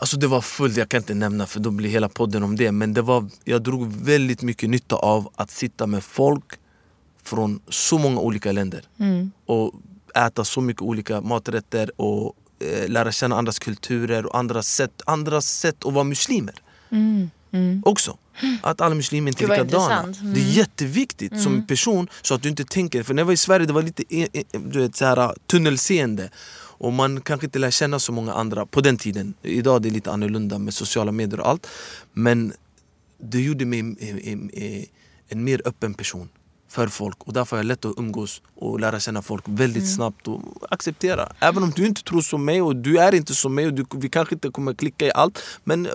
Alltså 0.01 0.17
det 0.17 0.27
var 0.27 0.41
fullt, 0.41 0.77
jag 0.77 0.89
kan 0.89 0.97
inte 0.97 1.13
nämna 1.13 1.45
för 1.45 1.59
då 1.59 1.71
blir 1.71 1.89
hela 1.89 2.09
podden 2.09 2.43
om 2.43 2.55
det 2.55 2.71
Men 2.71 2.93
det 2.93 3.01
var, 3.01 3.29
jag 3.43 3.61
drog 3.61 3.93
väldigt 3.93 4.41
mycket 4.41 4.69
nytta 4.69 4.95
av 4.95 5.29
att 5.35 5.51
sitta 5.51 5.87
med 5.87 6.03
folk 6.03 6.43
från 7.23 7.61
så 7.69 7.97
många 7.97 8.21
olika 8.21 8.51
länder 8.51 8.83
och 9.45 9.73
äta 10.15 10.43
så 10.43 10.61
mycket 10.61 10.81
olika 10.81 11.21
maträtter 11.21 12.01
och 12.01 12.35
eh, 12.59 12.89
lära 12.89 13.11
känna 13.11 13.35
andras 13.37 13.59
kulturer 13.59 14.25
och 14.25 14.37
andra 14.37 14.63
sätt, 14.63 15.01
andra 15.05 15.41
sätt 15.41 15.85
att 15.85 15.93
vara 15.93 16.03
muslimer. 16.03 16.55
Också. 17.83 18.17
Att 18.61 18.81
alla 18.81 18.95
muslimer 18.95 19.31
inte 19.31 19.43
är 19.43 19.47
likadana. 19.47 20.03
intressant. 20.05 20.35
Det 20.35 20.41
är 20.41 20.51
jätteviktigt 20.51 21.41
som 21.41 21.67
person 21.67 22.07
så 22.21 22.33
att 22.35 22.41
du 22.41 22.49
inte 22.49 22.65
tänker, 22.65 23.03
för 23.03 23.13
när 23.13 23.21
jag 23.21 23.25
var 23.25 23.33
i 23.33 23.37
Sverige 23.37 23.65
det 23.65 23.73
var 23.73 23.83
lite 23.83 24.03
eh, 24.09 24.27
eh, 24.33 24.61
du 24.61 24.79
vet, 24.79 24.95
så 24.95 25.05
här, 25.05 25.35
tunnelseende. 25.47 26.29
Och 26.81 26.93
man 26.93 27.21
kanske 27.21 27.45
inte 27.47 27.59
lär 27.59 27.71
känna 27.71 27.99
så 27.99 28.11
många 28.11 28.33
andra 28.33 28.65
på 28.65 28.81
den 28.81 28.97
tiden. 28.97 29.33
Idag 29.41 29.75
är 29.75 29.79
det 29.79 29.89
lite 29.89 30.11
annorlunda 30.11 30.59
med 30.59 30.73
sociala 30.73 31.11
medier 31.11 31.39
och 31.39 31.49
allt. 31.49 31.67
Men 32.13 32.53
det 33.17 33.41
gjorde 33.41 33.65
mig 33.65 33.79
eh, 33.79 34.83
en 35.27 35.43
mer 35.43 35.61
öppen 35.65 35.93
person 35.93 36.29
för 36.67 36.87
folk 36.87 37.23
och 37.23 37.33
därför 37.33 37.55
är 37.55 37.59
jag 37.59 37.65
lätt 37.65 37.85
att 37.85 37.97
umgås 37.97 38.41
och 38.55 38.79
lära 38.79 38.99
känna 38.99 39.21
folk 39.21 39.43
väldigt 39.47 39.95
snabbt 39.95 40.27
och 40.27 40.41
acceptera. 40.69 41.33
Även 41.39 41.63
om 41.63 41.71
du 41.75 41.85
inte 41.85 42.03
tror 42.03 42.21
som 42.21 42.45
mig 42.45 42.61
och 42.61 42.75
du 42.75 42.97
är 42.97 43.15
inte 43.15 43.35
som 43.35 43.55
mig 43.55 43.65
och 43.65 43.73
du, 43.73 43.85
vi 43.95 44.09
kanske 44.09 44.35
inte 44.35 44.49
kommer 44.49 44.73
klicka 44.73 45.05
i 45.05 45.11
allt 45.11 45.43
men 45.63 45.87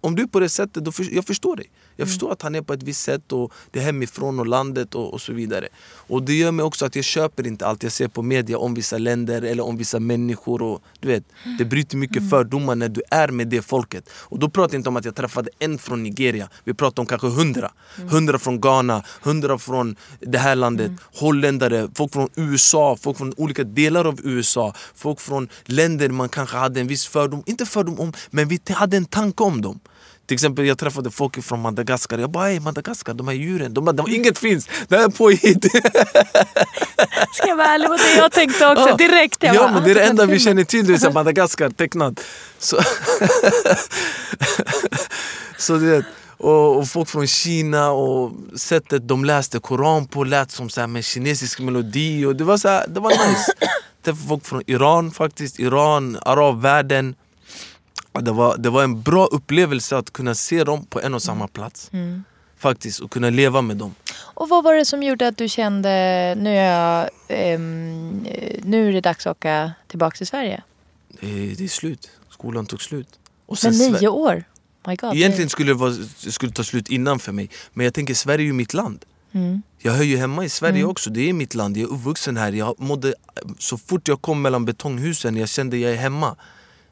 om 0.00 0.14
du 0.14 0.22
är 0.22 0.26
på 0.26 0.40
det 0.40 0.48
sättet, 0.48 0.84
då 0.84 0.92
för, 0.92 1.14
jag 1.14 1.26
förstår 1.26 1.56
dig. 1.56 1.70
Jag 2.00 2.08
förstår 2.08 2.32
att 2.32 2.42
han 2.42 2.54
är 2.54 2.62
på 2.62 2.72
ett 2.72 2.82
visst 2.82 3.00
sätt 3.00 3.32
och 3.32 3.52
det 3.70 3.78
är 3.78 3.82
hemifrån 3.82 4.40
och 4.40 4.46
landet 4.46 4.94
och, 4.94 5.12
och 5.12 5.20
så 5.20 5.32
vidare. 5.32 5.68
Och 6.08 6.22
det 6.22 6.34
gör 6.34 6.52
mig 6.52 6.64
också 6.64 6.86
att 6.86 6.96
jag 6.96 7.04
köper 7.04 7.46
inte 7.46 7.66
allt 7.66 7.82
jag 7.82 7.92
ser 7.92 8.08
på 8.08 8.22
media 8.22 8.58
om 8.58 8.74
vissa 8.74 8.98
länder 8.98 9.42
eller 9.42 9.64
om 9.64 9.76
vissa 9.76 10.00
människor. 10.00 10.62
Och, 10.62 10.82
du 11.00 11.08
vet, 11.08 11.24
det 11.58 11.64
bryter 11.64 11.96
mycket 11.96 12.30
fördomar 12.30 12.74
när 12.74 12.88
du 12.88 13.02
är 13.10 13.28
med 13.28 13.48
det 13.48 13.62
folket. 13.62 14.10
Och 14.10 14.38
då 14.38 14.50
pratar 14.50 14.74
jag 14.74 14.78
inte 14.78 14.88
om 14.88 14.96
att 14.96 15.04
jag 15.04 15.14
träffade 15.14 15.50
en 15.58 15.78
från 15.78 16.02
Nigeria. 16.02 16.48
Vi 16.64 16.74
pratar 16.74 17.02
om 17.02 17.06
kanske 17.06 17.26
hundra. 17.26 17.72
Hundra 18.10 18.38
från 18.38 18.60
Ghana, 18.60 19.02
hundra 19.22 19.58
från 19.58 19.96
det 20.20 20.38
här 20.38 20.56
landet. 20.56 20.92
Holländare, 21.14 21.88
folk 21.94 22.12
från 22.12 22.28
USA, 22.34 22.96
folk 23.00 23.18
från 23.18 23.34
olika 23.36 23.64
delar 23.64 24.04
av 24.04 24.20
USA. 24.24 24.74
Folk 24.94 25.20
från 25.20 25.48
länder 25.64 26.08
man 26.08 26.28
kanske 26.28 26.56
hade 26.56 26.80
en 26.80 26.86
viss 26.86 27.06
fördom, 27.06 27.42
inte 27.46 27.66
fördom 27.66 28.00
om, 28.00 28.12
men 28.30 28.48
vi 28.48 28.60
hade 28.68 28.96
en 28.96 29.04
tanke 29.04 29.42
om 29.42 29.62
dem. 29.62 29.80
Till 30.28 30.34
exempel 30.34 30.66
jag 30.66 30.78
träffade 30.78 31.10
folk 31.10 31.44
från 31.44 31.60
Madagaskar, 31.60 32.18
jag 32.18 32.30
bara 32.30 32.50
"Ey, 32.50 32.60
Madagaskar, 32.60 33.14
de 33.14 33.28
här 33.28 33.34
djuren, 33.34 33.74
de 33.74 33.84
de, 33.96 34.10
inget 34.10 34.38
finns, 34.38 34.68
det 34.88 34.96
här 34.96 35.04
är 35.04 35.08
påhitt. 35.08 35.64
Ska 37.32 37.46
jag 37.48 37.56
vara 37.56 37.66
ärlig 37.68 37.88
med 37.90 37.98
det 37.98 38.14
jag 38.16 38.32
tänkte 38.32 38.66
också 38.68 38.88
Ja. 38.88 38.96
direkt. 38.96 39.42
Jag 39.42 39.54
ja 39.54 39.60
bara, 39.60 39.72
men 39.72 39.82
ah, 39.82 39.84
det 39.84 39.90
är 39.90 39.94
det 39.94 40.02
enda 40.02 40.26
vi 40.26 40.38
känner 40.38 40.64
till, 40.64 40.86
det 40.86 41.02
är 41.04 41.12
Madagaskar 41.12 41.70
tecknat. 41.70 42.20
Så, 42.58 42.76
så 45.58 45.76
det, 45.76 46.04
och, 46.36 46.76
och 46.78 46.88
folk 46.88 47.08
från 47.08 47.26
Kina 47.26 47.90
och 47.90 48.32
sättet 48.56 49.08
de 49.08 49.24
läste 49.24 49.58
Koran 49.58 50.06
på 50.06 50.24
lät 50.24 50.50
som 50.50 50.70
så 50.70 50.80
här 50.80 50.88
med 50.88 51.04
kinesisk 51.04 51.60
melodi 51.60 52.24
och 52.24 52.36
det 52.36 52.44
var, 52.44 52.56
så 52.56 52.68
här, 52.68 52.84
det 52.88 53.00
var 53.00 53.10
nice. 53.10 53.52
Träffade 54.04 54.28
folk 54.28 54.46
från 54.46 54.62
Iran 54.66 55.10
faktiskt, 55.10 55.58
Iran, 55.58 56.18
arabvärlden. 56.22 57.14
Det 58.20 58.32
var, 58.32 58.56
det 58.56 58.70
var 58.70 58.84
en 58.84 59.02
bra 59.02 59.26
upplevelse 59.26 59.96
att 59.96 60.10
kunna 60.12 60.34
se 60.34 60.64
dem 60.64 60.84
på 60.86 61.00
en 61.00 61.14
och 61.14 61.22
samma 61.22 61.48
plats. 61.48 61.90
Faktiskt, 62.58 63.00
och 63.00 63.10
kunna 63.10 63.30
leva 63.30 63.62
med 63.62 63.76
dem. 63.76 63.94
Och 64.18 64.48
vad 64.48 64.64
var 64.64 64.74
det 64.74 64.84
som 64.84 65.02
gjorde 65.02 65.28
att 65.28 65.36
du 65.36 65.48
kände 65.48 65.88
nu 66.38 66.56
är, 66.58 66.72
jag, 66.72 67.08
eh, 67.52 67.58
nu 68.62 68.88
är 68.88 68.92
det 68.92 69.00
dags 69.00 69.26
att 69.26 69.36
åka 69.36 69.72
tillbaka 69.86 70.16
till 70.16 70.26
Sverige? 70.26 70.62
Det 71.20 71.26
är, 71.26 71.56
det 71.56 71.64
är 71.64 71.68
slut, 71.68 72.10
skolan 72.30 72.66
tog 72.66 72.82
slut. 72.82 73.08
Och 73.46 73.58
Men 73.62 73.72
Sve- 73.72 74.00
nio 74.00 74.08
år? 74.08 74.44
My 74.86 74.96
God, 74.96 75.14
Egentligen 75.16 75.48
skulle 75.50 75.70
det, 75.70 75.74
vara, 75.74 75.94
skulle 76.16 76.52
ta 76.52 76.64
slut 76.64 76.88
innan 76.88 77.18
för 77.18 77.32
mig 77.32 77.50
Men 77.72 77.84
jag 77.84 77.94
tänker 77.94 78.14
Sverige 78.14 78.44
är 78.44 78.46
ju 78.46 78.52
mitt 78.52 78.74
land 78.74 79.04
Mm. 79.32 79.62
Jag 79.78 79.92
hör 79.92 80.04
ju 80.04 80.16
hemma 80.16 80.44
i 80.44 80.48
Sverige 80.48 80.84
också, 80.84 81.10
det 81.10 81.28
är 81.28 81.32
mitt 81.32 81.54
land, 81.54 81.76
jag 81.76 81.90
är 81.90 81.94
uppvuxen 81.94 82.36
här 82.36 82.52
jag 82.52 82.80
mådde, 82.80 83.14
Så 83.58 83.78
fort 83.78 84.08
jag 84.08 84.22
kom 84.22 84.42
mellan 84.42 84.64
betonghusen, 84.64 85.36
jag 85.36 85.48
kände 85.48 85.76
jag 85.76 85.92
är 85.92 85.96
hemma 85.96 86.36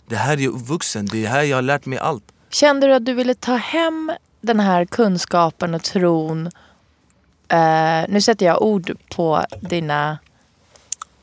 Det 0.07 0.17
här 0.17 0.33
är 0.33 0.41
jag 0.41 0.55
uppvuxen, 0.55 1.07
det 1.07 1.25
är 1.25 1.29
här 1.29 1.43
jag 1.43 1.57
har 1.57 1.63
lärt 1.63 1.87
mig 1.87 1.99
allt 1.99 2.33
Kände 2.51 2.87
du 2.87 2.95
att 2.95 3.05
du 3.05 3.13
ville 3.13 3.35
ta 3.35 3.57
hem 3.57 4.13
den 4.41 4.61
här 4.61 4.85
kunskapen 4.85 5.75
och 5.75 5.83
tron? 5.83 6.47
Eh, 7.49 8.05
nu 8.09 8.21
sätter 8.21 8.47
jag 8.47 8.63
ord 8.63 8.99
på 9.09 9.45
dina... 9.61 10.19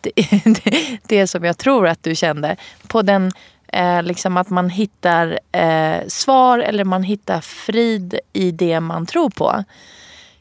Det, 0.02 0.12
det, 0.64 1.00
det 1.04 1.28
som 1.28 1.44
jag 1.44 1.58
tror 1.58 1.88
att 1.88 2.04
du 2.04 2.16
kände. 2.16 2.58
På 2.88 3.02
den, 3.02 3.32
eh, 3.68 4.04
liksom 4.04 4.38
att 4.38 4.50
man 4.50 4.70
hittar 4.70 5.40
eh, 5.52 6.08
svar 6.08 6.60
eller 6.60 6.84
man 6.84 7.04
hittar 7.04 7.42
frid 7.42 8.20
i 8.34 8.52
det 8.52 8.80
man 8.80 9.06
tror 9.06 9.30
på. 9.30 9.64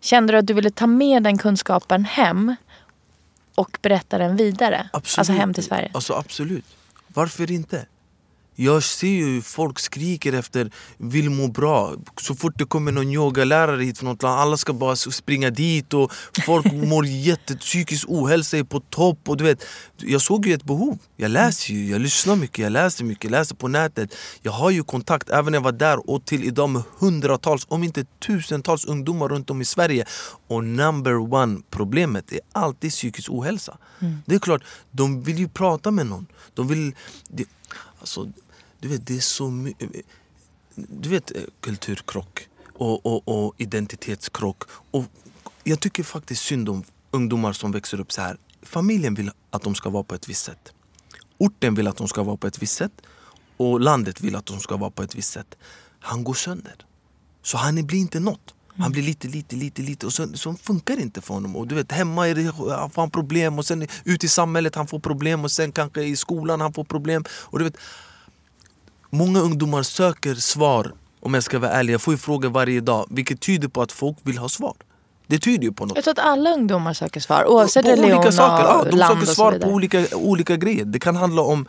Kände 0.00 0.32
du 0.32 0.38
att 0.38 0.46
du 0.46 0.54
ville 0.54 0.70
ta 0.70 0.86
med 0.86 1.22
den 1.22 1.38
kunskapen 1.38 2.04
hem 2.04 2.56
och 3.54 3.78
berätta 3.82 4.18
den 4.18 4.36
vidare? 4.36 4.88
Alltså 4.92 5.32
hem 5.32 5.54
till 5.54 5.64
Sverige? 5.64 5.90
Alltså 5.94 6.14
absolut, 6.14 6.66
varför 7.08 7.50
inte? 7.50 7.86
Jag 8.54 8.82
ser 8.82 9.08
ju 9.08 9.24
hur 9.24 9.40
folk 9.40 9.78
skriker 9.78 10.32
efter 10.32 10.70
vill 10.96 11.30
må 11.30 11.48
bra? 11.48 11.94
Så 12.20 12.34
fort 12.34 12.58
det 12.58 12.64
kommer 12.64 12.92
någon 12.92 13.12
yogalärare 13.12 13.84
hit 13.84 13.98
från 13.98 14.08
något 14.08 14.22
land 14.22 14.40
Alla 14.40 14.56
ska 14.56 14.72
bara 14.72 14.96
springa 14.96 15.50
dit 15.50 15.94
och 15.94 16.12
folk 16.46 16.72
mår 16.72 17.06
jätte... 17.06 17.56
Psykisk 17.56 18.04
ohälsa 18.08 18.58
är 18.58 18.64
på 18.64 18.80
topp 18.80 19.18
och 19.28 19.36
du 19.36 19.44
vet 19.44 19.64
Jag 19.96 20.20
såg 20.20 20.46
ju 20.46 20.54
ett 20.54 20.64
behov. 20.64 20.98
Jag 21.16 21.30
läser 21.30 21.74
ju, 21.74 21.90
jag 21.90 22.00
lyssnar 22.00 22.36
mycket, 22.36 22.58
jag 22.58 22.72
läser 22.72 23.04
mycket, 23.04 23.24
jag 23.24 23.30
läser 23.30 23.54
på 23.54 23.68
nätet. 23.68 24.14
Jag 24.42 24.52
har 24.52 24.70
ju 24.70 24.84
kontakt, 24.84 25.30
även 25.30 25.52
när 25.52 25.56
jag 25.58 25.64
var 25.64 25.72
där 25.72 26.10
och 26.10 26.24
till 26.24 26.44
idag 26.44 26.68
med 26.70 26.82
hundratals, 26.98 27.66
om 27.68 27.82
inte 27.82 28.04
tusentals 28.26 28.84
ungdomar 28.84 29.28
runt 29.28 29.50
om 29.50 29.60
i 29.60 29.64
Sverige. 29.64 30.04
Och 30.46 30.64
number 30.64 31.34
one 31.34 31.60
problemet 31.70 32.32
är 32.32 32.40
alltid 32.52 32.90
psykisk 32.90 33.30
ohälsa. 33.30 33.76
Det 34.26 34.34
är 34.34 34.38
klart, 34.38 34.62
de 34.90 35.22
vill 35.22 35.38
ju 35.38 35.48
prata 35.48 35.90
med 35.90 36.06
någon. 36.06 36.26
De 36.54 36.68
vill... 36.68 36.94
Det, 37.28 37.44
Alltså, 38.02 38.32
du 38.80 38.88
vet, 38.88 39.06
det 39.06 39.16
är 39.16 39.20
så 39.20 39.50
mycket... 39.50 39.90
Du 40.74 41.08
vet 41.08 41.36
eh, 41.36 41.42
kulturkrock 41.60 42.48
och, 42.72 43.06
och, 43.06 43.28
och 43.28 43.54
identitetskrock. 43.58 44.62
Och 44.90 45.04
jag 45.64 45.80
tycker 45.80 46.02
faktiskt 46.02 46.42
synd 46.42 46.68
om 46.68 46.84
ungdomar 47.10 47.52
som 47.52 47.72
växer 47.72 48.00
upp 48.00 48.12
så 48.12 48.20
här. 48.20 48.36
Familjen 48.62 49.14
vill 49.14 49.30
att 49.50 49.62
de 49.62 49.74
ska 49.74 49.90
vara 49.90 50.02
på 50.02 50.14
ett 50.14 50.28
visst 50.28 50.44
sätt. 50.44 50.72
Orten 51.38 51.74
vill 51.74 51.86
att 51.86 51.96
de 51.96 52.08
ska 52.08 52.22
vara 52.22 52.36
på 52.36 52.46
ett 52.46 52.62
visst 52.62 52.76
sätt. 52.76 53.02
Och 53.56 53.80
landet 53.80 54.20
vill 54.20 54.36
att 54.36 54.46
de 54.46 54.60
ska 54.60 54.76
vara 54.76 54.90
på 54.90 55.02
ett 55.02 55.14
visst 55.14 55.32
sätt. 55.32 55.56
Han 56.00 56.24
går 56.24 56.34
sönder. 56.34 56.86
Så 57.42 57.56
han 57.56 57.86
blir 57.86 57.98
inte 57.98 58.20
något. 58.20 58.54
Han 58.78 58.92
blir 58.92 59.02
lite, 59.02 59.28
lite, 59.28 59.56
lite, 59.56 59.82
lite 59.82 60.06
och 60.06 60.12
så, 60.12 60.28
så 60.34 60.54
funkar 60.54 60.96
det 60.96 61.02
inte 61.02 61.20
för 61.20 61.34
honom. 61.34 61.56
Och 61.56 61.66
du 61.66 61.74
vet, 61.74 61.92
hemma 61.92 62.28
är 62.28 62.34
det, 62.34 62.42
han 62.76 62.90
får 62.90 63.02
han 63.02 63.10
problem 63.10 63.58
och 63.58 63.66
sen 63.66 63.86
ute 64.04 64.26
i 64.26 64.28
samhället 64.28 64.74
han 64.74 64.86
får 64.86 64.98
problem 64.98 65.44
och 65.44 65.50
sen 65.50 65.72
kanske 65.72 66.02
i 66.02 66.16
skolan 66.16 66.60
han 66.60 66.72
får 66.72 66.84
problem. 66.84 67.24
Och 67.30 67.58
du 67.58 67.64
vet, 67.64 67.76
många 69.10 69.40
ungdomar 69.40 69.82
söker 69.82 70.34
svar 70.34 70.92
om 71.20 71.34
jag 71.34 71.42
ska 71.42 71.58
vara 71.58 71.70
ärlig. 71.70 71.94
Jag 71.94 72.02
får 72.02 72.14
ju 72.14 72.18
frågor 72.18 72.48
varje 72.48 72.80
dag 72.80 73.06
vilket 73.10 73.40
tyder 73.40 73.68
på 73.68 73.82
att 73.82 73.92
folk 73.92 74.16
vill 74.22 74.38
ha 74.38 74.48
svar. 74.48 74.74
Det 75.26 75.38
tyder 75.38 75.64
ju 75.64 75.72
på 75.72 75.86
något. 75.86 75.96
Jag 75.96 76.04
tror 76.04 76.12
att 76.12 76.26
alla 76.26 76.54
ungdomar 76.54 76.92
söker 76.92 77.20
svar 77.20 77.44
oavsett 77.48 77.84
på 77.84 77.90
religion 77.90 78.18
olika 78.18 78.32
saker. 78.32 78.64
Ja, 78.64 78.84
de 78.90 78.96
land 78.96 79.20
söker 79.20 79.34
svar 79.34 79.58
på 79.58 79.68
olika, 79.68 80.06
olika 80.16 80.56
grejer. 80.56 80.84
Det 80.84 80.98
kan 80.98 81.16
handla 81.16 81.42
om... 81.42 81.66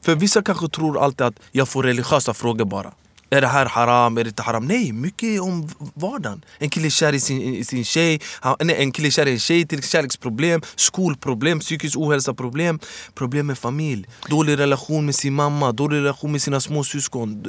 För 0.00 0.14
vissa 0.14 0.42
kanske 0.42 0.68
tror 0.68 0.98
alltid 0.98 1.26
att 1.26 1.34
jag 1.52 1.68
får 1.68 1.82
religiösa 1.82 2.34
frågor 2.34 2.64
bara. 2.64 2.92
Är 3.34 3.40
det 3.40 3.46
här 3.46 3.66
haram? 3.66 4.18
Är 4.18 4.24
det 4.24 4.28
inte 4.28 4.42
haram? 4.42 4.64
Nej, 4.66 4.92
mycket 4.92 5.40
om 5.40 5.68
vardagen. 5.94 6.44
En 6.58 6.70
kille 6.70 6.86
är 6.86 6.90
kär 6.90 7.12
i 7.12 7.20
sin, 7.20 7.40
i 7.54 7.64
sin 7.64 7.84
tjej, 7.84 8.20
han, 8.40 8.56
nej, 8.60 8.76
en 8.82 8.92
kille 8.92 9.08
är 9.08 9.10
kär 9.10 9.26
i 9.26 9.32
en 9.32 9.38
tjej 9.38 9.66
till 9.66 9.82
kärleksproblem, 9.82 10.62
skolproblem, 10.76 11.60
psykisk 11.60 11.98
ohälsa-problem, 11.98 12.78
problem 13.14 13.46
med 13.46 13.58
familj, 13.58 14.06
dålig 14.28 14.58
relation 14.58 15.06
med 15.06 15.14
sin 15.14 15.34
mamma, 15.34 15.72
dålig 15.72 15.96
relation 15.96 16.32
med 16.32 16.42
sina 16.42 16.60
småsyskon, 16.60 17.44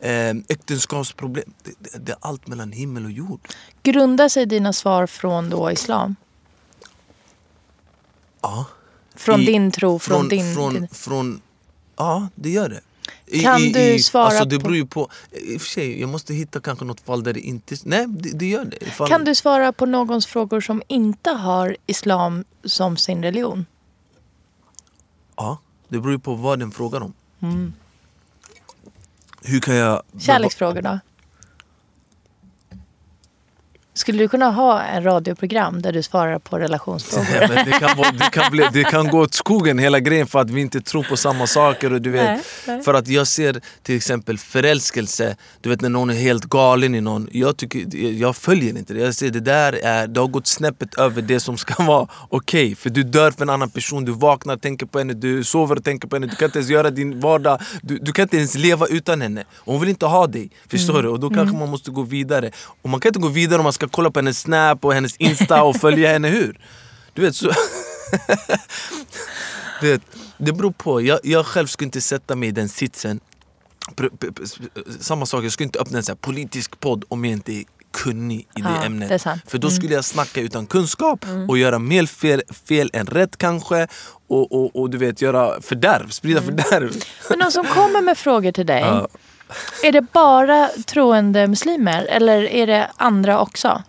eh, 0.00 0.10
eh, 0.10 0.36
äktenskapsproblem. 0.48 1.44
Det, 1.64 1.70
det, 1.78 1.98
det 2.06 2.12
är 2.12 2.18
allt 2.20 2.46
mellan 2.46 2.72
himmel 2.72 3.04
och 3.04 3.10
jord. 3.12 3.40
Grundar 3.82 4.28
sig 4.28 4.46
dina 4.46 4.72
svar 4.72 5.06
från 5.06 5.50
då 5.50 5.70
islam? 5.70 6.16
Ja. 8.42 8.64
Från 9.14 9.40
I- 9.40 9.46
din 9.46 9.70
tro, 9.70 9.98
från, 9.98 10.28
din... 10.28 10.54
från, 10.54 10.74
din... 10.74 10.88
från, 10.88 11.40
Ja, 11.96 12.28
det 12.34 12.50
gör 12.50 12.68
det. 12.68 12.80
I, 13.26 13.40
Kan 13.42 13.60
i, 13.60 13.72
du 13.72 13.98
svara 14.02 14.24
alltså, 14.24 14.44
det 14.44 14.56
på- 14.58 14.62
beror 14.62 14.76
ju 14.76 14.86
på... 14.86 15.08
I 15.32 15.56
och 15.56 15.60
för 15.60 15.68
sig, 15.68 16.00
jag 16.00 16.08
måste 16.08 16.34
hitta 16.34 16.60
kanske 16.60 16.84
något 16.84 17.00
fall 17.00 17.22
där 17.22 17.32
det 17.32 17.40
inte... 17.40 17.76
Nej, 17.84 18.06
det, 18.08 18.30
det 18.38 18.46
gör 18.46 18.64
det. 18.64 18.82
Ifall, 18.86 19.08
Kan 19.08 19.24
du 19.24 19.34
svara 19.34 19.72
på 19.72 19.86
någons 19.86 20.26
frågor 20.26 20.60
som 20.60 20.82
inte 20.88 21.30
har 21.30 21.76
islam 21.86 22.44
som 22.64 22.96
sin 22.96 23.22
religion? 23.22 23.66
Ja, 25.36 25.58
det 25.88 25.98
beror 25.98 26.12
ju 26.12 26.18
på 26.18 26.34
vad 26.34 26.58
den 26.58 26.70
frågar 26.70 27.00
om. 27.00 27.12
Mm. 27.42 27.72
Hur 29.42 29.60
kan 29.60 29.74
jag... 29.74 30.02
Kärleksfrågor 30.18 30.82
då? 30.82 30.98
Skulle 33.94 34.18
du 34.18 34.28
kunna 34.28 34.50
ha 34.50 34.82
en 34.82 35.02
radioprogram 35.02 35.82
där 35.82 35.92
du 35.92 36.02
svarar 36.02 36.38
på 36.38 36.58
relationsfrågor? 36.58 37.26
Ja, 37.40 37.48
men 37.54 37.64
det, 37.64 37.72
kan 37.72 37.96
vara, 37.98 38.10
det, 38.10 38.30
kan 38.32 38.50
bli, 38.50 38.68
det 38.72 38.84
kan 38.84 39.08
gå 39.08 39.20
åt 39.20 39.34
skogen 39.34 39.78
hela 39.78 40.00
grejen 40.00 40.26
för 40.26 40.38
att 40.38 40.50
vi 40.50 40.60
inte 40.60 40.80
tror 40.80 41.02
på 41.02 41.16
samma 41.16 41.46
saker. 41.46 41.92
Och 41.92 42.02
du 42.02 42.10
vet, 42.10 42.24
Nej, 42.24 42.40
nej. 42.66 42.82
För 42.82 42.94
att 42.94 43.08
jag 43.08 43.26
ser 43.26 43.60
till 43.82 43.96
exempel 43.96 44.38
förälskelse, 44.38 45.36
du 45.60 45.68
vet 45.70 45.80
när 45.80 45.88
någon 45.88 46.10
är 46.10 46.14
helt 46.14 46.44
galen 46.44 46.94
i 46.94 47.00
någon. 47.00 47.28
Jag, 47.32 47.56
tycker, 47.56 47.96
jag 48.20 48.36
följer 48.36 48.78
inte 48.78 48.94
det. 48.94 49.00
Jag 49.00 49.14
ser 49.14 49.30
det 49.30 49.40
där 49.40 49.72
är, 49.84 50.06
det 50.06 50.20
har 50.20 50.28
gått 50.28 50.46
snäppet 50.46 50.94
över 50.98 51.22
det 51.22 51.40
som 51.40 51.56
ska 51.58 51.84
vara 51.84 52.08
okej. 52.28 52.74
För 52.74 52.90
du 52.90 53.02
dör 53.02 53.30
för 53.30 53.42
en 53.42 53.50
annan 53.50 53.70
person, 53.70 54.04
du 54.04 54.12
vaknar 54.12 54.54
och 54.54 54.62
tänker 54.62 54.86
på 54.86 54.98
henne, 54.98 55.12
du 55.12 55.44
sover 55.44 55.76
och 55.76 55.84
tänker 55.84 56.08
på 56.08 56.16
henne. 56.16 56.26
Du 56.26 56.36
kan 56.36 56.46
inte 56.46 56.58
ens 56.58 56.70
göra 56.70 56.90
din 56.90 57.20
vardag, 57.20 57.60
du, 57.82 57.98
du 57.98 58.12
kan 58.12 58.22
inte 58.22 58.36
ens 58.36 58.54
leva 58.54 58.86
utan 58.86 59.20
henne. 59.20 59.44
Och 59.56 59.72
hon 59.72 59.80
vill 59.80 59.90
inte 59.90 60.06
ha 60.06 60.26
dig. 60.26 60.50
Förstår 60.70 60.90
Mm. 60.94 61.02
du? 61.02 61.08
Och 61.08 61.20
då 61.20 61.30
kanske 61.30 61.56
man 61.56 61.68
måste 61.68 61.90
gå 61.90 62.02
vidare. 62.02 62.50
Och 62.82 62.88
man 62.90 63.00
kan 63.00 63.08
inte 63.08 63.18
gå 63.20 63.28
vidare 63.28 63.58
om 63.58 63.64
man 63.64 63.72
ska 63.80 63.88
kolla 63.88 64.10
på 64.10 64.18
hennes 64.20 64.40
snap 64.40 64.84
och 64.84 64.94
hennes 64.94 65.16
insta 65.16 65.62
och 65.62 65.76
följa 65.76 66.12
henne 66.12 66.28
hur? 66.28 66.60
Du 67.14 67.22
vet 67.22 67.36
så... 67.36 67.50
du 69.80 69.90
vet, 69.92 70.02
det 70.38 70.52
beror 70.52 70.70
på. 70.72 71.00
Jag, 71.00 71.20
jag 71.22 71.46
själv 71.46 71.66
skulle 71.66 71.86
inte 71.86 72.00
sätta 72.00 72.36
mig 72.36 72.48
i 72.48 72.52
den 72.52 72.68
sitsen. 72.68 73.20
Samma 75.00 75.26
sak, 75.26 75.44
jag 75.44 75.52
skulle 75.52 75.64
inte 75.64 75.78
öppna 75.78 75.98
en 75.98 76.04
här 76.08 76.14
politisk 76.14 76.80
podd 76.80 77.04
om 77.08 77.24
jag 77.24 77.32
inte 77.32 77.52
är 77.52 77.64
kunnig 77.92 78.38
i 78.40 78.60
det 78.60 78.68
Ja, 78.68 78.84
ämnet. 78.84 79.08
det. 79.08 79.40
För 79.46 79.58
då 79.58 79.68
Mm. 79.68 79.76
skulle 79.76 79.94
jag 79.94 80.04
snacka 80.04 80.40
utan 80.40 80.66
kunskap 80.66 81.24
och 81.48 81.58
göra 81.58 81.78
mer 81.78 82.06
fel, 82.06 82.42
fel 82.68 82.90
än 82.92 83.06
rätt 83.06 83.36
kanske. 83.36 83.86
Och, 84.28 84.52
och, 84.52 84.76
och 84.80 84.90
du 84.90 84.98
vet, 84.98 85.22
göra 85.22 85.60
fördärv, 85.62 86.08
sprida 86.10 86.42
fördärv. 86.42 86.92
Men 87.30 87.38
de 87.38 87.50
som 87.50 87.66
kommer 87.66 88.02
med 88.02 88.18
frågor 88.18 88.52
till 88.52 88.66
dig, 88.66 88.80
Ja. 88.80 89.08
Är 89.82 89.92
det 89.92 90.02
bara 90.12 90.68
troende 90.86 91.48
muslimer 91.48 92.04
eller 92.04 92.42
är 92.42 92.66
det 92.66 92.90
andra 92.96 93.40
också? 93.40 93.82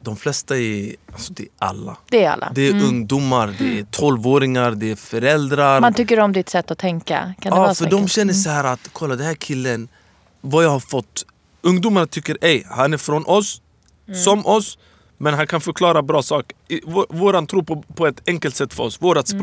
De 0.00 0.16
flesta 0.16 0.56
är, 0.58 0.96
alltså 1.12 1.32
det 1.32 1.42
är 1.42 1.48
alla. 1.58 1.96
Det 2.10 2.24
är 2.24 2.30
alla. 2.30 2.52
Det 2.54 2.66
är 2.68 2.70
Mm. 2.72 2.84
ungdomar, 2.84 3.54
det 3.58 3.78
är 3.78 3.84
tolvåringar, 3.90 4.70
det 4.70 4.90
är 4.90 4.96
föräldrar. 4.96 5.80
Man 5.80 5.94
tycker 5.94 6.20
om 6.20 6.32
ditt 6.32 6.48
sätt 6.48 6.70
att 6.70 6.78
tänka. 6.78 7.18
Kan 7.40 7.50
det 7.52 7.56
ja, 7.58 7.62
vara 7.62 7.74
för 7.74 7.90
de 7.90 8.08
känner 8.08 8.32
Mm. 8.32 8.42
så 8.42 8.50
här 8.50 8.64
att 8.64 8.88
kolla 8.92 9.16
den 9.16 9.26
här 9.26 9.34
killen, 9.34 9.88
vad 10.40 10.64
jag 10.64 10.70
har 10.70 10.80
fått. 10.80 11.26
Ungdomarna 11.62 12.06
tycker 12.06 12.38
ej, 12.40 12.66
han 12.70 12.92
är 12.92 12.98
från 12.98 13.26
oss, 13.26 13.60
Mm. 14.08 14.20
som 14.20 14.46
oss, 14.46 14.78
men 15.18 15.34
han 15.34 15.46
kan 15.46 15.60
förklara 15.60 16.02
bra 16.02 16.22
saker. 16.22 16.56
Vår- 16.84 17.06
Våran 17.08 17.46
tro 17.46 17.64
på, 17.64 17.82
på 17.82 18.06
ett 18.06 18.22
enkelt 18.26 18.56
sätt 18.56 18.74
för 18.74 18.82
oss, 18.84 19.02
vårat 19.02 19.30
Mm. 19.30 19.42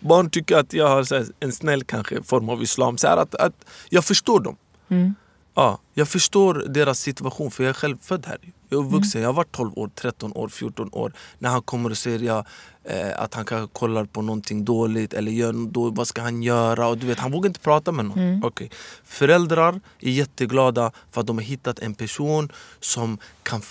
Barn 0.00 0.30
tycker 0.30 0.56
att 0.56 0.72
jag 0.72 0.88
har 0.88 1.14
här, 1.14 1.26
en 1.40 1.52
snäll 1.52 1.84
kanske 1.84 2.22
form 2.22 2.48
av 2.48 2.62
islam. 2.62 2.98
Så 2.98 3.08
här 3.08 3.16
att, 3.16 3.34
att 3.34 3.64
jag 3.88 4.04
förstår 4.04 4.40
dem. 4.40 4.56
Mm. 4.88 5.14
Ja, 5.54 5.78
jag 5.94 6.08
förstår 6.08 6.54
deras 6.68 6.98
situation 7.00 7.50
för 7.50 7.64
jag 7.64 7.68
är 7.70 7.74
själv 7.74 7.98
född 8.02 8.26
här. 8.26 8.38
Jag 8.68 8.84
är 8.84 8.88
vuxen, 8.88 9.20
jag 9.20 9.28
har 9.28 9.34
varit 9.34 9.52
12 9.52 9.78
år, 9.78 9.90
13 9.94 10.32
år, 10.32 10.48
14 10.48 10.88
år. 10.92 11.12
När 11.38 11.50
han 11.50 11.62
kommer 11.62 11.90
och 11.90 11.98
säger 11.98 12.18
ja, 12.18 12.44
eh, 12.84 13.20
att 13.22 13.34
han 13.34 13.44
kanske 13.44 13.78
kollar 13.78 14.04
på 14.04 14.22
någonting 14.22 14.64
dåligt 14.64 15.14
eller 15.14 15.32
gör 15.32 15.52
dåligt, 15.70 15.96
vad 15.96 16.08
ska 16.08 16.22
han 16.22 16.42
göra? 16.42 16.88
Och 16.88 16.98
du 16.98 17.06
vet, 17.06 17.18
han 17.18 17.32
vågar 17.32 17.48
inte 17.48 17.60
prata 17.60 17.92
med 17.92 18.04
någon. 18.04 18.18
Mm. 18.18 18.44
Okej. 18.44 18.70
Föräldrar 19.04 19.80
är 20.00 20.10
jätteglada 20.10 20.92
för 21.10 21.20
att 21.20 21.26
de 21.26 21.38
har 21.38 21.44
hittat 21.44 21.78
en 21.78 21.94
person 21.94 22.52
som 22.80 23.18
kan, 23.42 23.62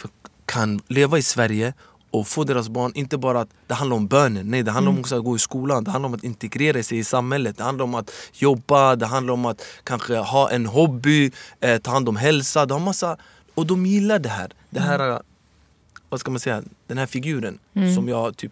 kan 0.45 0.82
leva 0.88 1.18
i 1.18 1.22
Sverige 1.22 1.74
och 2.20 2.28
få 2.28 2.43
deras 2.43 2.70
barn, 2.70 2.91
inte 2.95 3.18
bara 3.18 3.41
att 3.41 3.49
det 3.68 3.74
handlar 3.74 3.97
om 3.97 4.07
bönen, 4.07 4.51
nej 4.51 4.63
det 4.63 4.72
handlar 4.72 4.91
om 4.91 4.99
också 4.99 5.18
att 5.18 5.24
gå 5.24 5.36
i 5.36 5.39
skolan, 5.39 5.84
det 5.84 5.91
handlar 5.91 6.07
om 6.09 6.13
att 6.13 6.24
integrera 6.24 6.84
sig 6.84 6.97
i 6.97 7.03
samhället, 7.03 7.57
det 7.57 7.63
handlar 7.63 7.84
om 7.84 7.95
att 7.95 8.11
jobba, 8.34 8.95
det 8.95 9.05
handlar 9.05 9.34
om 9.34 9.45
att 9.45 9.61
kanske 9.84 10.15
ha 10.18 10.49
en 10.51 10.65
hobby, 10.65 11.32
eh, 11.59 11.78
ta 11.78 11.91
hand 11.91 12.09
om 12.09 12.15
hälsa, 12.15 12.65
det 12.65 12.74
har 12.74 12.82
massa, 12.82 13.18
och 13.55 13.65
de 13.65 13.86
gillar 13.86 14.20
det 14.20 14.30
här, 14.30 14.51
det 14.70 14.80
här, 14.80 15.22
vad 16.09 16.20
ska 16.20 16.32
man 16.32 16.39
säga, 16.39 16.61
den 16.88 16.97
här 16.97 17.05
figuren 17.05 17.59
Mm. 17.76 17.95
som 17.95 18.07
jag 18.09 18.38
typ 18.38 18.51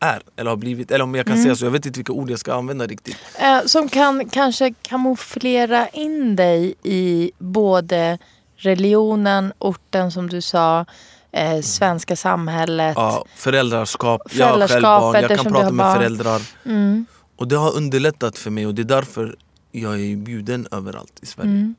är, 0.00 0.22
eller 0.36 0.50
har 0.50 0.56
blivit, 0.56 0.90
eller 0.90 1.04
om 1.04 1.14
jag 1.14 1.26
kan 1.26 1.32
Mm. 1.32 1.44
säga 1.44 1.56
så, 1.56 1.64
jag 1.64 1.70
vet 1.70 1.86
inte 1.86 1.98
vilka 1.98 2.12
ord 2.12 2.30
jag 2.30 2.38
ska 2.38 2.54
använda 2.54 2.86
riktigt. 2.86 3.16
Eh, 3.40 3.60
som 3.66 3.88
kan 3.88 4.28
kanske 4.28 4.74
kamouflera 4.82 5.88
in 5.88 6.36
dig 6.36 6.74
i 6.82 7.32
både 7.38 8.18
religionen, 8.56 9.52
orten 9.58 10.10
som 10.12 10.28
du 10.28 10.40
sa, 10.40 10.86
eh, 11.34 11.60
svenska 11.60 12.16
samhället. 12.16 12.94
Ja, 12.96 13.24
föräldraskap, 13.36 14.22
jag 14.30 14.46
har 14.46 14.68
själv 14.68 14.82
barn, 14.82 15.22
jag 15.22 15.36
kan 15.36 15.52
prata 15.52 15.70
med 15.70 15.74
barn. 15.74 15.96
föräldrar. 15.96 16.42
Mm. 16.64 17.06
Och 17.36 17.48
det 17.48 17.56
har 17.56 17.76
underlättat 17.76 18.38
för 18.38 18.50
mig 18.50 18.66
och 18.66 18.74
det 18.74 18.82
är 18.82 18.84
därför 18.84 19.36
jag 19.72 20.00
är 20.00 20.16
bjuden 20.16 20.66
överallt 20.70 21.18
i 21.22 21.26
Sverige. 21.26 21.50
Mm. 21.50 21.74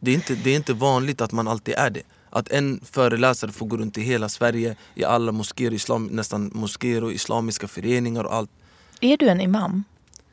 Det, 0.00 0.10
är 0.10 0.14
inte, 0.14 0.34
det 0.34 0.50
är 0.50 0.56
inte 0.56 0.72
vanligt 0.72 1.20
att 1.20 1.32
man 1.32 1.48
alltid 1.48 1.74
är 1.74 1.90
det. 1.90 2.02
Att 2.30 2.48
en 2.48 2.80
föreläsare 2.84 3.52
får 3.52 3.66
gå 3.66 3.76
runt 3.76 3.98
i 3.98 4.00
hela 4.00 4.28
Sverige, 4.28 4.76
i 4.94 5.04
alla 5.04 5.32
moskéer, 5.32 5.72
islam, 5.72 6.06
nästan 6.06 6.50
moskéer 6.54 7.04
och 7.04 7.12
islamiska 7.12 7.68
föreningar 7.68 8.24
och 8.24 8.34
allt. 8.34 8.50
Är 9.00 9.16
du 9.16 9.28
en 9.28 9.40
imam? 9.40 9.84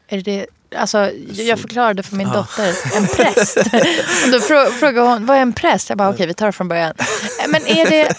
Är 0.07 0.21
det, 0.21 0.45
alltså, 0.75 1.11
jag 1.33 1.59
förklarade 1.59 2.03
för 2.03 2.15
min 2.15 2.29
dotter, 2.29 2.75
en 2.95 3.07
präst. 3.07 3.57
Och 3.57 4.31
då 4.31 4.37
frå- 4.37 4.69
frågade 4.71 5.07
hon, 5.09 5.25
vad 5.25 5.37
är 5.37 5.41
en 5.41 5.53
präst? 5.53 5.89
Jag 5.89 5.97
bara, 5.97 6.09
okej 6.09 6.27
vi 6.27 6.33
tar 6.33 6.45
det 6.45 6.51
från 6.51 6.67
början. 6.67 6.93
Eh, 6.99 7.49
Men 7.49 7.67
är 7.67 7.89
det, 7.89 8.15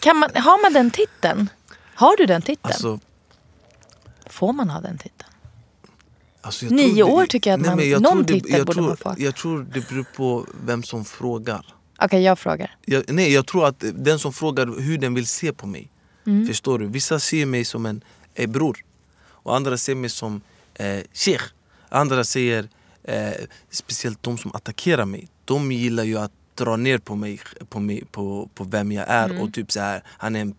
kan 0.00 0.16
man, 0.16 0.30
har 0.34 0.62
man 0.62 0.72
den 0.72 0.90
titeln? 0.90 1.48
Har 1.94 2.16
du 2.16 2.26
den 2.26 2.42
titeln? 2.42 2.72
Alltså, 2.72 3.00
Får 4.30 4.52
man 4.52 4.70
ha 4.70 4.80
den 4.80 4.98
titeln? 4.98 5.30
alltså 6.42 6.64
Nio 6.66 6.94
det- 6.94 7.02
år 7.02 7.26
tycker 7.26 7.50
jag 7.50 7.54
att 7.54 7.60
Nej, 7.60 7.70
man- 7.70 7.78
men 7.78 7.90
jag 7.90 8.02
någon 8.02 8.22
det- 8.22 8.32
titel 8.34 8.50
jag 8.52 8.66
borde 8.66 8.74
tror, 8.74 8.86
man 8.88 8.96
få. 8.96 9.14
Jag 9.18 9.36
tror 9.36 9.66
det 9.74 9.88
beror 9.88 10.06
på 10.16 10.46
vem 10.64 10.82
som 10.82 11.04
frågar. 11.04 11.66
Okej, 12.02 12.22
jag 12.22 12.38
frågar. 12.38 12.76
Jag, 12.84 13.04
nej, 13.08 13.32
jag 13.32 13.46
tror 13.46 13.66
att 13.66 13.84
den 13.94 14.18
som 14.18 14.32
frågar 14.32 14.80
hur 14.80 14.98
den 14.98 15.14
vill 15.14 15.26
se 15.26 15.52
på 15.52 15.66
mig. 15.66 15.90
Mm. 16.26 16.46
Förstår 16.46 16.78
du? 16.78 16.86
Vissa 16.86 17.18
ser 17.20 17.46
mig 17.46 17.64
som 17.64 17.86
en 17.86 18.00
eh, 18.34 18.48
bror. 18.48 18.78
Och 19.28 19.56
andra 19.56 19.76
ser 19.78 19.94
mig 19.94 20.10
som 20.10 20.40
eh, 20.74 20.98
sheikh. 21.14 21.44
Andra 21.88 22.24
säger, 22.24 22.68
eh, 23.04 23.32
speciellt 23.70 24.22
de 24.22 24.38
som 24.38 24.54
attackerar 24.54 25.04
mig, 25.04 25.28
de 25.44 25.72
gillar 25.72 26.04
ju 26.04 26.18
att 26.18 26.32
dra 26.54 26.76
ner 26.76 26.98
på 26.98 27.16
mig, 27.16 27.40
på, 27.68 27.80
mig, 27.80 28.04
på, 28.10 28.48
på 28.54 28.64
vem 28.64 28.92
jag 28.92 29.08
är. 29.08 29.28
Mm. 29.28 29.42
Och 29.42 29.52
typ 29.52 29.72
så 29.72 29.80
här, 29.80 30.02
han 30.06 30.36
är 30.36 30.40
en 30.40 30.54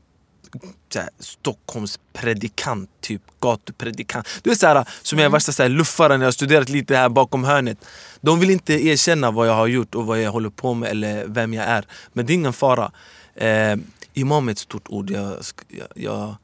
så 0.94 1.00
här, 1.00 1.10
Stockholms 1.20 2.00
predikant, 2.14 2.90
typ 3.02 3.22
gatupredikant. 3.40 4.28
Du 4.44 4.50
vet 4.50 4.60
såhär, 4.60 4.88
som 5.02 5.20
jag 5.20 5.26
är 5.26 5.30
värsta 5.30 5.52
så 5.52 5.64
här, 5.64 5.70
luffaren, 5.70 6.22
jag 6.22 6.28
har 6.28 6.32
studerat 6.32 6.70
lite 6.70 6.96
här 6.96 7.10
bakom 7.10 7.44
hörnet. 7.44 7.86
De 8.22 8.40
vill 8.40 8.50
inte 8.50 8.74
erkänna 8.74 9.32
vad 9.32 9.48
jag 9.48 9.54
har 9.54 9.68
gjort 9.68 9.96
och 9.96 10.06
vad 10.06 10.22
jag 10.22 10.32
håller 10.32 10.50
på 10.50 10.74
med 10.74 10.90
eller 10.90 11.26
vem 11.28 11.54
jag 11.54 11.66
är. 11.66 11.86
Men 12.14 12.26
det 12.26 12.34
är 12.34 12.36
ingen 12.36 12.54
fara. 12.54 12.92
Eh, 13.36 13.76
imam 14.14 14.48
är 14.48 14.52
ett 14.52 14.58
stort 14.58 14.88
ord. 14.90 15.10
Jag, 15.10 15.38
jag, 15.68 15.88
jag, 15.96 16.36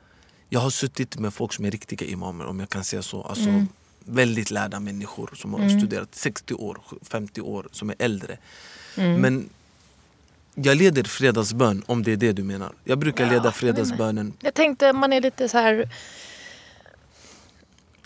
jag 0.49 0.59
har 0.59 0.69
suttit 0.69 1.19
med 1.19 1.33
folk 1.33 1.53
som 1.53 1.65
är 1.65 1.71
riktiga 1.71 2.07
imamer 2.07 2.45
om 2.45 2.59
jag 2.59 2.69
kan 2.69 2.83
säga 2.83 3.01
så. 3.01 3.23
Alltså, 3.23 3.49
Mm. 3.49 3.67
Väldigt 4.05 4.51
lärda 4.51 4.79
människor 4.79 5.29
som 5.35 5.53
har 5.53 5.59
Mm. 5.61 5.79
studerat 5.79 6.15
60 6.15 6.53
år, 6.53 6.77
50 7.09 7.41
år, 7.41 7.67
som 7.71 7.89
är 7.89 7.95
äldre. 7.99 8.37
Mm. 8.97 9.21
Men 9.21 9.49
jag 10.55 10.77
leder 10.77 11.03
fredagsbön 11.03 11.83
om 11.85 12.03
det 12.03 12.11
är 12.11 12.17
det 12.17 12.31
du 12.31 12.43
menar. 12.43 12.73
Jag 12.83 12.97
brukar 12.97 13.25
Ja, 13.25 13.31
leda 13.31 13.51
fredagsbönen 13.51 14.33
Jag 14.39 14.53
tänkte 14.53 14.93
man 14.93 15.13
är 15.13 15.21
lite 15.21 15.49
så 15.49 15.57
här 15.57 15.89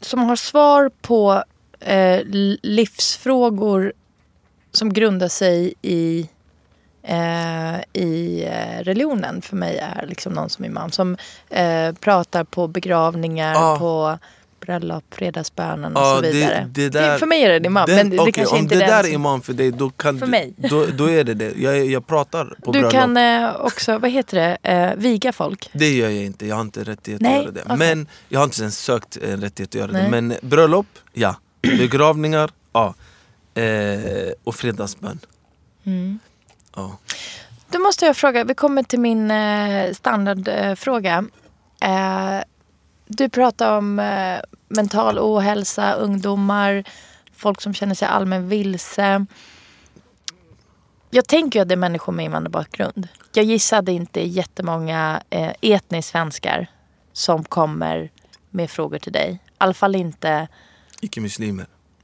som 0.01 0.19
har 0.19 0.35
svar 0.35 0.91
på 1.01 1.43
eh, 1.79 2.21
livsfrågor 2.63 3.93
som 4.71 4.93
grundar 4.93 5.27
sig 5.27 5.73
i 5.81 6.29
eh, 7.03 7.77
i 7.93 8.43
eh, 8.45 8.83
religionen 8.83 9.41
för 9.41 9.55
mig 9.55 9.77
är 9.77 10.05
liksom 10.07 10.33
någon 10.33 10.49
som 10.49 10.65
imam 10.65 10.91
som 10.91 11.17
eh, 11.49 11.93
pratar 11.93 12.43
på 12.43 12.67
begravningar, 12.67 13.53
Ja. 13.53 13.75
på 13.79 14.19
bröllop, 14.67 15.03
fredagsbönen 15.11 15.95
och 15.95 16.01
Ja, 16.01 16.15
så 16.15 16.21
det- 16.21 16.31
vidare. 16.31 16.69
det 16.73 16.89
där- 16.89 17.17
för 17.17 17.25
mig 17.25 17.43
är 17.43 17.59
det 17.59 17.65
imam, 17.67 17.85
Den- 17.87 17.95
men 17.95 18.09
det 18.09 18.19
okej, 18.19 18.31
kanske 18.33 18.55
om 18.55 18.61
inte 18.61 18.75
det 18.75 18.85
där 18.85 19.03
är 19.03 19.07
imam 19.13 19.41
för 19.41 19.53
dig, 19.53 19.71
då, 19.71 19.89
kan 19.89 20.19
För 20.19 20.25
du, 20.25 20.31
mig. 20.31 20.53
Då, 20.57 20.85
då 20.85 21.09
är 21.09 21.23
det 21.23 21.33
det. 21.33 21.53
Jag, 21.57 21.85
jag 21.85 22.07
pratar 22.07 22.45
på 22.45 22.71
Du 22.71 22.79
bröllop. 22.79 22.91
kan 22.91 23.17
eh, 23.17 23.55
också, 23.59 23.97
vad 23.97 24.11
heter 24.11 24.37
det, 24.37 24.71
eh, 24.71 24.95
viga 24.95 25.31
folk. 25.33 25.69
Det 25.73 25.89
gör 25.91 26.09
jag 26.09 26.23
inte, 26.25 26.47
jag 26.47 26.55
har 26.55 26.61
inte 26.61 26.83
rättighet 26.83 27.21
Nej, 27.21 27.37
att 27.37 27.43
göra 27.43 27.51
det. 27.53 27.61
okej. 27.65 27.77
Men 27.77 28.07
jag 28.29 28.39
har 28.39 28.43
inte 28.45 28.61
ens 28.61 28.79
sökt 28.79 29.17
en 29.17 29.41
rättighet 29.41 29.69
att 29.69 29.75
göra 29.75 29.91
Nej. 29.91 30.03
det. 30.03 30.09
Men 30.09 30.33
bröllop, 30.41 30.87
ja. 31.13 31.35
Begravningar, 31.61 32.49
ja. 32.73 32.93
Eh, 33.61 34.31
och 34.43 34.55
fredagsbön, 34.55 35.19
Mm. 35.85 36.19
ja. 36.75 36.97
Då 37.71 37.79
måste 37.79 38.05
jag 38.05 38.17
fråga, 38.17 38.43
vi 38.43 38.53
kommer 38.53 38.83
till 38.83 38.99
min 38.99 39.31
eh, 39.31 39.93
standardfråga. 39.93 41.25
Eh, 41.81 42.37
du 43.07 43.29
pratar 43.29 43.77
om 43.77 43.99
eh, 43.99 44.39
mental 44.67 45.19
ohälsa, 45.19 45.93
ungdomar, 45.93 46.83
folk 47.35 47.61
som 47.61 47.73
känner 47.73 47.95
sig 47.95 48.07
allmän 48.07 48.49
vilse. 48.49 49.25
Jag 51.09 51.27
tänker 51.27 51.61
att 51.61 51.67
det 51.67 51.73
är 51.73 51.77
människor 51.77 52.13
med 52.13 52.25
invandrarbakgrund. 52.25 53.07
Jag 53.33 53.45
gissar 53.45 53.77
att 53.79 53.85
det 53.85 53.91
inte 53.91 54.21
är 54.21 54.25
jättemånga 54.25 55.21
eh, 55.29 55.51
etniskt 55.61 56.09
svenskar 56.11 56.67
som 57.13 57.43
kommer 57.43 58.11
med 58.49 58.69
frågor 58.69 58.99
till 58.99 59.13
dig. 59.13 59.31
I 59.45 59.51
alla 59.57 59.73
fall 59.73 59.95
inte, 59.95 60.47
Icke-muslimer. 61.01 61.63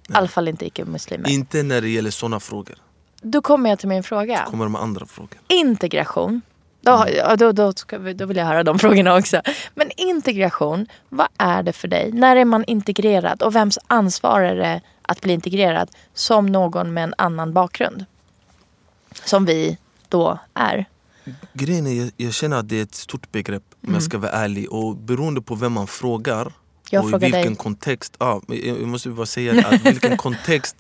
i 0.09 0.13
alla 0.13 0.27
fall 0.27 0.47
inte 0.47 0.65
icke-muslimer. 0.65 1.29
Inte 1.29 1.63
när 1.63 1.81
det 1.81 1.89
gäller 1.89 2.11
såna 2.11 2.39
frågor. 2.39 2.75
Då 3.21 3.41
kommer 3.41 3.69
jag 3.69 3.79
till 3.79 3.89
min 3.89 4.03
fråga. 4.03 4.45
kommer 4.49 4.65
de 4.65 4.75
andra 4.75 5.05
frågor. 5.05 5.39
Integration. 5.47 6.41
Då, 6.83 7.05
då, 7.37 7.51
då, 7.51 7.73
ska 7.73 7.97
vi, 7.97 8.13
då 8.13 8.25
vill 8.25 8.37
jag 8.37 8.45
höra 8.45 8.63
de 8.63 8.79
frågorna 8.83 9.17
också. 9.17 9.41
Men 9.75 9.91
integration, 9.97 10.87
vad 11.09 11.27
är 11.37 11.63
det 11.63 11.73
för 11.73 11.87
dig? 11.87 12.11
När 12.11 12.35
är 12.35 12.45
man 12.45 12.63
integrerad? 12.63 13.41
Och 13.41 13.55
vems 13.55 13.79
ansvar 13.87 14.41
är 14.41 14.55
det 14.55 14.81
att 15.01 15.21
bli 15.21 15.33
integrerad 15.33 15.89
som 16.13 16.45
någon 16.45 16.93
med 16.93 17.03
en 17.03 17.13
annan 17.17 17.53
bakgrund? 17.53 18.05
Som 19.25 19.45
vi 19.45 19.77
då 20.09 20.39
är. 20.53 20.85
Grejen 21.53 21.87
är, 21.87 22.11
jag, 22.17 22.33
känner 22.33 22.57
att 22.57 22.69
det 22.69 22.79
är 22.79 22.83
ett 22.83 22.95
stort 22.95 23.31
begrepp 23.31 23.63
om 23.87 23.93
jag 23.93 24.03
ska 24.03 24.17
vara 24.17 24.31
ärlig. 24.31 24.71
Och 24.71 24.97
beroende 24.97 25.41
på 25.41 25.55
vem 25.55 25.73
man 25.73 25.87
frågar 25.87 26.53
Jag 26.89 27.03
och 27.03 27.09
i 27.09 27.17
vilken 27.17 27.41
dig. 27.41 27.55
kontext. 27.55 28.15
Ja, 28.19 28.41
jag 28.47 28.87
måste 28.87 29.09
bara 29.09 29.25
säga 29.25 29.67
att 29.67 29.85
vilken 29.85 30.17
kontext. 30.27 30.75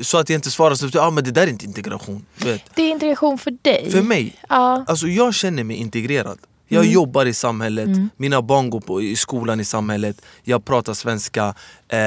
Så 0.00 0.18
att 0.18 0.28
jag 0.28 0.34
inte 0.38 0.50
svarar 0.50 0.74
så 0.74 0.86
att 0.86 0.96
ah, 0.96 1.10
men 1.10 1.24
det 1.24 1.30
där 1.30 1.42
är 1.42 1.46
inte 1.46 1.64
integration. 1.64 2.26
Vet. 2.36 2.62
Det 2.74 2.82
är 2.82 2.90
integration 2.90 3.38
för 3.38 3.50
dig. 3.62 3.90
För 3.90 4.02
mig, 4.02 4.36
Ja. 4.48 4.84
alltså 4.88 5.06
jag 5.08 5.34
känner 5.34 5.64
mig 5.64 5.76
integrerad. 5.76 6.38
Jag 6.68 6.80
Mm. 6.82 6.92
jobbar 6.94 7.26
i 7.26 7.34
samhället, 7.34 7.88
mina 8.16 8.42
barn 8.42 8.70
går 8.70 8.80
på, 8.80 9.02
i 9.02 9.16
skolan 9.16 9.60
i 9.60 9.64
samhället, 9.64 10.20
jag 10.44 10.64
pratar 10.64 10.94
svenska 10.94 11.54
eh, 11.88 11.98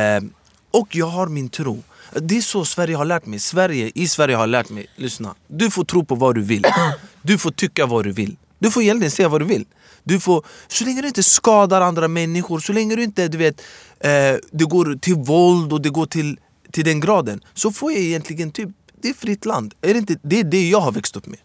och 0.71 0.95
jag 0.95 1.05
har 1.05 1.27
min 1.27 1.49
tro. 1.49 1.83
Det 2.13 2.37
är 2.37 2.41
så 2.41 2.65
Sverige 2.65 2.95
har 2.95 3.05
lärt 3.05 3.25
mig. 3.25 3.39
Sverige, 3.39 3.91
I 3.95 4.07
Sverige 4.07 4.35
har 4.35 4.47
lärt 4.47 4.69
mig, 4.69 4.85
lyssna. 4.95 5.35
Du 5.47 5.71
får 5.71 5.83
tro 5.83 6.05
på 6.05 6.15
vad 6.15 6.35
du 6.35 6.41
vill. 6.41 6.63
Du 7.21 7.37
får 7.37 7.51
tycka 7.51 7.85
vad 7.85 8.03
du 8.05 8.11
vill. 8.11 8.35
Du 8.59 8.71
får 8.71 8.83
egentligen 8.83 9.11
säga 9.11 9.29
vad 9.29 9.41
du 9.41 9.45
vill. 9.45 9.65
Du 10.03 10.19
får, 10.19 10.45
så 10.67 10.85
länge 10.85 11.01
du 11.01 11.07
inte 11.07 11.23
skadar 11.23 11.81
andra 11.81 12.07
människor, 12.07 12.59
så 12.59 12.73
länge 12.73 12.95
du 12.95 13.03
inte 13.03 13.27
du 13.27 13.37
vet, 13.37 13.61
eh, 13.99 14.09
det 14.51 14.63
går 14.65 14.95
till 15.01 15.15
våld 15.15 15.73
och 15.73 15.81
det 15.81 15.89
går 15.89 16.05
till, 16.05 16.37
till 16.71 16.85
den 16.85 16.99
graden. 16.99 17.43
Så 17.53 17.71
får 17.71 17.91
jag 17.91 18.01
egentligen 18.01 18.51
typ, 18.51 18.69
det 19.01 19.09
är 19.09 19.13
fritt 19.13 19.45
land. 19.45 19.73
Är 19.81 19.93
det, 19.93 19.99
inte, 19.99 20.19
det 20.21 20.39
är 20.39 20.43
det 20.43 20.69
jag 20.69 20.81
har 20.81 20.91
växt 20.91 21.15
upp 21.15 21.27
med. 21.27 21.39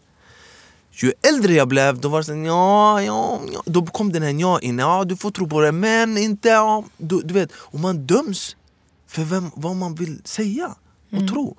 Ju 0.90 1.12
äldre 1.22 1.54
jag 1.54 1.68
blev, 1.68 2.00
då 2.00 2.08
var 2.08 2.18
det 2.18 2.24
så 2.24 2.32
ja, 2.32 3.02
ja, 3.02 3.40
ja. 3.52 3.62
Då 3.66 3.86
kom 3.86 4.12
den 4.12 4.22
här 4.22 4.40
ja 4.40 4.60
in, 4.60 4.78
ja 4.78 5.04
du 5.04 5.16
får 5.16 5.30
tro 5.30 5.48
på 5.48 5.60
det 5.60 5.72
men 5.72 6.18
inte, 6.18 6.48
ja. 6.48 6.84
Du, 6.96 7.20
du 7.20 7.34
vet, 7.34 7.52
och 7.52 7.80
man 7.80 8.06
döms 8.06 8.56
för 9.06 9.22
vem, 9.22 9.50
vad 9.54 9.76
man 9.76 9.94
vill 9.94 10.20
säga 10.24 10.74
och 11.12 11.28
tro. 11.28 11.56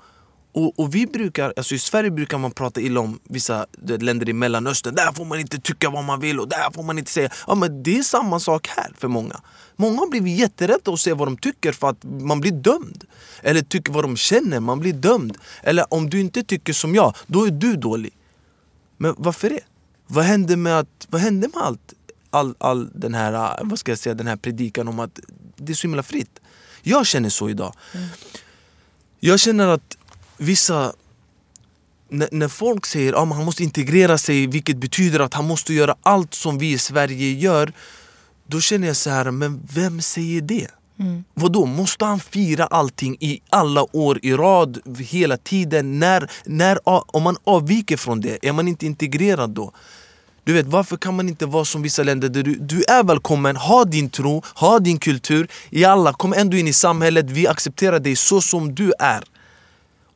Och, 0.58 0.80
och 0.80 0.96
vi 0.96 1.08
brukar, 1.08 1.54
alltså 1.58 1.76
i 1.76 1.80
Sverige 1.80 2.12
brukar 2.12 2.38
man 2.38 2.52
prata 2.52 2.82
illa 2.82 3.00
om 3.00 3.20
vissa 3.24 3.66
länder 4.00 4.30
i 4.30 4.34
mellanöstern, 4.34 4.96
där 4.96 5.12
får 5.14 5.26
man 5.26 5.40
inte 5.40 5.60
tycka 5.60 5.90
vad 5.90 6.04
man 6.04 6.20
vill 6.20 6.40
och 6.40 6.48
där 6.48 6.72
får 6.74 6.84
man 6.84 6.98
inte 6.98 7.12
säga. 7.12 7.30
Ja 7.48 7.56
men 7.56 7.84
det 7.84 7.98
är 7.98 8.04
samma 8.04 8.40
sak 8.40 8.68
här 8.68 8.92
för 8.98 9.08
många. 9.08 9.42
Många 9.76 10.00
har 10.00 10.08
blivit 10.08 10.40
jätterädda 10.40 10.92
att 10.92 11.00
säga 11.00 11.16
vad 11.16 11.28
de 11.28 11.38
tycker 11.38 11.72
för 11.72 11.90
att 11.90 12.04
man 12.04 12.42
blir 12.42 12.52
dömd. 12.52 13.04
Eller 13.42 13.62
tycker 13.62 13.92
vad 13.94 14.04
de 14.04 14.18
känner, 14.18 14.60
man 14.60 14.80
blir 14.80 14.94
dömd. 14.94 15.38
Eller 15.64 15.94
om 15.94 16.10
du 16.10 16.20
inte 16.20 16.44
tycker 16.44 16.74
som 16.74 16.96
jag, 16.96 17.16
då 17.28 17.48
är 17.48 17.52
du 17.52 17.76
dålig. 17.76 18.14
Men 18.98 19.16
varför 19.18 19.50
det? 19.50 19.64
Vad 20.08 20.24
hände 20.24 20.58
med, 20.58 20.80
att, 20.80 21.08
vad 21.10 21.22
hände 21.22 21.48
med 21.54 21.64
allt, 21.64 21.94
all, 22.30 22.56
all 22.58 22.90
den 22.94 23.14
här 23.14 23.60
vad 23.64 23.80
ska 23.80 23.92
jag 23.92 24.00
säga, 24.00 24.14
den 24.14 24.28
här 24.28 24.36
predikan 24.38 24.88
om 24.88 25.00
att 25.00 25.20
det 25.56 25.74
är 25.74 25.76
så 25.76 25.88
himla 25.88 26.04
fritt? 26.04 26.40
Jag 26.82 27.08
känner 27.08 27.30
så 27.30 27.50
idag. 27.50 27.74
Jag 29.20 29.40
känner 29.40 29.68
att 29.68 29.98
vissa... 30.38 30.94
När, 32.10 32.30
när 32.32 32.48
folk 32.48 32.86
säger 32.86 33.14
att 33.14 33.36
han 33.36 33.46
måste 33.46 33.64
integrera 33.64 34.18
sig, 34.18 34.48
vilket 34.48 34.78
betyder 34.78 35.20
att 35.20 35.34
han 35.34 35.48
måste 35.48 35.74
göra 35.74 35.96
allt 36.02 36.34
som 36.34 36.58
vi 36.58 36.72
i 36.72 36.78
Sverige 36.78 37.32
gör. 37.32 37.74
Då 38.48 38.62
känner 38.62 38.88
jag 38.88 38.96
så 38.96 39.10
här, 39.10 39.32
men 39.32 39.68
vem 39.74 40.02
säger 40.02 40.42
det? 40.42 40.68
Vadå, 41.34 41.66
måste 41.66 42.06
han 42.06 42.20
fira 42.20 42.66
allting 42.66 43.18
i 43.20 43.42
alla 43.50 43.96
år 43.96 44.20
i 44.22 44.34
rad, 44.34 44.80
hela 45.00 45.38
tiden? 45.38 46.00
När, 46.00 46.32
när, 46.46 46.80
om 46.86 47.24
man 47.24 47.38
avviker 47.44 47.98
från 47.98 48.22
det, 48.22 48.48
är 48.48 48.52
man 48.52 48.68
inte 48.68 48.86
integrerad 48.86 49.50
då? 49.50 49.72
Du 50.44 50.54
vet, 50.54 50.66
varför 50.66 50.98
kan 50.98 51.16
man 51.16 51.30
inte 51.30 51.46
vara 51.46 51.66
som 51.66 51.82
vissa 51.82 52.04
länder 52.04 52.30
där 52.30 52.44
du, 52.44 52.56
du 52.56 52.84
är 52.84 53.04
välkommen, 53.04 53.56
ha 53.56 53.86
din 53.86 54.10
tro, 54.10 54.44
ha 54.56 54.80
din 54.80 55.00
kultur. 55.00 55.48
I 55.70 55.86
alla, 55.86 56.14
kom 56.14 56.34
ändå 56.34 56.58
in 56.58 56.68
i 56.68 56.74
samhället, 56.74 57.26
vi 57.30 57.48
accepterar 57.48 58.00
dig 58.00 58.16
så 58.16 58.42
som 58.42 58.76
du 58.76 58.94
är. 59.00 59.24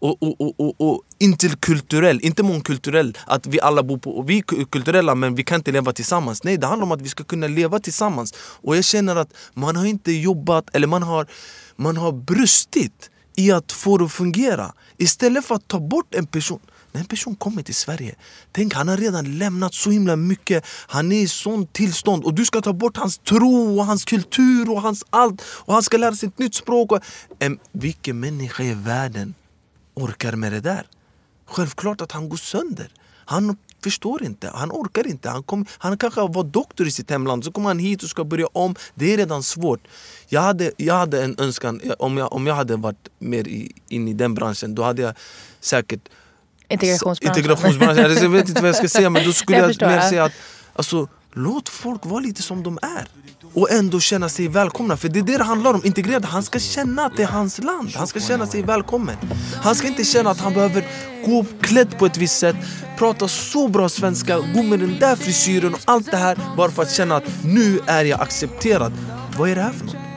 Och, 0.02 0.24
och, 0.24 0.42
och, 0.42 0.60
och, 0.60 0.82
och 0.82 1.02
interkulturell, 1.18 2.20
inte 2.22 2.44
mångkulturell, 2.44 3.18
att 3.26 3.48
vi 3.48 3.62
alla 3.62 3.84
bor 3.84 3.98
på... 3.98 4.18
Och 4.18 4.30
vi 4.30 4.38
är 4.38 4.66
kulturella 4.66 5.16
men 5.16 5.36
vi 5.36 5.44
kan 5.44 5.60
inte 5.60 5.72
leva 5.72 5.94
tillsammans. 5.94 6.44
Nej, 6.44 6.58
det 6.58 6.68
handlar 6.68 6.86
om 6.86 6.92
att 6.92 7.02
vi 7.02 7.10
ska 7.10 7.24
kunna 7.24 7.48
leva 7.48 7.80
tillsammans. 7.80 8.34
Och 8.38 8.78
jag 8.78 8.84
känner 8.84 9.16
att 9.16 9.34
man 9.54 9.76
har 9.76 9.86
inte 9.86 10.12
jobbat, 10.12 10.76
eller 10.76 10.88
man 10.88 11.04
har, 11.04 11.28
man 11.76 11.98
har 11.98 12.12
brustit 12.12 13.10
i 13.36 13.52
att 13.52 13.72
få 13.72 13.98
det 13.98 14.06
att 14.06 14.12
fungera. 14.12 14.74
Istället 14.98 15.46
för 15.46 15.56
att 15.56 15.68
ta 15.68 15.80
bort 15.80 16.16
en 16.16 16.26
person. 16.26 16.60
När 16.92 17.02
en 17.02 17.08
person 17.08 17.36
kommer 17.36 17.64
till 17.64 17.76
Sverige, 17.76 18.16
tänk 18.52 18.74
han 18.74 18.88
har 18.88 18.98
redan 18.98 19.38
lämnat 19.38 19.74
så 19.74 19.90
himla 19.90 20.16
mycket. 20.16 20.66
Han 20.88 21.12
är 21.12 21.22
i 21.22 21.28
sånt 21.28 21.74
tillstånd 21.74 22.24
och 22.24 22.34
du 22.34 22.46
ska 22.46 22.62
ta 22.62 22.74
bort 22.74 22.98
hans 22.98 23.18
tro 23.18 23.80
och 23.80 23.86
hans 23.86 24.06
kultur 24.06 24.70
och 24.70 24.82
hans 24.82 25.04
allt. 25.10 25.42
Och 25.42 25.74
han 25.74 25.84
ska 25.84 25.98
lära 25.98 26.16
sig 26.16 26.30
ett 26.30 26.40
nytt 26.40 26.56
språk. 26.56 26.92
Och, 26.92 27.00
Em, 27.40 27.60
vilken 27.72 28.20
människa 28.20 28.64
i 28.64 28.74
världen 28.74 29.34
orkar 29.94 30.36
med 30.36 30.52
det 30.52 30.60
där? 30.60 30.88
Självklart 31.46 32.02
att 32.02 32.12
han 32.12 32.30
går 32.30 32.38
sönder. 32.38 32.90
Han 33.26 33.58
förstår 33.84 34.24
inte, 34.24 34.52
han 34.54 34.72
orkar 34.72 35.08
inte. 35.08 35.30
Han, 35.30 35.44
kom, 35.44 35.66
han 35.78 35.98
kanske 35.98 36.22
var 36.22 36.44
doktor 36.44 36.88
i 36.88 36.92
sitt 36.92 37.10
hemland, 37.10 37.46
så 37.46 37.52
kommer 37.52 37.70
han 37.70 37.80
hit 37.80 38.04
och 38.04 38.10
ska 38.10 38.24
börja 38.24 38.48
om. 38.48 38.76
Det 38.96 39.14
är 39.14 39.18
redan 39.18 39.44
svårt. 39.44 39.88
Jag 40.30 40.42
hade, 40.42 40.72
jag 40.78 40.96
hade 40.96 41.24
en 41.24 41.36
önskan, 41.40 41.82
om 42.00 42.18
jag, 42.18 42.34
om 42.34 42.48
jag 42.48 42.56
hade 42.56 42.76
varit 42.76 43.10
mer 43.20 43.48
i, 43.48 43.72
in 43.88 44.08
i 44.08 44.14
den 44.14 44.34
branschen, 44.34 44.76
då 44.76 44.84
hade 44.84 45.02
jag 45.02 45.14
säkert 45.60 46.10
Integrationsbranschen. 46.68 47.38
integrationsbranschen. 47.38 48.24
Jag 48.24 48.30
vet 48.30 48.50
inte 48.50 48.62
vad 48.62 48.70
jag 48.70 48.76
ska 48.76 48.88
säga 48.88 49.10
men 49.10 49.26
då 49.26 49.34
skulle 49.42 49.58
Jag 49.58 49.72
jag, 49.80 49.90
mer 49.90 50.02
säga 50.02 50.24
att 50.24 50.34
alltså, 50.74 51.08
låt 51.34 51.70
folk 51.70 52.06
vara 52.06 52.20
lite 52.20 52.42
som 52.42 52.64
de 52.64 52.80
är. 52.82 53.08
Och 53.54 53.72
ändå 53.72 54.00
känna 54.00 54.30
sig 54.30 54.48
välkomna. 54.48 54.98
För 54.98 55.10
det 55.10 55.20
är 55.20 55.24
det 55.24 55.38
det 55.38 55.44
handlar 55.44 55.74
om. 55.74 55.82
Integrerad. 55.86 56.26
Han 56.26 56.44
ska 56.44 56.60
känna 56.60 57.06
att 57.06 57.18
det 57.18 57.24
är 57.24 57.28
hans 57.28 57.64
land. 57.64 57.90
Han 57.96 58.08
ska 58.08 58.20
känna 58.20 58.48
sig 58.48 58.62
välkommen. 58.62 59.16
Han 59.64 59.76
ska 59.76 59.88
inte 59.88 60.04
känna 60.04 60.30
att 60.30 60.40
han 60.40 60.54
behöver 60.54 60.88
gå 61.26 61.46
klädd 61.62 61.98
på 61.98 62.06
ett 62.06 62.18
visst 62.18 62.40
sätt, 62.40 62.56
prata 62.98 63.28
så 63.28 63.68
bra 63.68 63.90
svenska, 63.90 64.40
gå 64.40 64.64
med 64.64 64.80
den 64.80 65.00
där 65.00 65.16
frisyren 65.16 65.74
och 65.74 65.80
allt 65.86 66.12
det 66.12 66.18
här 66.18 66.38
bara 66.58 66.72
för 66.72 66.82
att 66.82 66.92
känna 66.92 67.16
att 67.16 67.44
nu 67.44 67.80
är 67.88 68.06
jag 68.06 68.22
accepterad. 68.22 68.94
Vad 69.38 69.50
är 69.50 69.56
det 69.56 69.62
här 69.62 69.74
för 69.74 69.86
något? 69.86 70.11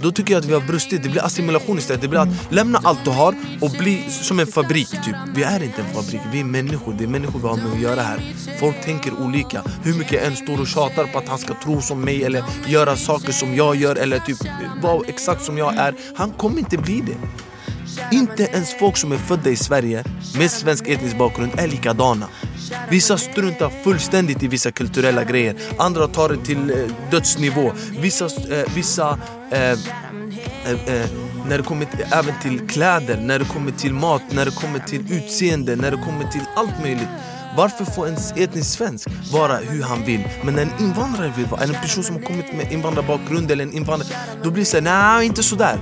Då 0.00 0.12
tycker 0.12 0.34
jag 0.34 0.40
att 0.40 0.46
vi 0.46 0.54
har 0.54 0.60
brustit, 0.60 1.02
det 1.02 1.08
blir 1.08 1.24
assimilation 1.24 1.78
istället. 1.78 2.02
Det 2.02 2.08
blir 2.08 2.20
att 2.20 2.52
lämna 2.52 2.80
allt 2.84 3.04
du 3.04 3.10
har 3.10 3.34
och 3.60 3.70
bli 3.70 4.04
som 4.10 4.40
en 4.40 4.46
fabrik 4.46 4.90
typ. 4.90 5.16
Vi 5.34 5.42
är 5.42 5.62
inte 5.62 5.82
en 5.82 5.94
fabrik, 5.94 6.20
vi 6.32 6.40
är 6.40 6.44
människor. 6.44 6.94
Det 6.98 7.04
är 7.04 7.08
människor 7.08 7.40
vi 7.40 7.48
har 7.48 7.56
med 7.56 7.72
att 7.72 7.80
göra 7.80 8.00
här. 8.00 8.34
Folk 8.60 8.80
tänker 8.84 9.20
olika. 9.20 9.62
Hur 9.82 9.94
mycket 9.94 10.12
jag 10.12 10.24
än 10.24 10.36
står 10.36 10.60
och 10.60 10.66
tjatar 10.66 11.04
på 11.04 11.18
att 11.18 11.28
han 11.28 11.38
ska 11.38 11.54
tro 11.54 11.80
som 11.80 12.00
mig 12.00 12.24
eller 12.24 12.44
göra 12.66 12.96
saker 12.96 13.32
som 13.32 13.54
jag 13.54 13.76
gör 13.76 13.96
eller 13.96 14.18
typ 14.18 14.38
vara 14.82 15.06
exakt 15.06 15.44
som 15.44 15.58
jag 15.58 15.74
är. 15.74 15.94
Han 16.16 16.30
kommer 16.30 16.58
inte 16.58 16.78
bli 16.78 17.00
det. 17.06 17.16
Inte 18.12 18.42
ens 18.42 18.74
folk 18.78 18.96
som 18.96 19.12
är 19.12 19.16
födda 19.16 19.50
i 19.50 19.56
Sverige 19.56 20.04
med 20.38 20.50
svensk 20.50 20.88
etnisk 20.88 21.18
bakgrund 21.18 21.52
är 21.58 21.66
likadana. 21.66 22.28
Vissa 22.90 23.18
struntar 23.18 23.70
fullständigt 23.84 24.42
i 24.42 24.48
vissa 24.48 24.72
kulturella 24.72 25.24
grejer. 25.24 25.54
Andra 25.78 26.08
tar 26.08 26.28
det 26.28 26.44
till 26.44 26.70
eh, 26.70 26.76
dödsnivå. 27.10 27.72
Vissa, 27.98 28.24
eh, 28.24 28.74
vissa 28.74 29.18
eh, 29.50 29.60
eh, 29.60 29.76
eh, 30.86 31.06
när 31.48 31.58
det 31.58 31.64
kommer 31.64 31.84
till, 31.84 32.06
även 32.12 32.34
till 32.42 32.68
kläder, 32.68 33.20
när 33.20 33.38
det 33.38 33.44
kommer 33.44 33.72
till 33.72 33.94
mat, 33.94 34.22
när 34.30 34.44
det 34.44 34.50
kommer 34.50 34.78
till 34.78 35.12
utseende, 35.12 35.76
när 35.76 35.90
det 35.90 35.96
kommer 35.96 36.24
till 36.32 36.44
allt 36.56 36.82
möjligt. 36.82 37.08
Varför 37.56 37.84
får 37.84 38.08
en 38.08 38.16
etnisk 38.36 38.70
svensk 38.70 39.08
vara 39.32 39.56
hur 39.56 39.82
han 39.82 40.04
vill? 40.04 40.28
Men 40.42 40.54
när 40.54 40.62
en 40.62 40.72
invandrare 40.80 41.32
vill 41.36 41.46
vara, 41.46 41.62
en 41.62 41.74
person 41.74 42.04
som 42.04 42.14
har 42.14 42.22
kommit 42.22 42.52
med 42.54 42.72
invandrarbakgrund 42.72 43.50
eller 43.50 43.64
en 43.64 43.72
invandrare, 43.72 44.10
då 44.42 44.50
blir 44.50 44.62
det 44.62 44.70
såhär, 44.70 44.82
nej 44.82 45.26
inte 45.26 45.42
sådär. 45.42 45.78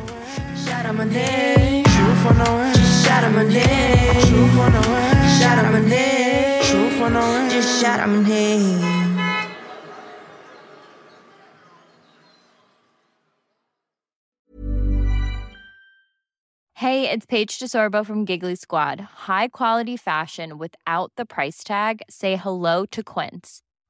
Shout 2.25 2.33
out 2.39 2.41
my 2.41 2.62
name. 2.62 3.05
True 3.05 3.20
for 3.20 3.20
no 3.20 3.20
one. 3.20 3.20
Shout 3.20 3.22
out 3.22 3.33
my 3.35 3.43
name. 3.45 4.25
True 4.25 4.49
for 4.49 4.70
no 4.70 4.81
one. 4.81 5.11
Shout 5.39 5.59
out 5.59 5.72
my 5.72 5.81
name. 5.81 6.62
True 6.62 6.91
for 6.91 7.11
no 7.11 7.20
one. 7.20 7.51
Just 7.51 7.83
shout 7.83 8.01
out 8.01 8.09
my 8.09 8.22
name. 8.27 8.81
Hey, 16.72 17.11
it's 17.11 17.27
Paige 17.27 17.59
DeSorbo 17.59 18.07
from 18.07 18.25
Giggly 18.25 18.55
Squad. 18.55 19.01
High 19.01 19.49
quality 19.49 19.99
fashion 19.99 20.57
without 20.57 21.12
the 21.16 21.27
price 21.27 21.62
tag. 21.62 22.01
Say 22.09 22.37
hello 22.37 22.87
to 22.87 23.03
Quince. 23.03 23.61